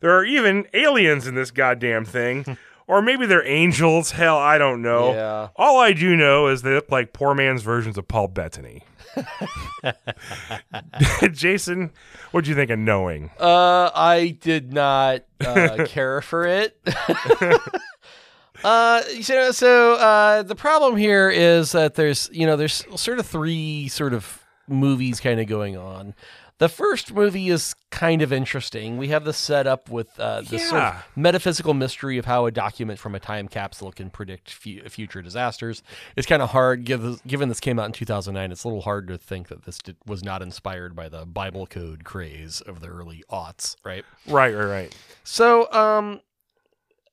There 0.00 0.16
are 0.16 0.24
even 0.24 0.66
aliens 0.72 1.26
in 1.26 1.34
this 1.34 1.50
goddamn 1.50 2.04
thing. 2.04 2.56
or 2.90 3.00
maybe 3.00 3.24
they're 3.24 3.46
angels. 3.46 4.10
Hell, 4.10 4.36
I 4.36 4.58
don't 4.58 4.82
know. 4.82 5.12
Yeah. 5.12 5.48
All 5.54 5.78
I 5.78 5.92
do 5.92 6.16
know 6.16 6.48
is 6.48 6.62
they 6.62 6.74
look 6.74 6.90
like 6.90 7.12
poor 7.12 7.34
man's 7.34 7.62
versions 7.62 7.96
of 7.96 8.08
Paul 8.08 8.26
Bettany. 8.26 8.82
Jason, 11.32 11.92
what'd 12.32 12.48
you 12.48 12.56
think 12.56 12.70
of 12.72 12.80
knowing? 12.80 13.30
Uh, 13.38 13.90
I 13.94 14.36
did 14.40 14.72
not 14.72 15.22
uh, 15.40 15.84
care 15.86 16.20
for 16.20 16.46
it. 16.46 16.76
uh, 18.64 19.02
so, 19.20 19.52
so 19.52 19.94
uh, 19.94 20.42
the 20.42 20.56
problem 20.56 20.96
here 20.96 21.30
is 21.30 21.70
that 21.70 21.94
there's, 21.94 22.28
you 22.32 22.44
know, 22.44 22.56
there's 22.56 22.84
sort 22.96 23.20
of 23.20 23.26
three 23.26 23.86
sort 23.86 24.14
of 24.14 24.39
movies 24.70 25.20
kind 25.20 25.40
of 25.40 25.46
going 25.46 25.76
on. 25.76 26.14
The 26.58 26.68
first 26.68 27.14
movie 27.14 27.48
is 27.48 27.74
kind 27.90 28.20
of 28.20 28.34
interesting. 28.34 28.98
We 28.98 29.08
have 29.08 29.24
the 29.24 29.32
setup 29.32 29.88
with 29.88 30.20
uh, 30.20 30.42
this 30.42 30.68
sort 30.68 30.82
of 30.82 30.94
metaphysical 31.16 31.72
mystery 31.72 32.18
of 32.18 32.26
how 32.26 32.44
a 32.44 32.50
document 32.50 32.98
from 32.98 33.14
a 33.14 33.18
time 33.18 33.48
capsule 33.48 33.90
can 33.92 34.10
predict 34.10 34.50
fu- 34.50 34.86
future 34.90 35.22
disasters. 35.22 35.82
It's 36.16 36.26
kind 36.26 36.42
of 36.42 36.50
hard, 36.50 36.84
give, 36.84 37.22
given 37.26 37.48
this 37.48 37.60
came 37.60 37.78
out 37.78 37.86
in 37.86 37.92
2009. 37.92 38.52
It's 38.52 38.64
a 38.64 38.68
little 38.68 38.82
hard 38.82 39.08
to 39.08 39.16
think 39.16 39.48
that 39.48 39.62
this 39.64 39.78
did, 39.78 39.96
was 40.06 40.22
not 40.22 40.42
inspired 40.42 40.94
by 40.94 41.08
the 41.08 41.24
Bible 41.24 41.66
code 41.66 42.04
craze 42.04 42.60
of 42.60 42.80
the 42.80 42.88
early 42.88 43.24
aughts, 43.30 43.76
right? 43.82 44.04
Right, 44.26 44.54
right, 44.54 44.66
right. 44.66 44.96
So, 45.24 45.72
um, 45.72 46.20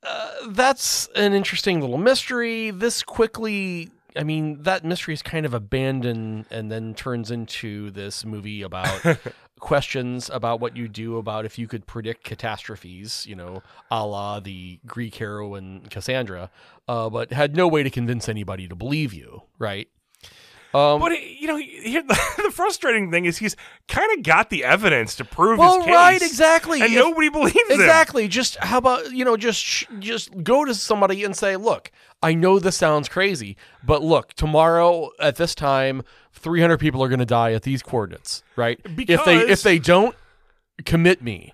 uh, 0.04 0.30
that's 0.50 1.08
an 1.15 1.32
interesting 1.34 1.80
little 1.80 1.98
mystery. 1.98 2.72
This 2.72 3.02
quickly, 3.02 3.91
I 4.17 4.23
mean, 4.23 4.63
that 4.63 4.84
mystery 4.84 5.13
is 5.13 5.21
kind 5.21 5.45
of 5.45 5.53
abandoned 5.53 6.45
and 6.49 6.71
then 6.71 6.93
turns 6.93 7.32
into 7.32 7.91
this 7.91 8.25
movie 8.25 8.62
about 8.62 9.17
questions 9.60 10.30
about 10.32 10.60
what 10.60 10.75
you 10.75 10.88
do 10.88 11.17
about 11.17 11.45
if 11.45 11.58
you 11.58 11.67
could 11.67 11.86
predict 11.86 12.23
catastrophes, 12.23 13.25
you 13.27 13.36
know, 13.36 13.62
a 13.89 14.06
la 14.06 14.39
the 14.39 14.80
Greek 14.86 15.15
heroine 15.15 15.82
Cassandra, 15.89 16.49
uh, 16.88 17.10
but 17.10 17.32
had 17.32 17.56
no 17.56 17.67
way 17.67 17.84
to 17.84 17.89
convince 17.89 18.27
anybody 18.30 18.67
to 18.67 18.75
believe 18.75 19.13
you, 19.13 19.43
right? 19.58 19.88
Um, 20.73 20.99
But 20.99 21.13
he- 21.13 21.38
you 21.39 21.47
know, 21.47 21.58
he, 21.58 21.99
the, 22.08 22.51
frustrating 22.51 23.10
thing 23.12 23.25
is 23.25 23.38
he's 23.38 23.56
kind 23.88 24.08
of 24.17 24.23
got 24.23 24.49
the 24.49 24.63
evidence 24.63 25.15
to 25.15 25.25
prove 25.25 25.60
well, 25.60 25.77
his 25.77 25.86
case, 25.86 25.93
right, 25.95 26.21
exactly. 26.21 26.82
and 26.82 26.91
If- 26.91 26.97
nobody 26.99 27.30
believes 27.30 27.56
him. 27.56 27.71
Exactly. 27.71 28.27
Just 28.27 28.58
how 28.58 28.77
about 28.77 29.12
you 29.12 29.23
know 29.25 29.38
just 29.38 29.86
just 29.99 30.43
go 30.43 30.65
to 30.65 30.73
somebody 30.75 31.23
and 31.23 31.36
say, 31.36 31.56
"Look, 31.56 31.91
I 32.21 32.34
know 32.34 32.60
this 32.60 32.75
sounds 32.75 33.08
crazy, 33.08 33.56
but 33.84 34.03
look, 34.03 34.34
tomorrow 34.34 35.12
at 35.19 35.36
this 35.38 35.53
time, 35.56 36.03
300 36.34 36.77
people 36.80 37.01
are 37.03 37.10
going 37.10 37.19
to 37.19 37.25
die 37.25 37.53
at 37.53 37.63
these 37.63 37.82
coordinates, 37.82 38.43
right? 38.56 38.80
if 38.86 39.23
they 39.25 39.38
if 39.38 39.63
they 39.63 39.80
don't 39.80 40.15
commit 40.86 41.21
me, 41.21 41.53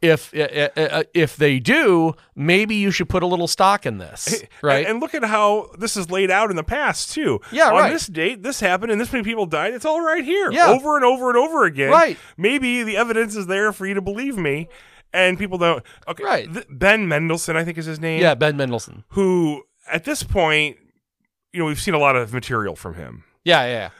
if 0.00 0.32
uh, 0.34 0.68
uh, 0.76 1.02
if 1.14 1.36
they 1.36 1.58
do, 1.58 2.14
maybe 2.36 2.76
you 2.76 2.90
should 2.90 3.08
put 3.08 3.22
a 3.22 3.26
little 3.26 3.48
stock 3.48 3.84
in 3.86 3.98
this, 3.98 4.42
right? 4.62 4.86
And, 4.86 5.00
look 5.00 5.14
at 5.14 5.24
how 5.24 5.70
this 5.78 5.96
is 5.96 6.10
laid 6.10 6.30
out 6.30 6.50
in 6.50 6.56
the 6.56 6.62
past 6.64 7.10
too. 7.12 7.40
Yeah, 7.50 7.68
On 7.68 7.74
right. 7.74 7.92
this 7.92 8.06
date, 8.06 8.42
this 8.42 8.60
happened, 8.60 8.92
and 8.92 9.00
this 9.00 9.12
many 9.12 9.24
people 9.24 9.46
died. 9.46 9.74
It's 9.74 9.84
all 9.84 10.00
right 10.00 10.24
here, 10.24 10.50
Yeah. 10.52 10.68
over 10.68 10.96
and 10.96 11.04
over 11.04 11.28
and 11.30 11.36
over 11.38 11.64
again. 11.64 11.90
Right. 11.90 12.16
Maybe 12.36 12.82
the 12.84 12.96
evidence 12.96 13.34
is 13.34 13.46
there 13.48 13.72
for 13.72 13.86
you 13.86 13.94
to 13.94 14.00
believe 14.00 14.36
me, 14.36 14.68
and 15.12 15.36
people 15.38 15.58
don't. 15.58 15.82
Okay. 16.06 16.22
Right. 16.24 16.52
th- 16.52 16.66
ben 16.70 17.08
Mendelsohn, 17.08 17.56
I 17.56 17.64
think 17.64 17.76
is 17.78 17.86
his 17.86 17.98
name. 17.98 18.20
yeah, 18.20 18.34
Ben 18.34 18.56
Mendelsohn. 18.56 19.02
Who 19.10 19.64
at 19.90 20.04
this 20.04 20.22
point, 20.22 20.76
you 21.52 21.58
know, 21.58 21.64
we've 21.66 21.80
seen 21.80 21.94
a 21.94 21.98
lot 21.98 22.14
of 22.14 22.32
material 22.32 22.76
from 22.76 22.94
him. 22.94 23.24
Yeah, 23.44 23.64
yeah, 23.64 23.70
yeah. 23.72 23.90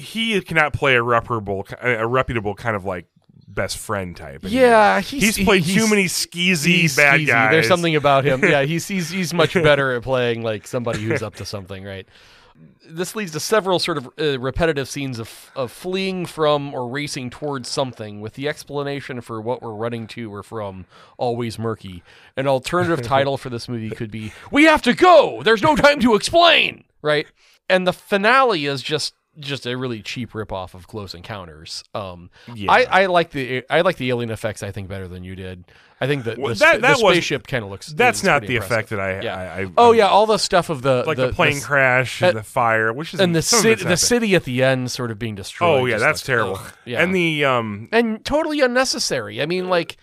He 0.00 0.40
cannot 0.42 0.72
play 0.72 0.94
a 0.94 1.02
reputable, 1.02 1.66
a 1.82 2.06
reputable 2.06 2.54
kind 2.54 2.76
of 2.76 2.84
like 2.84 3.06
best 3.48 3.78
friend 3.78 4.16
type. 4.16 4.44
anymore. 4.44 4.62
Yeah, 4.62 5.00
he's, 5.00 5.36
he's- 5.36 5.44
played 5.46 5.64
he's- 5.64 5.76
too 5.82 5.88
many 5.88 6.04
skeezy 6.04 6.94
bad 6.96 7.20
skeezy. 7.20 7.26
guys. 7.26 7.50
There's 7.52 7.68
something 7.68 7.96
about 7.96 8.24
him. 8.24 8.42
Yeah, 8.44 8.62
he's 8.62 8.86
he's 8.94 9.10
he's 9.10 9.32
much 9.34 9.54
better 9.54 9.94
at 9.96 10.02
playing 10.02 10.42
like 10.42 10.66
somebody 10.66 11.00
who's 11.02 11.22
up 11.22 11.34
to 11.36 11.44
something, 11.54 11.84
right? 11.84 12.06
This 12.90 13.14
leads 13.14 13.32
to 13.32 13.40
several 13.40 13.78
sort 13.78 13.98
of 13.98 14.08
uh, 14.18 14.40
repetitive 14.40 14.88
scenes 14.88 15.18
of 15.18 15.50
of 15.54 15.70
fleeing 15.70 16.24
from 16.26 16.74
or 16.74 16.88
racing 16.88 17.30
towards 17.30 17.68
something, 17.68 18.20
with 18.20 18.32
the 18.34 18.48
explanation 18.48 19.20
for 19.20 19.40
what 19.40 19.60
we're 19.62 19.74
running 19.74 20.06
to 20.08 20.32
or 20.34 20.42
from 20.42 20.86
always 21.18 21.58
murky. 21.58 22.02
An 22.36 22.46
alternative 22.46 23.02
title 23.06 23.36
for 23.36 23.50
this 23.50 23.68
movie 23.68 23.90
could 23.90 24.10
be 24.10 24.32
"We 24.50 24.64
have 24.64 24.82
to 24.82 24.94
go. 24.94 25.42
There's 25.42 25.62
no 25.62 25.76
time 25.76 26.00
to 26.00 26.14
explain." 26.14 26.84
Right, 27.02 27.26
and 27.68 27.86
the 27.86 27.92
finale 27.92 28.64
is 28.66 28.82
just 28.82 29.12
just 29.38 29.66
a 29.66 29.76
really 29.76 30.02
cheap 30.02 30.32
ripoff 30.32 30.74
of 30.74 30.86
Close 30.88 31.14
Encounters. 31.14 31.84
Um, 31.94 32.30
Yeah. 32.54 32.72
I, 32.72 33.02
I 33.02 33.06
like 33.06 33.30
the 33.30 33.64
I 33.70 33.82
like 33.82 33.96
the 33.96 34.08
alien 34.10 34.30
effects. 34.30 34.62
I 34.62 34.70
think 34.70 34.88
better 34.88 35.08
than 35.08 35.24
you 35.24 35.36
did. 35.36 35.64
I 36.00 36.06
think 36.06 36.24
that 36.24 36.38
Well, 36.38 36.54
the, 36.54 36.58
that- 36.60 36.80
the 36.80 36.88
was- 37.02 37.14
spaceship 37.14 37.46
kind 37.46 37.64
of 37.64 37.70
looks. 37.70 37.88
That's 37.88 38.22
not 38.22 38.42
the 38.42 38.56
impressive. 38.56 38.70
effect 38.72 38.88
that 38.90 39.00
I. 39.00 39.20
Yeah. 39.20 39.36
I, 39.36 39.60
I 39.62 39.66
Oh 39.76 39.92
yeah, 39.92 40.06
all 40.08 40.26
the 40.26 40.38
stuff 40.38 40.70
of 40.70 40.82
the 40.82 41.04
like 41.06 41.16
the, 41.16 41.32
plane 41.32 41.56
s- 41.56 41.64
crash 41.64 42.22
and 42.22 42.36
uh, 42.36 42.40
the 42.40 42.44
fire, 42.44 42.92
which 42.92 43.14
is 43.14 43.20
and 43.20 43.34
the 43.34 43.42
city 43.42 43.84
the 43.84 43.96
city 43.96 44.34
at 44.34 44.44
the 44.44 44.62
end 44.62 44.90
sort 44.90 45.10
of 45.10 45.18
being 45.18 45.34
destroyed. 45.34 45.80
Oh 45.82 45.86
yeah, 45.86 45.98
that's 45.98 46.20
like, 46.22 46.26
terrible. 46.26 46.56
ugh, 46.56 46.72
yeah, 46.84 47.02
And 47.02 47.14
the 47.14 47.44
um, 47.44 47.88
and 47.92 48.24
totally 48.24 48.60
unnecessary. 48.60 49.42
I 49.42 49.46
mean, 49.46 49.68
like 49.68 49.96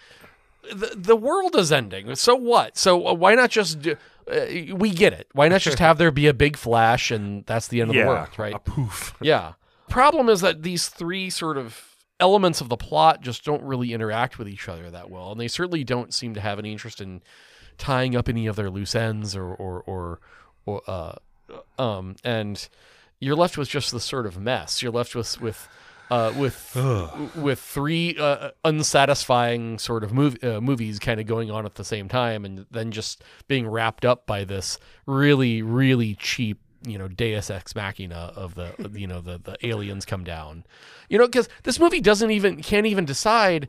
the 0.73 0.93
the 0.95 1.15
world 1.15 1.55
is 1.55 1.71
ending. 1.71 2.15
So 2.15 2.35
what? 2.35 2.77
So 2.77 3.07
uh, 3.07 3.13
why 3.13 3.35
not 3.35 3.49
just? 3.51 3.81
Do, 3.81 3.95
uh, 4.31 4.75
we 4.75 4.91
get 4.91 5.13
it. 5.13 5.27
Why 5.33 5.47
not 5.47 5.61
just 5.61 5.79
have 5.79 5.97
there 5.97 6.11
be 6.11 6.27
a 6.27 6.33
big 6.33 6.57
flash 6.57 7.11
and 7.11 7.45
that's 7.45 7.67
the 7.67 7.81
end 7.81 7.91
of 7.91 7.95
yeah, 7.95 8.03
the 8.03 8.09
world, 8.09 8.29
right? 8.37 8.55
a 8.55 8.59
poof. 8.59 9.15
Yeah. 9.21 9.53
Problem 9.89 10.29
is 10.29 10.41
that 10.41 10.63
these 10.63 10.87
three 10.87 11.29
sort 11.29 11.57
of 11.57 11.95
elements 12.19 12.61
of 12.61 12.69
the 12.69 12.77
plot 12.77 13.21
just 13.21 13.43
don't 13.43 13.61
really 13.61 13.93
interact 13.93 14.39
with 14.39 14.47
each 14.49 14.67
other 14.67 14.89
that 14.89 15.09
well, 15.09 15.31
and 15.31 15.39
they 15.39 15.47
certainly 15.47 15.83
don't 15.83 16.13
seem 16.13 16.33
to 16.33 16.41
have 16.41 16.57
any 16.57 16.71
interest 16.71 17.01
in 17.01 17.21
tying 17.77 18.15
up 18.15 18.27
any 18.27 18.47
of 18.47 18.55
their 18.55 18.69
loose 18.69 18.95
ends 18.95 19.35
or 19.35 19.53
or 19.53 19.83
or, 19.85 20.19
or 20.65 20.81
uh, 20.87 21.15
um, 21.77 22.15
and 22.23 22.67
you're 23.19 23.35
left 23.35 23.57
with 23.57 23.69
just 23.69 23.91
this 23.91 24.03
sort 24.03 24.25
of 24.25 24.39
mess. 24.39 24.81
You're 24.81 24.91
left 24.91 25.13
with 25.13 25.39
with 25.39 25.67
uh, 26.09 26.33
with 26.37 26.75
with 27.35 27.59
three 27.59 28.15
uh, 28.17 28.51
unsatisfying 28.63 29.79
sort 29.79 30.03
of 30.03 30.11
mov- 30.11 30.43
uh, 30.43 30.61
movies 30.61 30.99
kind 30.99 31.19
of 31.19 31.25
going 31.25 31.51
on 31.51 31.65
at 31.65 31.75
the 31.75 31.83
same 31.83 32.07
time, 32.07 32.45
and 32.45 32.65
then 32.71 32.91
just 32.91 33.23
being 33.47 33.67
wrapped 33.67 34.05
up 34.05 34.25
by 34.25 34.43
this 34.43 34.77
really 35.05 35.61
really 35.61 36.15
cheap 36.15 36.59
you 36.85 36.97
know 36.97 37.07
Deus 37.07 37.49
ex 37.49 37.75
machina 37.75 38.31
of 38.35 38.55
the 38.55 38.73
you 38.93 39.07
know 39.07 39.21
the 39.21 39.37
the 39.37 39.57
aliens 39.65 40.05
come 40.05 40.23
down, 40.23 40.63
you 41.09 41.17
know 41.17 41.25
because 41.25 41.49
this 41.63 41.79
movie 41.79 42.01
doesn't 42.01 42.31
even 42.31 42.61
can't 42.61 42.85
even 42.85 43.05
decide 43.05 43.67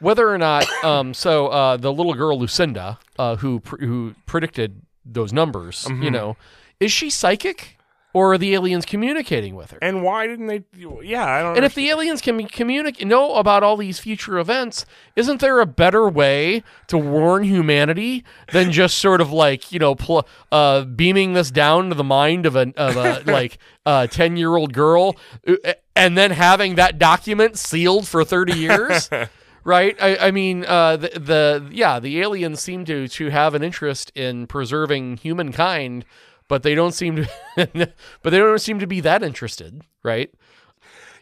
whether 0.00 0.28
or 0.28 0.38
not 0.38 0.68
um 0.84 1.14
so 1.14 1.48
uh 1.48 1.76
the 1.76 1.92
little 1.92 2.14
girl 2.14 2.38
Lucinda 2.38 2.98
uh 3.18 3.36
who 3.36 3.60
pr- 3.60 3.84
who 3.84 4.14
predicted 4.26 4.82
those 5.04 5.32
numbers 5.32 5.88
you 6.00 6.10
know 6.10 6.36
is 6.78 6.92
she 6.92 7.10
psychic 7.10 7.76
or 8.14 8.32
are 8.34 8.38
the 8.38 8.54
aliens 8.54 8.84
communicating 8.84 9.54
with 9.54 9.70
her 9.70 9.78
And 9.80 10.02
why 10.02 10.26
didn't 10.26 10.46
they? 10.46 10.64
Yeah, 11.02 11.24
I 11.24 11.42
don't. 11.42 11.56
and 11.56 11.64
if 11.64 11.74
the 11.74 11.88
aliens 11.88 12.20
can 12.20 12.36
be 12.36 12.44
communicate, 12.44 13.06
know 13.06 13.34
about 13.36 13.62
all 13.62 13.76
these 13.76 13.98
future 13.98 14.38
events, 14.38 14.84
isn't 15.16 15.40
there 15.40 15.60
a 15.60 15.66
better 15.66 16.08
way 16.08 16.62
to 16.88 16.98
warn 16.98 17.44
humanity 17.44 18.24
than 18.52 18.70
just 18.72 18.98
sort 18.98 19.20
of 19.20 19.32
like 19.32 19.72
you 19.72 19.78
know, 19.78 19.94
pl- 19.94 20.26
uh, 20.50 20.84
beaming 20.84 21.32
this 21.32 21.50
down 21.50 21.88
to 21.88 21.94
the 21.94 22.04
mind 22.04 22.46
of 22.46 22.56
a 22.56 22.72
of 22.76 22.96
a 22.96 23.22
like 23.30 23.58
uh, 23.86 24.06
ten 24.06 24.36
year 24.36 24.56
old 24.56 24.72
girl, 24.72 25.16
uh, 25.46 25.72
and 25.96 26.16
then 26.18 26.32
having 26.32 26.74
that 26.76 26.98
document 26.98 27.56
sealed 27.58 28.06
for 28.06 28.24
thirty 28.24 28.58
years? 28.58 29.08
Right, 29.64 29.96
I, 30.02 30.16
I 30.16 30.30
mean, 30.32 30.64
uh, 30.64 30.96
the, 30.96 31.08
the 31.10 31.68
yeah, 31.70 32.00
the 32.00 32.20
aliens 32.20 32.60
seem 32.60 32.84
to 32.86 33.06
to 33.06 33.30
have 33.30 33.54
an 33.54 33.62
interest 33.62 34.10
in 34.16 34.48
preserving 34.48 35.18
humankind, 35.18 36.04
but 36.52 36.62
they 36.62 36.74
don't 36.74 36.92
seem 36.92 37.16
to, 37.16 37.28
but 38.22 38.28
they 38.30 38.36
don't 38.36 38.58
seem 38.60 38.78
to 38.78 38.86
be 38.86 39.00
that 39.00 39.22
interested, 39.22 39.80
right? 40.02 40.30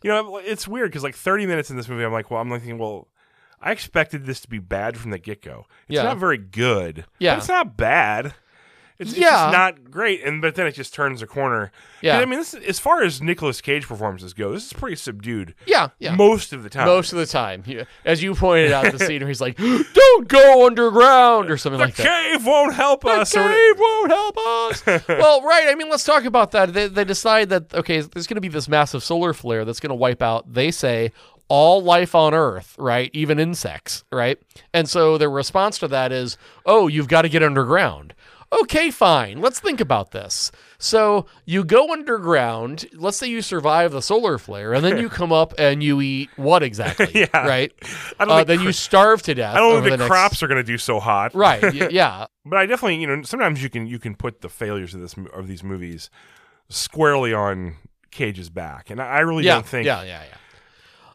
you 0.02 0.10
know, 0.10 0.38
it's 0.38 0.66
weird 0.66 0.90
because 0.90 1.04
like 1.04 1.14
30 1.14 1.46
minutes 1.46 1.70
in 1.70 1.76
this 1.76 1.88
movie, 1.88 2.02
I'm 2.04 2.10
like, 2.10 2.32
well, 2.32 2.40
I'm 2.40 2.50
like 2.50 2.62
thinking, 2.62 2.78
well, 2.78 3.06
I 3.60 3.70
expected 3.70 4.26
this 4.26 4.40
to 4.40 4.48
be 4.48 4.58
bad 4.58 4.96
from 4.98 5.12
the 5.12 5.18
get 5.20 5.40
go. 5.40 5.66
It's 5.86 5.94
Yeah. 5.98 6.02
not 6.02 6.18
very 6.18 6.36
good. 6.38 7.04
Yeah. 7.20 7.34
but 7.34 7.38
it's 7.38 7.48
not 7.48 7.76
bad. 7.76 8.34
It's, 9.00 9.12
it's 9.12 9.18
just 9.20 9.52
not 9.52 9.90
great, 9.90 10.22
and 10.24 10.40
but 10.42 10.54
then 10.54 10.66
it 10.66 10.72
just 10.72 10.92
turns 10.94 11.22
a 11.22 11.26
corner. 11.26 11.72
Yeah. 12.02 12.18
I 12.18 12.26
mean, 12.26 12.38
this 12.38 12.52
is, 12.54 12.62
as 12.64 12.78
far 12.78 13.02
as 13.02 13.20
Nicolas 13.22 13.60
Cage 13.62 13.86
performances 13.88 14.34
go, 14.34 14.52
this 14.52 14.66
is 14.66 14.72
pretty 14.74 14.96
subdued. 14.96 15.54
Yeah, 15.66 15.88
yeah. 15.98 16.14
most 16.14 16.52
of 16.52 16.62
the 16.62 16.68
time. 16.70 16.86
Most 16.86 17.12
of 17.12 17.18
the 17.18 17.26
time, 17.26 17.62
Yeah. 17.66 17.84
as 18.04 18.22
you 18.22 18.34
pointed 18.34 18.72
out, 18.72 18.92
the 18.92 18.98
scene 19.06 19.20
where 19.20 19.28
he's 19.28 19.40
like, 19.40 19.56
"Don't 19.56 20.28
go 20.28 20.66
underground" 20.66 21.50
or 21.50 21.56
something 21.56 21.78
the 21.78 21.86
like 21.86 21.96
that. 21.96 22.06
cave 22.36 22.46
won't 22.46 22.74
help 22.74 23.00
The 23.02 23.08
us. 23.08 23.34
or- 23.34 23.48
cave 23.48 23.78
won't 23.78 24.10
help 24.10 24.36
us. 24.38 24.86
well, 25.08 25.42
right. 25.42 25.66
I 25.68 25.74
mean, 25.74 25.88
let's 25.88 26.04
talk 26.04 26.24
about 26.26 26.50
that. 26.52 26.72
They, 26.74 26.86
they 26.86 27.04
decide 27.04 27.48
that 27.48 27.72
okay, 27.74 28.00
there's 28.02 28.26
going 28.26 28.36
to 28.36 28.40
be 28.42 28.48
this 28.48 28.68
massive 28.68 29.02
solar 29.02 29.32
flare 29.32 29.64
that's 29.64 29.80
going 29.80 29.88
to 29.90 29.94
wipe 29.96 30.20
out. 30.22 30.52
They 30.52 30.70
say 30.70 31.12
all 31.48 31.82
life 31.82 32.14
on 32.14 32.32
Earth, 32.32 32.76
right? 32.78 33.10
Even 33.12 33.38
insects, 33.40 34.04
right? 34.12 34.38
And 34.72 34.88
so 34.88 35.18
their 35.18 35.30
response 35.30 35.78
to 35.78 35.88
that 35.88 36.12
is, 36.12 36.36
"Oh, 36.66 36.86
you've 36.86 37.08
got 37.08 37.22
to 37.22 37.28
get 37.30 37.42
underground." 37.42 38.14
Okay, 38.52 38.90
fine. 38.90 39.40
Let's 39.40 39.60
think 39.60 39.80
about 39.80 40.10
this. 40.10 40.50
So 40.78 41.26
you 41.44 41.62
go 41.64 41.92
underground. 41.92 42.86
Let's 42.94 43.16
say 43.16 43.28
you 43.28 43.42
survive 43.42 43.92
the 43.92 44.02
solar 44.02 44.38
flare, 44.38 44.72
and 44.74 44.84
then 44.84 44.98
you 44.98 45.08
come 45.20 45.32
up 45.32 45.54
and 45.56 45.82
you 45.82 46.00
eat 46.00 46.30
what 46.36 46.62
exactly? 46.62 47.08
Yeah. 47.14 47.46
Right. 47.46 47.72
I 48.18 48.24
don't 48.24 48.30
Uh, 48.40 48.44
then 48.44 48.58
cr- 48.58 48.64
you 48.64 48.72
starve 48.72 49.22
to 49.22 49.34
death. 49.34 49.54
I 49.54 49.58
don't 49.58 49.74
think 49.74 49.84
the, 49.84 49.90
the 49.92 49.96
next- 49.98 50.08
crops 50.10 50.42
are 50.42 50.48
going 50.48 50.58
to 50.58 50.64
do 50.64 50.78
so 50.78 50.98
hot. 50.98 51.32
Right. 51.34 51.62
y- 51.62 51.88
Yeah. 51.92 52.26
But 52.44 52.58
I 52.58 52.66
definitely, 52.66 52.96
you 53.00 53.06
know, 53.06 53.22
sometimes 53.22 53.62
you 53.62 53.70
can 53.70 53.86
you 53.86 53.98
can 54.00 54.14
put 54.16 54.40
the 54.40 54.48
failures 54.48 54.94
of 54.94 55.00
this 55.00 55.14
of 55.32 55.46
these 55.46 55.62
movies 55.62 56.10
squarely 56.68 57.32
on 57.32 57.76
Cage's 58.10 58.50
back, 58.50 58.90
and 58.90 59.00
I 59.00 59.06
I 59.06 59.20
really 59.20 59.44
yeah. 59.44 59.54
don't 59.54 59.66
think. 59.66 59.86
Yeah. 59.86 60.02
Yeah. 60.02 60.22
Yeah. 60.24 60.36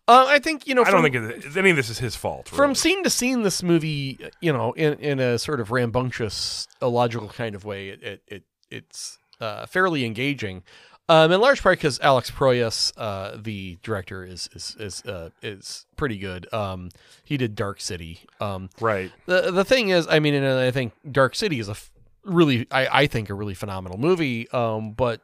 Uh, 0.07 0.25
I 0.27 0.39
think 0.39 0.67
you 0.67 0.75
know. 0.75 0.83
I 0.83 0.91
don't 0.91 1.01
think 1.01 1.15
it- 1.15 1.57
any 1.57 1.71
of 1.71 1.75
this 1.75 1.89
is 1.89 1.97
his 1.99 2.15
fault. 2.15 2.47
from 2.49 2.75
scene 2.75 3.03
to 3.03 3.09
scene, 3.09 3.41
this 3.41 3.63
movie, 3.63 4.19
you 4.39 4.53
know, 4.53 4.71
in, 4.73 4.93
in 4.99 5.19
a 5.19 5.39
sort 5.39 5.59
of 5.59 5.71
rambunctious, 5.71 6.67
illogical 6.81 7.29
kind 7.29 7.55
of 7.55 7.65
way, 7.65 7.89
it, 7.89 8.03
it, 8.03 8.23
it 8.27 8.43
it's 8.69 9.17
uh, 9.41 9.65
fairly 9.65 10.05
engaging. 10.05 10.63
Um, 11.07 11.31
in 11.31 11.39
large 11.39 11.61
part 11.61 11.77
because 11.77 11.99
Alex 12.01 12.31
Proyas, 12.31 12.91
uh, 12.97 13.37
the 13.39 13.77
director, 13.83 14.23
is 14.23 14.47
is 14.53 14.75
is 14.79 15.03
uh, 15.05 15.29
is 15.41 15.85
pretty 15.95 16.17
good. 16.17 16.51
Um, 16.53 16.89
he 17.23 17.37
did 17.37 17.55
Dark 17.55 17.79
City. 17.81 18.21
Um, 18.39 18.69
right. 18.79 19.11
the 19.27 19.51
the 19.51 19.63
thing 19.65 19.89
is, 19.89 20.07
I 20.07 20.19
mean, 20.19 20.33
and 20.33 20.45
I 20.45 20.71
think 20.71 20.93
Dark 21.11 21.35
City 21.35 21.59
is 21.59 21.67
a 21.67 21.71
f- 21.71 21.91
really, 22.23 22.65
I, 22.71 22.87
I 23.03 23.07
think, 23.07 23.29
a 23.29 23.35
really 23.35 23.53
phenomenal 23.53 23.99
movie. 23.99 24.49
Um, 24.49 24.93
but 24.93 25.21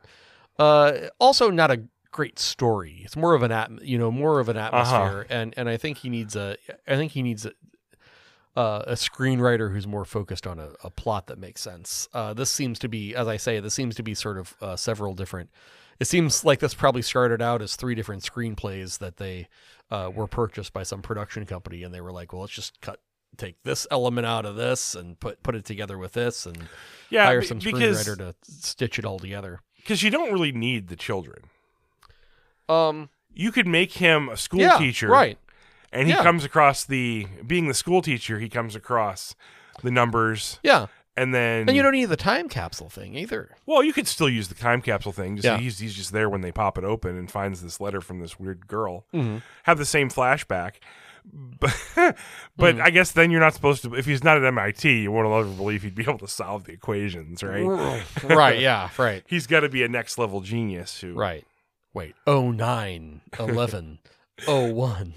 uh, 0.59 0.93
also 1.19 1.49
not 1.49 1.71
a 1.71 1.81
great 2.11 2.37
story. 2.39 3.01
It's 3.03 3.15
more 3.15 3.33
of 3.33 3.43
an 3.43 3.51
at, 3.51 3.71
you 3.83 3.97
know, 3.97 4.11
more 4.11 4.39
of 4.39 4.49
an 4.49 4.57
atmosphere, 4.57 5.25
and 5.29 5.53
and 5.57 5.67
I 5.69 5.77
think 5.77 5.99
he 5.99 6.09
needs 6.09 6.35
a, 6.35 6.57
I 6.87 6.95
think 6.95 7.11
he 7.13 7.21
needs 7.21 7.45
a. 7.45 7.53
Uh, 8.53 8.83
a 8.85 8.93
screenwriter 8.95 9.71
who's 9.71 9.87
more 9.87 10.03
focused 10.03 10.45
on 10.45 10.59
a, 10.59 10.71
a 10.83 10.89
plot 10.89 11.27
that 11.27 11.39
makes 11.39 11.61
sense. 11.61 12.09
Uh, 12.13 12.33
this 12.33 12.51
seems 12.51 12.77
to 12.79 12.89
be, 12.89 13.15
as 13.15 13.25
I 13.25 13.37
say, 13.37 13.61
this 13.61 13.73
seems 13.73 13.95
to 13.95 14.03
be 14.03 14.13
sort 14.13 14.37
of 14.37 14.53
uh, 14.61 14.75
several 14.75 15.13
different. 15.13 15.49
It 16.01 16.07
seems 16.07 16.43
like 16.43 16.59
this 16.59 16.73
probably 16.73 17.01
started 17.01 17.41
out 17.41 17.61
as 17.61 17.77
three 17.77 17.95
different 17.95 18.23
screenplays 18.23 18.97
that 18.97 19.15
they 19.15 19.47
uh, 19.89 20.11
were 20.13 20.27
purchased 20.27 20.73
by 20.73 20.83
some 20.83 21.01
production 21.01 21.45
company, 21.45 21.81
and 21.83 21.93
they 21.93 22.01
were 22.01 22.11
like, 22.11 22.33
"Well, 22.33 22.41
let's 22.41 22.51
just 22.51 22.81
cut 22.81 22.99
take 23.37 23.55
this 23.63 23.87
element 23.89 24.27
out 24.27 24.45
of 24.45 24.57
this 24.57 24.95
and 24.95 25.17
put 25.17 25.41
put 25.43 25.55
it 25.55 25.63
together 25.63 25.97
with 25.97 26.11
this 26.11 26.45
and 26.45 26.67
Yeah, 27.09 27.23
hire 27.27 27.41
some 27.41 27.59
because 27.59 28.05
screenwriter 28.05 28.17
to 28.17 28.35
stitch 28.43 28.99
it 28.99 29.05
all 29.05 29.17
together. 29.17 29.61
because 29.77 30.03
you 30.03 30.09
don't 30.09 30.33
really 30.33 30.51
need 30.51 30.89
the 30.89 30.97
children. 30.97 31.43
Um, 32.71 33.09
You 33.33 33.51
could 33.51 33.67
make 33.67 33.93
him 33.93 34.29
a 34.29 34.37
school 34.37 34.59
yeah, 34.61 34.77
teacher, 34.77 35.07
right? 35.07 35.37
And 35.93 36.07
he 36.07 36.13
Yeah. 36.13 36.23
comes 36.23 36.43
across 36.45 36.85
the 36.85 37.27
being 37.45 37.67
the 37.67 37.73
school 37.73 38.01
teacher. 38.01 38.39
He 38.39 38.49
comes 38.49 38.75
across 38.75 39.35
the 39.83 39.91
numbers, 39.91 40.59
Yeah, 40.63 40.87
and 41.17 41.33
then 41.33 41.67
and 41.67 41.75
you 41.75 41.81
don't 41.83 41.91
need 41.93 42.05
the 42.05 42.15
time 42.17 42.47
capsule 42.49 42.89
thing 42.89 43.15
either. 43.15 43.55
Well, 43.65 43.83
you 43.83 43.91
could 43.93 44.07
still 44.07 44.29
use 44.29 44.47
the 44.47 44.55
time 44.55 44.81
capsule 44.81 45.11
thing. 45.11 45.35
Just 45.37 45.45
Yeah. 45.45 45.57
he's 45.57 45.79
he's 45.79 45.95
just 45.95 46.11
there 46.13 46.29
when 46.29 46.41
they 46.41 46.51
pop 46.51 46.77
it 46.77 46.83
open 46.83 47.17
and 47.17 47.29
finds 47.31 47.61
this 47.61 47.79
letter 47.81 47.99
from 48.01 48.19
this 48.19 48.39
weird 48.39 48.67
girl. 48.67 49.05
Mm-hmm. 49.13 49.37
Have 49.63 49.77
the 49.77 49.85
same 49.85 50.09
flashback. 50.09 50.75
But, 51.59 51.75
but 52.57 52.75
Mm-hmm. 52.75 52.81
I 52.81 52.89
guess 52.89 53.11
then 53.11 53.29
you're 53.29 53.39
not 53.41 53.53
supposed 53.53 53.83
to. 53.83 53.93
If 53.93 54.07
he's 54.07 54.23
not 54.23 54.37
at 54.37 54.43
MIT, 54.43 55.01
you 55.03 55.11
won't 55.11 55.27
ever 55.27 55.55
believe 55.55 55.83
he'd 55.83 55.93
be 55.93 56.01
able 56.03 56.17
to 56.17 56.27
solve 56.27 56.63
the 56.63 56.71
equations, 56.73 57.43
right? 57.43 57.63
right? 58.23 58.59
Yeah, 58.59 58.89
right, 58.97 59.23
He's 59.27 59.45
got 59.45 59.59
to 59.59 59.69
be 59.69 59.83
a 59.83 59.87
next 59.87 60.17
level 60.17 60.41
genius 60.41 60.99
who. 60.99 61.13
right. 61.13 61.45
Wait, 61.93 62.15
oh 62.25 62.51
nine, 62.51 63.21
eleven, 63.39 63.99
oh 64.47 64.71
one. 64.71 65.13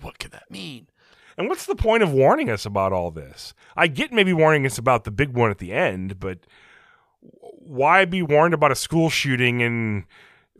What 0.00 0.18
could 0.18 0.32
that 0.32 0.50
mean? 0.50 0.88
And 1.36 1.48
what's 1.48 1.66
the 1.66 1.74
point 1.74 2.02
of 2.02 2.12
warning 2.12 2.50
us 2.50 2.66
about 2.66 2.92
all 2.92 3.10
this? 3.10 3.54
I 3.76 3.86
get 3.86 4.12
maybe 4.12 4.32
warning 4.32 4.66
us 4.66 4.78
about 4.78 5.04
the 5.04 5.10
big 5.10 5.34
one 5.34 5.50
at 5.50 5.58
the 5.58 5.72
end, 5.72 6.20
but 6.20 6.40
why 7.20 8.04
be 8.04 8.22
warned 8.22 8.54
about 8.54 8.72
a 8.72 8.76
school 8.76 9.08
shooting 9.08 9.60
in 9.60 10.04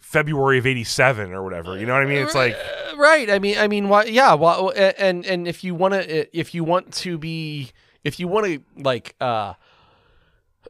February 0.01 0.59
of 0.59 0.67
'87 0.67 1.33
or 1.33 1.43
whatever? 1.43 1.79
You 1.79 1.87
know 1.87 1.95
what 1.95 2.03
I 2.03 2.07
mean? 2.07 2.23
It's 2.23 2.35
like. 2.35 2.55
Uh, 2.55 2.97
right. 2.97 3.31
I 3.31 3.39
mean, 3.39 3.59
I 3.59 3.69
mean, 3.69 3.89
why? 3.89 4.05
Yeah. 4.05 4.35
Well, 4.35 4.73
and 4.77 5.25
and 5.27 5.47
if 5.47 5.63
you 5.63 5.75
want 5.75 5.95
to, 5.95 6.39
if 6.39 6.55
you 6.55 6.65
want 6.65 6.93
to 6.95 7.19
be, 7.19 7.71
if 8.05 8.19
you 8.19 8.29
want 8.29 8.47
to 8.47 8.63
like, 8.77 9.15
uh, 9.21 9.55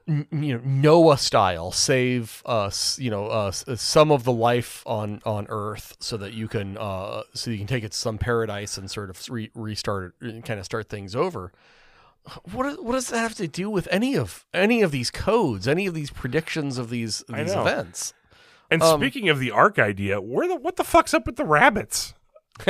you 0.07 0.27
know, 0.31 0.61
Noah 0.65 1.19
style, 1.19 1.73
save 1.73 2.43
us, 2.45 2.99
you 2.99 3.11
know, 3.11 3.27
uh, 3.27 3.51
some 3.51 4.11
of 4.11 4.25
the 4.25 4.33
life 4.33 4.83
on 4.87 5.21
on 5.25 5.47
Earth, 5.49 5.97
so 6.01 6.17
that 6.17 6.33
you 6.33 6.49
can, 6.49 6.77
uh, 6.77 7.23
so 7.35 7.51
you 7.51 7.59
can 7.59 7.67
take 7.67 7.85
it 7.85 7.93
to 7.93 7.99
some 7.99 8.19
paradise 8.19 8.77
and 8.77 8.91
sort 8.91 9.11
of 9.11 9.21
re- 9.31 9.51
restart 9.55 10.15
it, 10.21 10.45
kind 10.45 10.59
of 10.59 10.65
start 10.65 10.89
things 10.89 11.15
over. 11.15 11.53
What 12.53 12.85
what 12.85 12.93
does 12.93 13.09
that 13.09 13.19
have 13.19 13.35
to 13.37 13.49
do 13.49 13.69
with 13.69 13.89
any 13.91 14.17
of 14.17 14.47
any 14.55 14.83
of 14.83 14.91
these 14.93 15.11
codes, 15.11 15.67
any 15.67 15.87
of 15.87 15.95
these 15.95 16.11
predictions 16.11 16.79
of 16.79 16.89
these 16.91 17.25
these 17.29 17.53
events? 17.61 18.15
And 18.71 18.83
Um, 18.83 19.01
speaking 19.01 19.29
of 19.29 19.39
the 19.39 19.51
ark 19.51 19.79
idea, 19.79 20.21
where 20.21 20.49
the 20.49 20.57
what 20.57 20.77
the 20.77 20.85
fuck's 20.85 21.15
up 21.15 21.27
with 21.27 21.37
the 21.37 21.45
rabbits? 21.45 22.15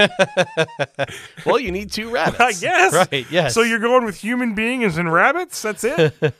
well, 1.47 1.59
you 1.59 1.73
need 1.73 1.91
two 1.91 2.11
rabbits. 2.11 2.41
I 2.41 2.53
guess. 2.53 2.93
Right. 2.95 3.27
Yes. 3.31 3.55
So 3.55 3.63
you're 3.63 3.79
going 3.79 4.05
with 4.05 4.17
human 4.17 4.55
beings 4.55 4.97
and 4.97 5.13
rabbits? 5.13 5.61
That's 5.63 5.85
it? 5.85 6.15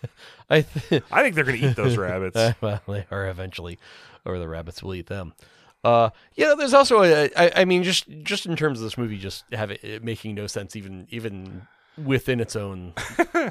I 0.51 0.63
th- 0.63 1.03
I 1.11 1.23
think 1.23 1.35
they're 1.35 1.45
going 1.45 1.61
to 1.61 1.67
eat 1.71 1.77
those 1.77 1.97
rabbits. 1.97 2.37
Uh, 2.37 2.53
well, 2.61 2.81
they 2.87 3.07
are 3.11 3.29
eventually, 3.29 3.79
or 4.25 4.39
the 4.39 4.49
rabbits 4.49 4.83
will 4.83 4.95
eat 4.95 5.07
them. 5.07 5.35
Uh, 5.85 6.11
you 6.37 6.45
know, 6.45 6.55
there's 6.57 6.75
also 6.75 7.03
a, 7.03 7.31
I, 7.37 7.53
I 7.57 7.65
mean, 7.65 7.83
just 7.83 8.07
just 8.23 8.47
in 8.47 8.55
terms 8.57 8.79
of 8.79 8.85
this 8.85 8.97
movie, 8.97 9.19
just 9.19 9.45
have 9.53 9.71
it, 9.71 9.83
it 9.83 10.05
making 10.05 10.35
no 10.35 10.47
sense, 10.47 10.77
even 10.77 11.07
even 11.11 11.67
within 12.03 12.41
its 12.41 12.57
own, 12.57 12.95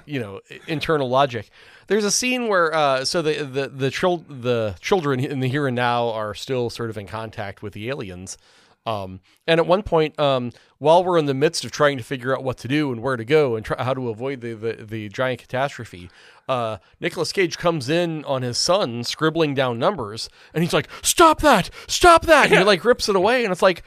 you 0.05 0.19
know, 0.19 0.39
internal 0.67 1.09
logic. 1.09 1.49
There's 1.87 2.05
a 2.05 2.11
scene 2.11 2.47
where, 2.47 2.73
uh, 2.73 3.05
so 3.05 3.21
the 3.21 3.43
the 3.43 3.67
the, 3.67 3.91
chil- 3.91 4.25
the 4.29 4.75
children 4.79 5.19
in 5.19 5.41
the 5.41 5.47
here 5.47 5.67
and 5.67 5.75
now 5.75 6.09
are 6.09 6.33
still 6.33 6.69
sort 6.69 6.89
of 6.89 6.97
in 6.97 7.05
contact 7.07 7.61
with 7.61 7.73
the 7.73 7.89
aliens. 7.89 8.37
Um, 8.85 9.19
and 9.45 9.59
at 9.59 9.67
one 9.67 9.83
point, 9.83 10.19
um, 10.19 10.51
while 10.79 11.03
we're 11.03 11.19
in 11.19 11.27
the 11.27 11.35
midst 11.35 11.63
of 11.63 11.71
trying 11.71 11.97
to 11.97 12.03
figure 12.03 12.35
out 12.35 12.43
what 12.43 12.57
to 12.59 12.67
do 12.67 12.91
and 12.91 13.01
where 13.01 13.15
to 13.15 13.23
go 13.23 13.55
and 13.55 13.63
try, 13.63 13.81
how 13.83 13.93
to 13.93 14.09
avoid 14.09 14.41
the, 14.41 14.53
the, 14.53 14.73
the 14.83 15.09
giant 15.09 15.39
catastrophe, 15.41 16.09
uh, 16.49 16.77
Nicolas 16.99 17.31
Cage 17.31 17.57
comes 17.57 17.89
in 17.89 18.25
on 18.25 18.41
his 18.41 18.57
son 18.57 19.03
scribbling 19.03 19.53
down 19.53 19.77
numbers, 19.77 20.29
and 20.53 20.63
he's 20.63 20.73
like, 20.73 20.89
"Stop 21.03 21.41
that! 21.41 21.69
Stop 21.87 22.25
that!" 22.25 22.47
And 22.47 22.57
he 22.59 22.63
like 22.63 22.83
rips 22.83 23.07
it 23.07 23.15
away, 23.15 23.43
and 23.43 23.51
it's 23.51 23.61
like, 23.61 23.83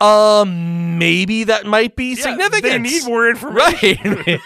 um, 0.00 0.98
maybe 0.98 1.44
that 1.44 1.64
might 1.64 1.96
be 1.96 2.14
Yeah, 2.14 2.22
significant. 2.22 2.62
They 2.62 2.78
need 2.78 3.04
more 3.04 3.30
information. 3.30 4.14
Right. 4.26 4.40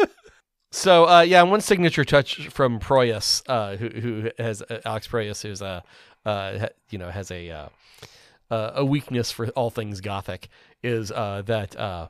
so 0.70 1.08
uh, 1.08 1.20
yeah, 1.22 1.42
one 1.42 1.60
signature 1.60 2.04
touch 2.04 2.48
from 2.48 2.78
Proyas, 2.78 3.42
uh, 3.48 3.76
who 3.76 3.88
who 3.88 4.30
has 4.38 4.62
uh, 4.62 4.80
Alex 4.84 5.08
Proyas, 5.08 5.42
who's 5.42 5.60
a 5.60 5.82
uh, 6.24 6.68
you 6.90 6.98
know 6.98 7.10
has 7.10 7.30
a 7.30 7.68
uh, 8.50 8.72
a 8.74 8.84
weakness 8.84 9.30
for 9.30 9.48
all 9.50 9.70
things 9.70 10.00
gothic, 10.00 10.48
is 10.82 11.10
uh, 11.12 11.42
that 11.46 11.76
uh, 11.76 12.08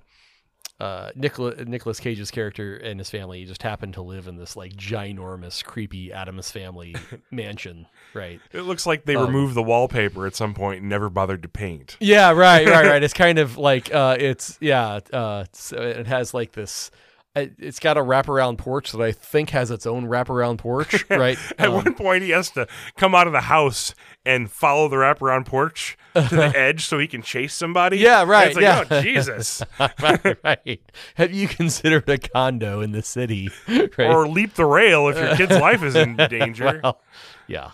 uh, 0.78 1.10
Nicola, 1.14 1.64
Nicolas 1.64 1.98
Cage's 2.00 2.30
character 2.30 2.76
and 2.76 3.00
his 3.00 3.08
family 3.08 3.44
just 3.46 3.62
happen 3.62 3.92
to 3.92 4.02
live 4.02 4.28
in 4.28 4.36
this 4.36 4.56
like 4.56 4.74
ginormous, 4.74 5.64
creepy 5.64 6.12
Addams 6.12 6.50
family 6.50 6.94
mansion, 7.30 7.86
right? 8.12 8.40
It 8.52 8.62
looks 8.62 8.84
like 8.84 9.06
they 9.06 9.16
Um, 9.16 9.26
removed 9.26 9.54
the 9.54 9.62
wallpaper 9.62 10.26
at 10.26 10.36
some 10.36 10.52
point 10.52 10.80
and 10.80 10.88
never 10.90 11.08
bothered 11.08 11.42
to 11.44 11.48
paint. 11.48 11.96
Yeah, 11.98 12.32
right, 12.32 12.66
right, 12.68 12.86
right. 12.86 13.02
It's 13.06 13.14
kind 13.14 13.38
of 13.38 13.56
like 13.56 13.92
uh, 13.94 14.16
it's 14.20 14.58
yeah. 14.60 15.00
Uh, 15.12 15.44
so 15.52 15.76
it 15.78 16.06
has 16.06 16.34
like 16.34 16.52
this. 16.52 16.90
It- 17.36 17.54
It's 17.58 17.78
got 17.78 17.96
a 17.96 18.00
wraparound 18.00 18.58
porch 18.58 18.92
that 18.92 19.00
I 19.00 19.12
think 19.12 19.50
has 19.50 19.70
its 19.70 19.86
own 19.86 20.06
wraparound 20.06 20.58
porch, 20.58 21.04
right? 21.10 21.38
At 21.58 21.68
Um, 21.68 21.74
one 21.74 21.94
point, 21.94 22.22
he 22.22 22.30
has 22.30 22.50
to 22.52 22.66
come 22.96 23.14
out 23.14 23.26
of 23.26 23.32
the 23.32 23.42
house 23.42 23.94
and 24.24 24.50
follow 24.50 24.88
the 24.88 24.96
wraparound 24.96 25.46
porch 25.46 25.96
to 26.14 26.22
the 26.34 26.52
edge 26.56 26.86
so 26.86 26.98
he 26.98 27.06
can 27.06 27.22
chase 27.22 27.54
somebody. 27.54 27.98
Yeah, 27.98 28.22
And 28.22 28.30
right, 28.30 28.46
It's 28.48 28.56
like, 28.56 28.62
yeah. 28.62 28.84
oh, 28.90 29.00
Jesus. 29.02 29.62
right, 29.78 30.36
right. 30.42 30.80
Have 31.16 31.32
you 31.32 31.46
considered 31.48 32.08
a 32.08 32.18
condo 32.18 32.80
in 32.80 32.92
the 32.92 33.02
city? 33.02 33.50
Right. 33.68 34.00
Or 34.00 34.26
leap 34.26 34.54
the 34.54 34.64
rail 34.64 35.08
if 35.08 35.16
your 35.16 35.36
kid's 35.36 35.58
life 35.60 35.82
is 35.82 35.94
in 35.94 36.16
danger. 36.16 36.80
Well, 36.82 37.00
yeah. 37.46 37.72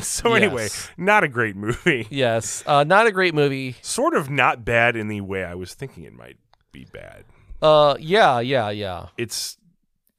so, 0.00 0.34
anyway, 0.34 0.64
yes. 0.64 0.90
not 0.96 1.24
a 1.24 1.28
great 1.28 1.56
movie. 1.56 2.06
Yes. 2.10 2.62
Uh, 2.66 2.84
not 2.84 3.06
a 3.06 3.10
great 3.12 3.34
movie. 3.34 3.74
Sort 3.82 4.14
of 4.14 4.30
not 4.30 4.64
bad 4.64 4.94
in 4.96 5.08
the 5.08 5.20
way 5.20 5.44
I 5.44 5.54
was 5.54 5.74
thinking 5.74 6.04
it 6.04 6.12
might 6.12 6.36
be 6.72 6.84
bad. 6.92 7.24
Uh, 7.64 7.96
yeah, 7.98 8.40
yeah, 8.40 8.70
yeah. 8.70 9.06
It's 9.16 9.56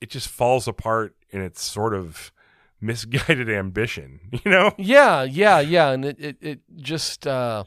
it 0.01 0.09
just 0.09 0.27
falls 0.27 0.67
apart 0.67 1.15
in 1.29 1.41
its 1.41 1.61
sort 1.61 1.93
of 1.93 2.31
misguided 2.81 3.49
ambition, 3.49 4.19
you 4.31 4.51
know? 4.51 4.73
Yeah, 4.77 5.23
yeah, 5.23 5.59
yeah. 5.59 5.91
And 5.91 6.05
it, 6.05 6.19
it, 6.19 6.37
it 6.41 6.59
just, 6.75 7.25
uh, 7.27 7.63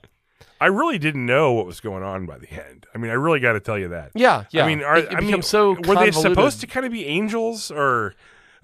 I 0.60 0.66
really 0.66 0.98
didn't 0.98 1.26
know 1.26 1.52
what 1.52 1.66
was 1.66 1.80
going 1.80 2.02
on 2.02 2.26
by 2.26 2.38
the 2.38 2.50
end. 2.50 2.86
I 2.94 2.98
mean, 2.98 3.10
I 3.10 3.14
really 3.14 3.40
got 3.40 3.52
to 3.52 3.60
tell 3.60 3.78
you 3.78 3.88
that. 3.88 4.12
yeah, 4.14 4.44
yeah. 4.50 4.64
I 4.64 4.66
mean, 4.66 4.82
are 4.82 4.98
it, 4.98 5.12
it 5.12 5.16
I 5.16 5.20
mean, 5.20 5.42
so 5.42 5.72
were 5.86 5.94
they 5.96 6.10
supposed 6.10 6.60
to 6.60 6.66
kind 6.66 6.84
of 6.86 6.92
be 6.92 7.06
angels 7.06 7.70
or? 7.70 8.14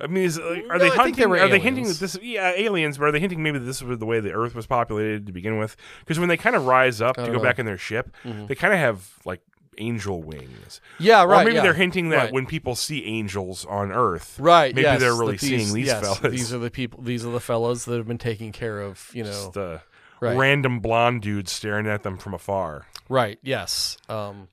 I 0.00 0.08
mean, 0.08 0.24
is, 0.24 0.40
are 0.40 0.56
No, 0.66 0.78
they 0.78 0.88
hunting? 0.88 1.30
they 1.30 1.40
are 1.40 1.48
they 1.48 1.60
hinting 1.60 1.86
that 1.86 2.00
this? 2.00 2.18
Yeah, 2.20 2.52
aliens. 2.56 2.98
But 2.98 3.04
are 3.04 3.12
they 3.12 3.20
hinting 3.20 3.44
maybe 3.44 3.60
that 3.60 3.64
this 3.64 3.80
was 3.80 3.98
the 3.98 4.06
way 4.06 4.18
the 4.18 4.32
Earth 4.32 4.52
was 4.56 4.66
populated 4.66 5.26
to 5.26 5.32
begin 5.32 5.56
with? 5.56 5.76
Because 6.00 6.18
when 6.18 6.28
they 6.28 6.36
kind 6.36 6.56
of 6.56 6.66
rise 6.66 7.00
up 7.00 7.14
to 7.14 7.22
go 7.22 7.26
know. 7.28 7.34
Mm-hmm. 7.34 7.44
back 7.44 7.58
in 7.60 7.66
their 7.66 7.78
ship, 7.78 8.12
they 8.24 8.56
kind 8.56 8.74
of 8.74 8.80
have 8.80 9.08
like 9.24 9.40
angel 9.78 10.22
wings. 10.22 10.80
Yeah, 10.98 11.24
right. 11.24 11.42
or 11.42 11.44
maybe 11.44 11.56
yeah. 11.56 11.62
they're 11.62 11.74
hinting 11.74 12.08
that 12.10 12.16
Right. 12.16 12.32
when 12.32 12.46
people 12.46 12.74
see 12.74 13.04
angels 13.04 13.64
on 13.64 13.92
Earth, 13.92 14.36
Right. 14.38 14.74
maybe 14.74 14.82
yes, 14.84 15.00
they're 15.00 15.14
really 15.14 15.38
seeing 15.38 15.72
these 15.72 15.86
yes, 15.86 16.00
fellas. 16.02 16.32
These 16.32 16.52
are 16.52 16.58
the 16.58 16.70
people. 16.70 17.02
These 17.02 17.24
are 17.24 17.30
the 17.32 17.40
fellows 17.40 17.84
that 17.86 17.96
have 17.96 18.06
been 18.08 18.18
taking 18.18 18.52
care 18.52 18.80
of. 18.80 19.10
You 19.12 19.24
know. 19.24 19.30
just 19.30 19.56
uh, 19.56 19.78
Right. 20.20 20.36
random 20.36 20.80
blonde 20.80 21.22
dudes 21.22 21.52
staring 21.52 21.86
at 21.86 22.02
them 22.02 22.16
from 22.18 22.32
afar. 22.34 22.86
Right. 23.08 23.38
Yes. 23.42 23.98
Um, 24.08 24.48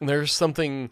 there's 0.00 0.32
something. 0.32 0.90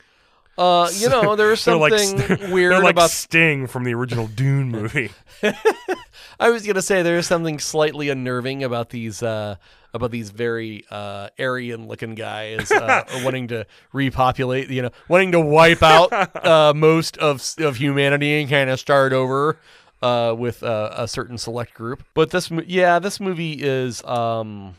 Uh, 0.56 0.90
you 0.94 1.08
know, 1.08 1.36
They're 1.36 1.50
like 1.50 1.58
something 1.58 2.18
st- 2.38 2.50
weird 2.50 2.72
They're 2.72 2.82
like 2.82 2.94
about. 2.94 3.10
Sting 3.10 3.66
from 3.66 3.84
the 3.84 3.94
original 3.94 4.26
Dune 4.28 4.70
movie. 4.70 5.10
I 6.40 6.50
was 6.50 6.66
gonna 6.66 6.82
say 6.82 7.02
there's 7.02 7.26
something 7.26 7.58
slightly 7.58 8.08
unnerving 8.08 8.64
about 8.64 8.90
these. 8.90 9.22
Uh, 9.22 9.56
about 9.92 10.10
these 10.10 10.30
very 10.30 10.84
uh, 10.90 11.28
Aryan-looking 11.38 12.16
guys 12.16 12.68
uh, 12.72 13.04
wanting 13.22 13.46
to 13.46 13.64
repopulate, 13.92 14.68
you 14.68 14.82
know, 14.82 14.90
wanting 15.08 15.30
to 15.30 15.40
wipe 15.40 15.84
out 15.84 16.12
uh, 16.44 16.72
most 16.74 17.16
of 17.18 17.40
of 17.58 17.76
humanity 17.76 18.40
and 18.40 18.50
kind 18.50 18.70
of 18.70 18.80
start 18.80 19.12
over 19.12 19.56
uh, 20.02 20.34
with 20.36 20.64
uh, 20.64 20.92
a 20.96 21.06
certain 21.06 21.38
select 21.38 21.74
group. 21.74 22.02
But 22.12 22.30
this, 22.30 22.50
yeah, 22.66 22.98
this 22.98 23.20
movie 23.20 23.52
is 23.52 24.02
um, 24.04 24.74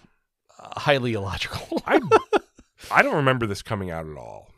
highly 0.60 1.14
illogical. 1.14 1.82
I 1.88 2.02
I 2.92 3.02
don't 3.02 3.16
remember 3.16 3.48
this 3.48 3.62
coming 3.62 3.90
out 3.92 4.06
at 4.06 4.18
all. 4.18 4.50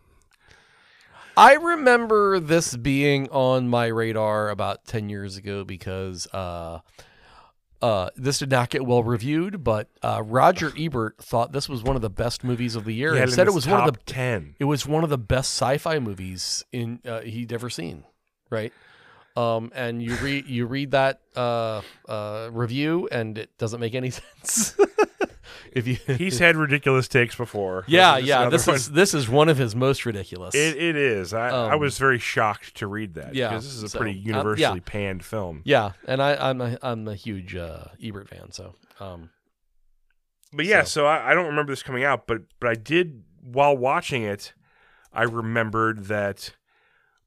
I 1.38 1.54
remember 1.54 2.40
this 2.40 2.76
being 2.76 3.30
on 3.30 3.68
my 3.68 3.86
radar 3.86 4.50
about 4.50 4.86
10 4.86 5.08
years 5.08 5.38
ago 5.38 5.64
because 5.64 6.26
uh, 6.34 6.80
uh, 7.80 8.10
this 8.16 8.40
did 8.40 8.50
not 8.50 8.72
get 8.72 8.84
well 8.84 9.04
reviewed, 9.04 9.64
but 9.64 9.88
uh, 10.02 10.24
Roger 10.26 10.74
Ebert 10.76 11.20
thought 11.20 11.52
this 11.52 11.70
was 11.70 11.84
one 11.84 11.96
of 11.96 12.02
the 12.02 12.10
best 12.10 12.44
movies 12.44 12.76
of 12.76 12.86
the 12.86 12.92
year. 12.92 13.14
He 13.14 13.20
and 13.20 13.30
had 13.30 13.36
said 13.36 13.46
it 13.46 13.54
was 13.54 13.68
one 13.68 13.88
of 13.88 13.94
the 13.94 14.00
ten. 14.12 14.56
it 14.58 14.66
was 14.66 14.88
one 14.88 15.04
of 15.04 15.12
the 15.12 15.18
best 15.20 15.52
sci-fi 15.52 16.00
movies 16.00 16.66
in 16.72 17.02
uh, 17.06 17.22
he'd 17.22 17.54
ever 17.54 17.70
seen, 17.70 18.04
right? 18.50 18.74
Um, 19.36 19.72
and 19.76 20.02
you 20.02 20.16
read 20.16 20.48
you 20.48 20.66
read 20.66 20.90
that 20.92 21.22
uh, 21.36 21.84
uh, 22.10 22.50
review, 22.52 23.08
and 23.12 23.38
it 23.38 23.56
doesn't 23.60 23.80
make 23.80 23.94
any 23.94 24.10
sense. 24.42 24.76
If 25.72 25.88
you, 25.88 25.96
He's 26.16 26.40
had 26.40 26.56
ridiculous 26.56 27.08
takes 27.08 27.36
before. 27.36 27.84
yeah, 27.88 28.18
This 28.18 28.26
yeah, 28.28 28.50
this 28.50 28.68
one. 28.68 28.76
is 28.76 28.92
this 28.92 29.14
is 29.14 29.28
one 29.30 29.50
of 29.50 29.58
his 29.58 29.76
most 29.76 30.06
ridiculous. 30.06 30.56
It, 30.56 30.78
it 30.78 30.96
is. 30.96 31.34
I, 31.34 31.50
I 31.50 31.74
Um, 31.74 31.80
was 31.80 31.98
very 31.98 32.20
shocked 32.20 32.76
to 32.78 32.88
read 32.88 33.14
that. 33.16 33.36
yeah, 33.36 33.50
because 33.50 33.66
this 33.66 33.76
is 33.76 33.84
a 33.84 33.90
so, 33.90 34.00
pretty 34.00 34.20
um, 34.20 34.26
universally 34.26 34.78
yeah. 34.80 34.84
panned 34.86 35.24
film. 35.26 35.62
Yeah, 35.66 35.92
and 36.08 36.22
I, 36.22 36.36
I'm 36.50 36.62
a 36.62 36.78
I'm 36.82 37.08
a 37.08 37.16
huge 37.16 37.56
uh, 37.56 37.86
Ebert 38.04 38.30
fan, 38.30 38.52
so 38.52 38.76
um, 39.00 39.30
But 40.54 40.66
yeah, 40.66 40.84
So- 40.84 41.02
so, 41.02 41.06
I, 41.06 41.32
I 41.32 41.34
don't 41.36 41.46
remember 41.48 41.72
this 41.72 41.84
coming 41.84 42.04
out, 42.04 42.28
but 42.28 42.42
but 42.60 42.70
I 42.70 42.76
did 42.76 43.24
while 43.42 43.76
watching 43.78 44.24
it. 44.24 44.54
I 45.14 45.24
remembered 45.24 46.06
that 46.06 46.54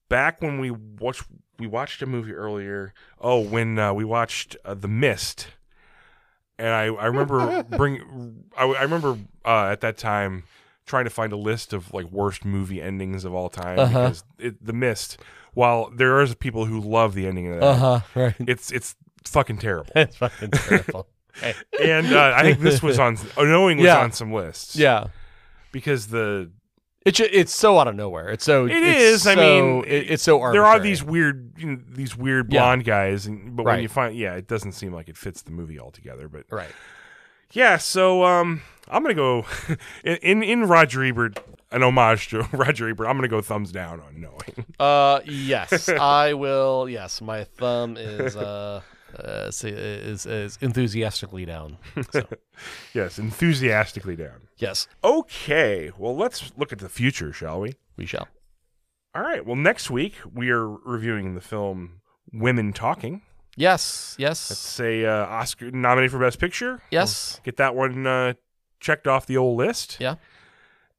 back 0.09 0.41
when 0.43 0.59
we 0.61 0.71
watched 0.71 1.25
we 1.59 1.67
watched 1.67 2.01
a 2.03 2.07
movie 2.07 2.33
earlier. 2.33 2.95
Oh, 3.21 3.41
when 3.41 3.79
uh, 3.79 3.93
we 3.93 4.05
watched 4.05 4.57
uh, 4.65 4.75
The 4.75 4.89
Mist, 4.89 5.49
and 6.61 6.69
I 6.69 6.85
I 6.87 7.07
remember 7.07 7.63
bring 7.77 8.45
I, 8.57 8.65
I 8.65 8.83
remember 8.83 9.19
uh, 9.45 9.67
at 9.73 9.81
that 9.81 9.97
time 9.97 10.45
trying 10.87 11.05
to 11.05 11.11
find 11.11 11.33
a 11.33 11.37
list 11.37 11.73
of 11.73 11.93
like 11.95 12.07
worst 12.11 12.45
movie 12.45 12.81
endings 12.83 13.25
of 13.25 13.33
all 13.35 13.49
time 13.49 13.79
Uh-huh. 13.79 13.99
because 14.01 14.25
it, 14.39 14.65
The 14.65 14.73
Mist. 14.73 15.19
While 15.55 15.91
there 15.91 16.21
is 16.21 16.35
people 16.37 16.67
who 16.67 16.81
love 16.81 17.15
the 17.15 17.27
ending 17.27 17.49
of 17.53 17.55
that, 17.55 17.63
uh 17.65 17.75
huh, 17.75 18.01
right. 18.15 18.35
it's 18.47 18.71
it's 18.71 18.95
fucking 19.25 19.59
terrible. 19.59 19.91
it's 19.97 20.17
fucking 20.17 20.51
terrible. 20.53 21.07
And 21.83 22.13
uh, 22.13 22.33
I 22.37 22.43
think 22.43 22.59
this 22.61 22.83
was 22.83 22.99
on 22.99 23.17
knowing 23.39 23.79
was 23.79 23.87
Yeah. 23.87 24.01
on 24.01 24.13
some 24.13 24.33
lists. 24.33 24.77
yeah, 24.77 25.07
because 25.73 26.09
the 26.09 26.51
it's 27.11 27.19
ju- 27.19 27.29
it's 27.31 27.55
so 27.55 27.79
out 27.79 27.87
of 27.89 27.95
nowhere. 27.95 28.29
It's 28.31 28.45
so 28.45 28.65
It 28.67 28.73
it's 28.73 29.01
is, 29.01 29.27
I 29.27 29.35
mean, 29.35 29.85
it, 29.87 30.11
it's 30.11 30.23
so 30.23 30.39
there 30.53 30.65
are 30.65 30.81
these 30.81 31.05
weird 31.05 31.53
you 31.59 31.67
know, 31.67 31.79
these 31.91 32.17
weird 32.17 32.53
Yeah. 32.53 32.61
blonde 32.61 32.85
guys, 32.85 33.27
and, 33.27 33.55
but 33.57 33.65
when 33.67 33.81
you 33.83 33.89
find 33.89 34.15
yeah, 34.17 34.35
it 34.35 34.47
doesn't 34.49 34.73
seem 34.73 34.93
like 34.93 35.09
it 35.09 35.17
fits 35.17 35.43
the 35.43 35.51
movie 35.51 35.79
altogether. 35.79 36.29
But 36.29 36.45
right. 36.51 36.71
yeah, 37.53 37.77
so 37.77 38.25
um, 38.25 38.63
I'm 38.89 39.03
gonna 39.03 39.15
go 39.15 39.45
in, 40.05 40.17
in 40.17 40.43
in 40.43 40.63
Roger 40.65 41.05
Ebert. 41.05 41.39
An 41.73 41.85
homage 41.85 42.29
to 42.31 42.41
Roger 42.53 42.89
Ebert. 42.89 43.07
I'm 43.07 43.17
gonna 43.17 43.29
go 43.29 43.41
thumbs 43.41 43.71
down 43.71 44.01
on 44.01 44.21
knowing. 44.21 44.65
Uh, 44.81 45.21
yes, 45.25 45.89
I 45.89 46.33
will. 46.35 46.89
Yes, 46.89 47.21
my 47.21 47.45
thumb 47.45 47.97
is 47.97 48.35
uh, 48.37 48.81
uh 49.25 49.49
is 49.49 50.27
is 50.27 50.59
enthusiastically 50.61 51.45
down. 51.45 51.77
So, 52.13 52.27
yes, 52.95 53.19
enthusiastically 53.19 54.17
down. 54.17 54.49
yes, 54.59 54.89
Okay, 55.05 55.91
well 55.99 56.17
let's 56.17 56.53
look 56.57 56.73
at 56.73 56.79
the 56.79 56.89
future, 56.89 57.33
shall 57.33 57.61
we? 57.61 57.75
we 57.97 58.07
shall. 58.07 58.29
All 59.15 59.23
right. 59.23 59.45
Well, 59.45 59.57
next 59.57 59.91
week 59.91 60.15
we 60.33 60.51
are 60.51 60.67
reviewing 60.69 61.35
the 61.35 61.41
film 61.41 62.01
Women 62.33 62.73
Talking. 62.73 63.23
Yes, 63.57 64.15
yes, 64.19 64.51
It's 64.51 64.81
a 64.81 65.05
uh, 65.05 65.27
Oscar 65.27 65.71
nominated 65.73 66.13
for 66.13 66.19
Best 66.21 66.39
Picture. 66.39 66.81
yes. 66.91 67.41
Get 67.45 67.57
that 67.57 67.75
one 67.75 68.07
uh, 68.07 68.35
checked 68.79 69.07
off 69.09 69.27
the 69.27 69.37
old 69.37 69.59
list. 69.59 69.97
Yeah. 70.01 70.15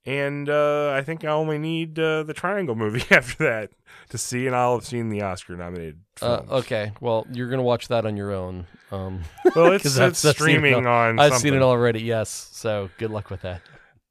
And 0.06 0.49
uh, 0.49 0.91
I 0.95 1.04
think 1.04 1.24
I 1.24 1.28
only 1.30 1.60
need 1.60 1.99
uh, 1.99 2.24
the 2.24 2.34
Triangle 2.34 2.76
movie 2.76 3.04
after 3.12 3.43
that 3.43 3.72
to 4.10 4.18
see, 4.18 4.47
and 4.47 4.56
I'll 4.56 4.76
have 4.76 4.86
seen 4.86 5.10
the 5.10 5.22
Oscar 5.22 5.56
nominated 5.56 5.99
Uh, 6.22 6.41
okay, 6.49 6.91
well, 6.99 7.28
you're 7.32 7.49
gonna 7.49 7.62
watch 7.62 7.88
that 7.89 8.06
on 8.06 8.18
your 8.18 8.32
own. 8.32 8.66
Um, 8.91 9.22
Well, 9.56 9.74
it's, 9.74 9.86
it's 9.86 9.99
I've 9.99 10.18
seen 10.18 10.32
it 10.32 10.34
streaming 10.36 10.88
on. 10.88 11.20
I've 11.20 11.34
something. 11.34 11.52
seen 11.52 11.54
it 11.54 11.62
already. 11.62 12.02
Yes, 12.02 12.49
so 12.52 12.89
good 12.97 13.12
luck 13.12 13.30
with 13.30 13.41
that. 13.41 13.62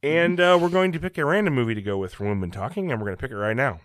And 0.03 0.41
uh, 0.41 0.59
we're 0.61 0.71
going 0.71 0.93
to 0.93 1.01
pick 1.01 1.19
a 1.19 1.25
random 1.25 1.55
movie 1.55 1.75
to 1.75 1.83
go 1.83 1.99
with 1.99 2.15
from 2.15 2.29
Women 2.29 2.51
Talking, 2.51 2.91
and 2.91 3.01
we're 3.01 3.07
going 3.09 3.17
to 3.17 3.21
pick 3.21 3.33
it 3.33 3.37
right 3.37 3.57
now. 3.57 3.81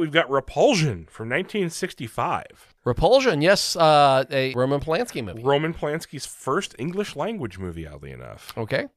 We've 0.00 0.10
got 0.12 0.28
Repulsion 0.30 1.06
from 1.10 1.28
1965. 1.28 2.74
Repulsion, 2.84 3.42
yes, 3.42 3.76
uh, 3.76 4.24
a 4.30 4.52
Roman 4.54 4.80
Polanski 4.80 5.22
movie. 5.24 5.42
Roman 5.42 5.74
Polanski's 5.74 6.26
first 6.26 6.74
English 6.78 7.14
language 7.14 7.58
movie, 7.58 7.86
oddly 7.86 8.10
enough. 8.10 8.52
Okay, 8.56 8.88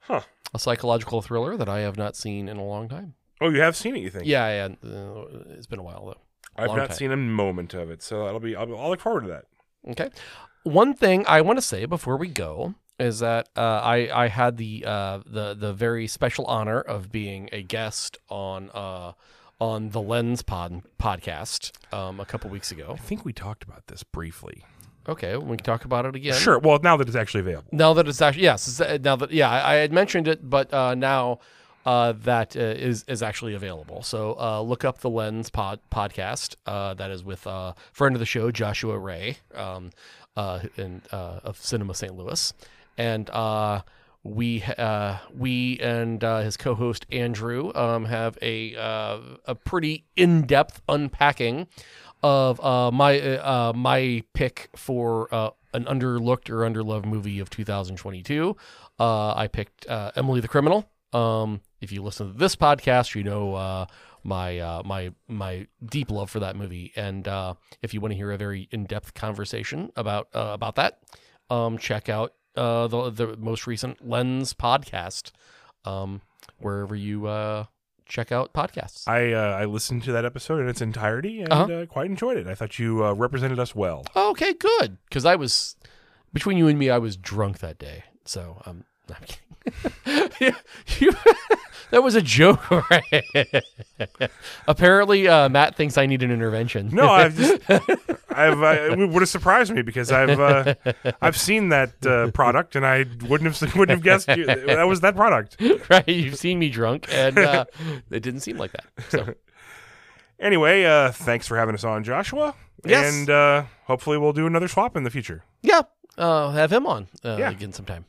Huh. 0.00 0.22
a 0.54 0.58
psychological 0.58 1.22
thriller 1.22 1.56
that 1.56 1.68
I 1.68 1.80
have 1.80 1.96
not 1.96 2.16
seen 2.16 2.48
in 2.48 2.56
a 2.56 2.64
long 2.64 2.88
time. 2.88 3.14
Oh, 3.40 3.48
you 3.50 3.60
have 3.60 3.76
seen 3.76 3.96
it, 3.96 4.00
you 4.00 4.10
think? 4.10 4.26
Yeah, 4.26 4.68
yeah, 4.84 4.88
uh, 4.88 5.24
it's 5.50 5.66
been 5.66 5.78
a 5.80 5.82
while 5.82 6.06
though. 6.06 6.20
I've 6.56 6.76
not 6.76 6.88
time. 6.90 6.96
seen 6.96 7.10
a 7.12 7.16
moment 7.16 7.74
of 7.74 7.90
it, 7.90 8.02
so 8.02 8.24
that'll 8.24 8.40
be. 8.40 8.54
I'll, 8.54 8.76
I'll 8.76 8.90
look 8.90 9.00
forward 9.00 9.22
to 9.22 9.28
that. 9.28 9.44
Okay. 9.88 10.10
One 10.64 10.94
thing 10.94 11.24
I 11.26 11.40
want 11.40 11.58
to 11.58 11.62
say 11.62 11.86
before 11.86 12.16
we 12.16 12.28
go 12.28 12.74
is 13.00 13.18
that 13.20 13.48
uh, 13.56 13.60
I 13.82 14.24
I 14.24 14.28
had 14.28 14.58
the 14.58 14.84
uh, 14.86 15.20
the 15.26 15.54
the 15.54 15.72
very 15.72 16.06
special 16.06 16.44
honor 16.46 16.80
of 16.80 17.10
being 17.10 17.48
a 17.52 17.62
guest 17.62 18.18
on 18.28 18.70
uh, 18.74 19.12
on 19.62 19.90
the 19.90 20.02
Lens 20.02 20.42
Pod 20.42 20.82
podcast 20.98 21.70
um, 21.94 22.18
a 22.18 22.24
couple 22.24 22.50
weeks 22.50 22.72
ago. 22.72 22.94
I 22.94 22.96
think 22.96 23.24
we 23.24 23.32
talked 23.32 23.62
about 23.62 23.86
this 23.86 24.02
briefly. 24.02 24.64
Okay, 25.08 25.36
we 25.36 25.56
can 25.56 25.64
talk 25.64 25.84
about 25.84 26.04
it 26.04 26.16
again. 26.16 26.34
Sure. 26.34 26.58
Well, 26.58 26.80
now 26.82 26.96
that 26.96 27.06
it's 27.06 27.16
actually 27.16 27.42
available. 27.42 27.68
Now 27.70 27.94
that 27.94 28.08
it's 28.08 28.20
actually 28.20 28.42
yes, 28.42 28.80
uh, 28.80 28.98
now 29.00 29.14
that 29.14 29.30
yeah, 29.30 29.48
I, 29.48 29.74
I 29.74 29.76
had 29.76 29.92
mentioned 29.92 30.26
it, 30.26 30.50
but 30.50 30.74
uh, 30.74 30.96
now 30.96 31.38
uh, 31.86 32.12
that 32.24 32.56
uh, 32.56 32.60
is 32.60 33.04
is 33.06 33.22
actually 33.22 33.54
available. 33.54 34.02
So 34.02 34.36
uh, 34.36 34.60
look 34.62 34.84
up 34.84 34.98
the 34.98 35.10
Lens 35.10 35.48
Pod 35.48 35.78
podcast. 35.92 36.56
Uh, 36.66 36.94
that 36.94 37.12
is 37.12 37.22
with 37.22 37.46
uh, 37.46 37.74
friend 37.92 38.16
of 38.16 38.20
the 38.20 38.26
show 38.26 38.50
Joshua 38.50 38.98
Ray, 38.98 39.36
um, 39.54 39.90
uh, 40.36 40.58
in, 40.76 41.02
uh, 41.12 41.38
of 41.44 41.56
Cinema 41.56 41.94
St. 41.94 42.16
Louis, 42.16 42.52
and 42.98 43.30
uh, 43.30 43.82
we 44.24 44.62
uh, 44.62 45.18
we 45.36 45.78
and 45.80 46.22
uh, 46.22 46.40
his 46.40 46.56
co-host 46.56 47.06
Andrew 47.10 47.72
um, 47.74 48.04
have 48.06 48.38
a 48.40 48.76
uh, 48.76 49.18
a 49.46 49.54
pretty 49.54 50.04
in-depth 50.16 50.80
unpacking 50.88 51.66
of 52.22 52.64
uh, 52.64 52.90
my 52.90 53.20
uh, 53.20 53.72
my 53.74 54.22
pick 54.32 54.70
for 54.76 55.32
uh, 55.34 55.50
an 55.74 55.84
underlooked 55.84 56.50
or 56.50 56.58
underloved 56.58 57.04
movie 57.04 57.40
of 57.40 57.50
2022. 57.50 58.56
Uh, 58.98 59.34
I 59.34 59.48
picked 59.48 59.86
uh, 59.88 60.12
Emily 60.14 60.40
the 60.40 60.48
Criminal. 60.48 60.88
Um, 61.12 61.60
if 61.80 61.92
you 61.92 62.02
listen 62.02 62.32
to 62.32 62.38
this 62.38 62.56
podcast, 62.56 63.14
you 63.14 63.24
know 63.24 63.54
uh, 63.54 63.86
my 64.22 64.58
uh, 64.58 64.82
my 64.84 65.12
my 65.28 65.66
deep 65.84 66.10
love 66.10 66.30
for 66.30 66.40
that 66.40 66.56
movie. 66.56 66.92
And 66.96 67.26
uh, 67.26 67.54
if 67.82 67.92
you 67.92 68.00
want 68.00 68.12
to 68.12 68.16
hear 68.16 68.30
a 68.30 68.38
very 68.38 68.68
in 68.70 68.84
depth 68.84 69.14
conversation 69.14 69.90
about 69.96 70.28
uh, 70.34 70.50
about 70.52 70.76
that, 70.76 71.00
um, 71.50 71.78
check 71.78 72.08
out 72.08 72.34
uh, 72.56 72.86
the 72.86 73.10
the 73.10 73.36
most 73.36 73.66
recent 73.66 74.06
Lens 74.08 74.54
podcast, 74.54 75.30
um, 75.84 76.20
wherever 76.58 76.94
you 76.94 77.26
uh, 77.26 77.64
check 78.06 78.30
out 78.32 78.52
podcasts. 78.52 79.06
I 79.08 79.32
uh, 79.32 79.56
I 79.56 79.64
listened 79.64 80.02
to 80.04 80.12
that 80.12 80.24
episode 80.24 80.60
in 80.60 80.68
its 80.68 80.80
entirety 80.80 81.40
and 81.42 81.52
Uh-huh. 81.52 81.72
uh, 81.72 81.86
quite 81.86 82.06
enjoyed 82.06 82.36
it. 82.36 82.46
I 82.46 82.54
thought 82.54 82.78
you 82.78 83.04
uh, 83.04 83.12
represented 83.12 83.58
us 83.58 83.74
well. 83.74 84.04
Okay, 84.16 84.52
good. 84.54 84.98
Because 85.08 85.24
I 85.24 85.36
was 85.36 85.76
between 86.32 86.56
you 86.58 86.68
and 86.68 86.78
me, 86.78 86.90
I 86.90 86.98
was 86.98 87.16
drunk 87.16 87.58
that 87.60 87.78
day. 87.78 88.04
So 88.24 88.62
um, 88.66 88.84
I'm 89.08 89.14
not 89.14 89.38
kidding. 90.06 90.30
Yeah, 90.40 90.56
you- 91.00 91.12
that 91.92 92.02
was 92.02 92.16
a 92.16 92.20
joke, 92.22 92.68
right? 92.90 93.62
Apparently, 94.66 95.28
uh, 95.28 95.48
Matt 95.48 95.76
thinks 95.76 95.96
I 95.96 96.06
need 96.06 96.22
an 96.22 96.30
intervention. 96.30 96.88
No, 96.92 97.08
I've 97.08 97.36
just, 97.38 97.62
I've 98.30 98.62
uh, 98.62 98.88
it 98.98 99.08
would 99.08 99.22
have 99.22 99.28
surprised 99.28 99.72
me 99.72 99.82
because 99.82 100.10
I've 100.10 100.40
uh, 100.40 100.74
I've 101.20 101.36
seen 101.36 101.68
that 101.68 102.04
uh, 102.04 102.30
product 102.32 102.74
and 102.76 102.84
I 102.84 103.04
wouldn't 103.28 103.54
have 103.56 103.74
wouldn't 103.76 103.96
have 103.96 104.02
guessed 104.02 104.28
you, 104.36 104.46
that 104.46 104.86
was 104.88 105.00
that 105.02 105.14
product. 105.14 105.56
right? 105.88 106.08
You've 106.08 106.36
seen 106.36 106.58
me 106.58 106.68
drunk, 106.68 107.06
and 107.10 107.38
uh, 107.38 107.64
it 108.10 108.20
didn't 108.20 108.40
seem 108.40 108.56
like 108.58 108.72
that. 108.72 108.84
So 109.10 109.34
Anyway, 110.40 110.84
uh, 110.84 111.12
thanks 111.12 111.46
for 111.46 111.56
having 111.56 111.74
us 111.74 111.84
on, 111.84 112.02
Joshua. 112.02 112.54
Yes. 112.84 113.14
And 113.14 113.30
uh, 113.30 113.64
hopefully 113.84 114.18
we'll 114.18 114.32
do 114.32 114.46
another 114.46 114.66
swap 114.66 114.96
in 114.96 115.04
the 115.04 115.10
future. 115.10 115.44
yeah, 115.62 115.82
uh, 116.18 116.50
have 116.50 116.72
him 116.72 116.84
on 116.86 117.06
uh, 117.24 117.36
Yeah. 117.38 117.50
again 117.50 117.72
sometime. 117.72 118.06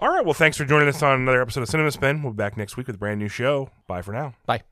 All 0.00 0.08
right. 0.08 0.24
Well, 0.24 0.34
thanks 0.34 0.56
for 0.56 0.64
joining 0.64 0.88
us 0.88 1.02
on 1.02 1.20
another 1.20 1.42
episode 1.42 1.62
of 1.62 1.68
Cinema 1.68 1.90
Spin. 1.92 2.22
We'll 2.22 2.32
be 2.32 2.38
back 2.38 2.56
next 2.56 2.76
week 2.76 2.86
with 2.86 2.96
a 2.96 2.98
brand 2.98 3.20
new 3.20 3.28
show. 3.28 3.70
Bye 3.86 4.02
for 4.02 4.12
now. 4.12 4.34
Bye. 4.46 4.62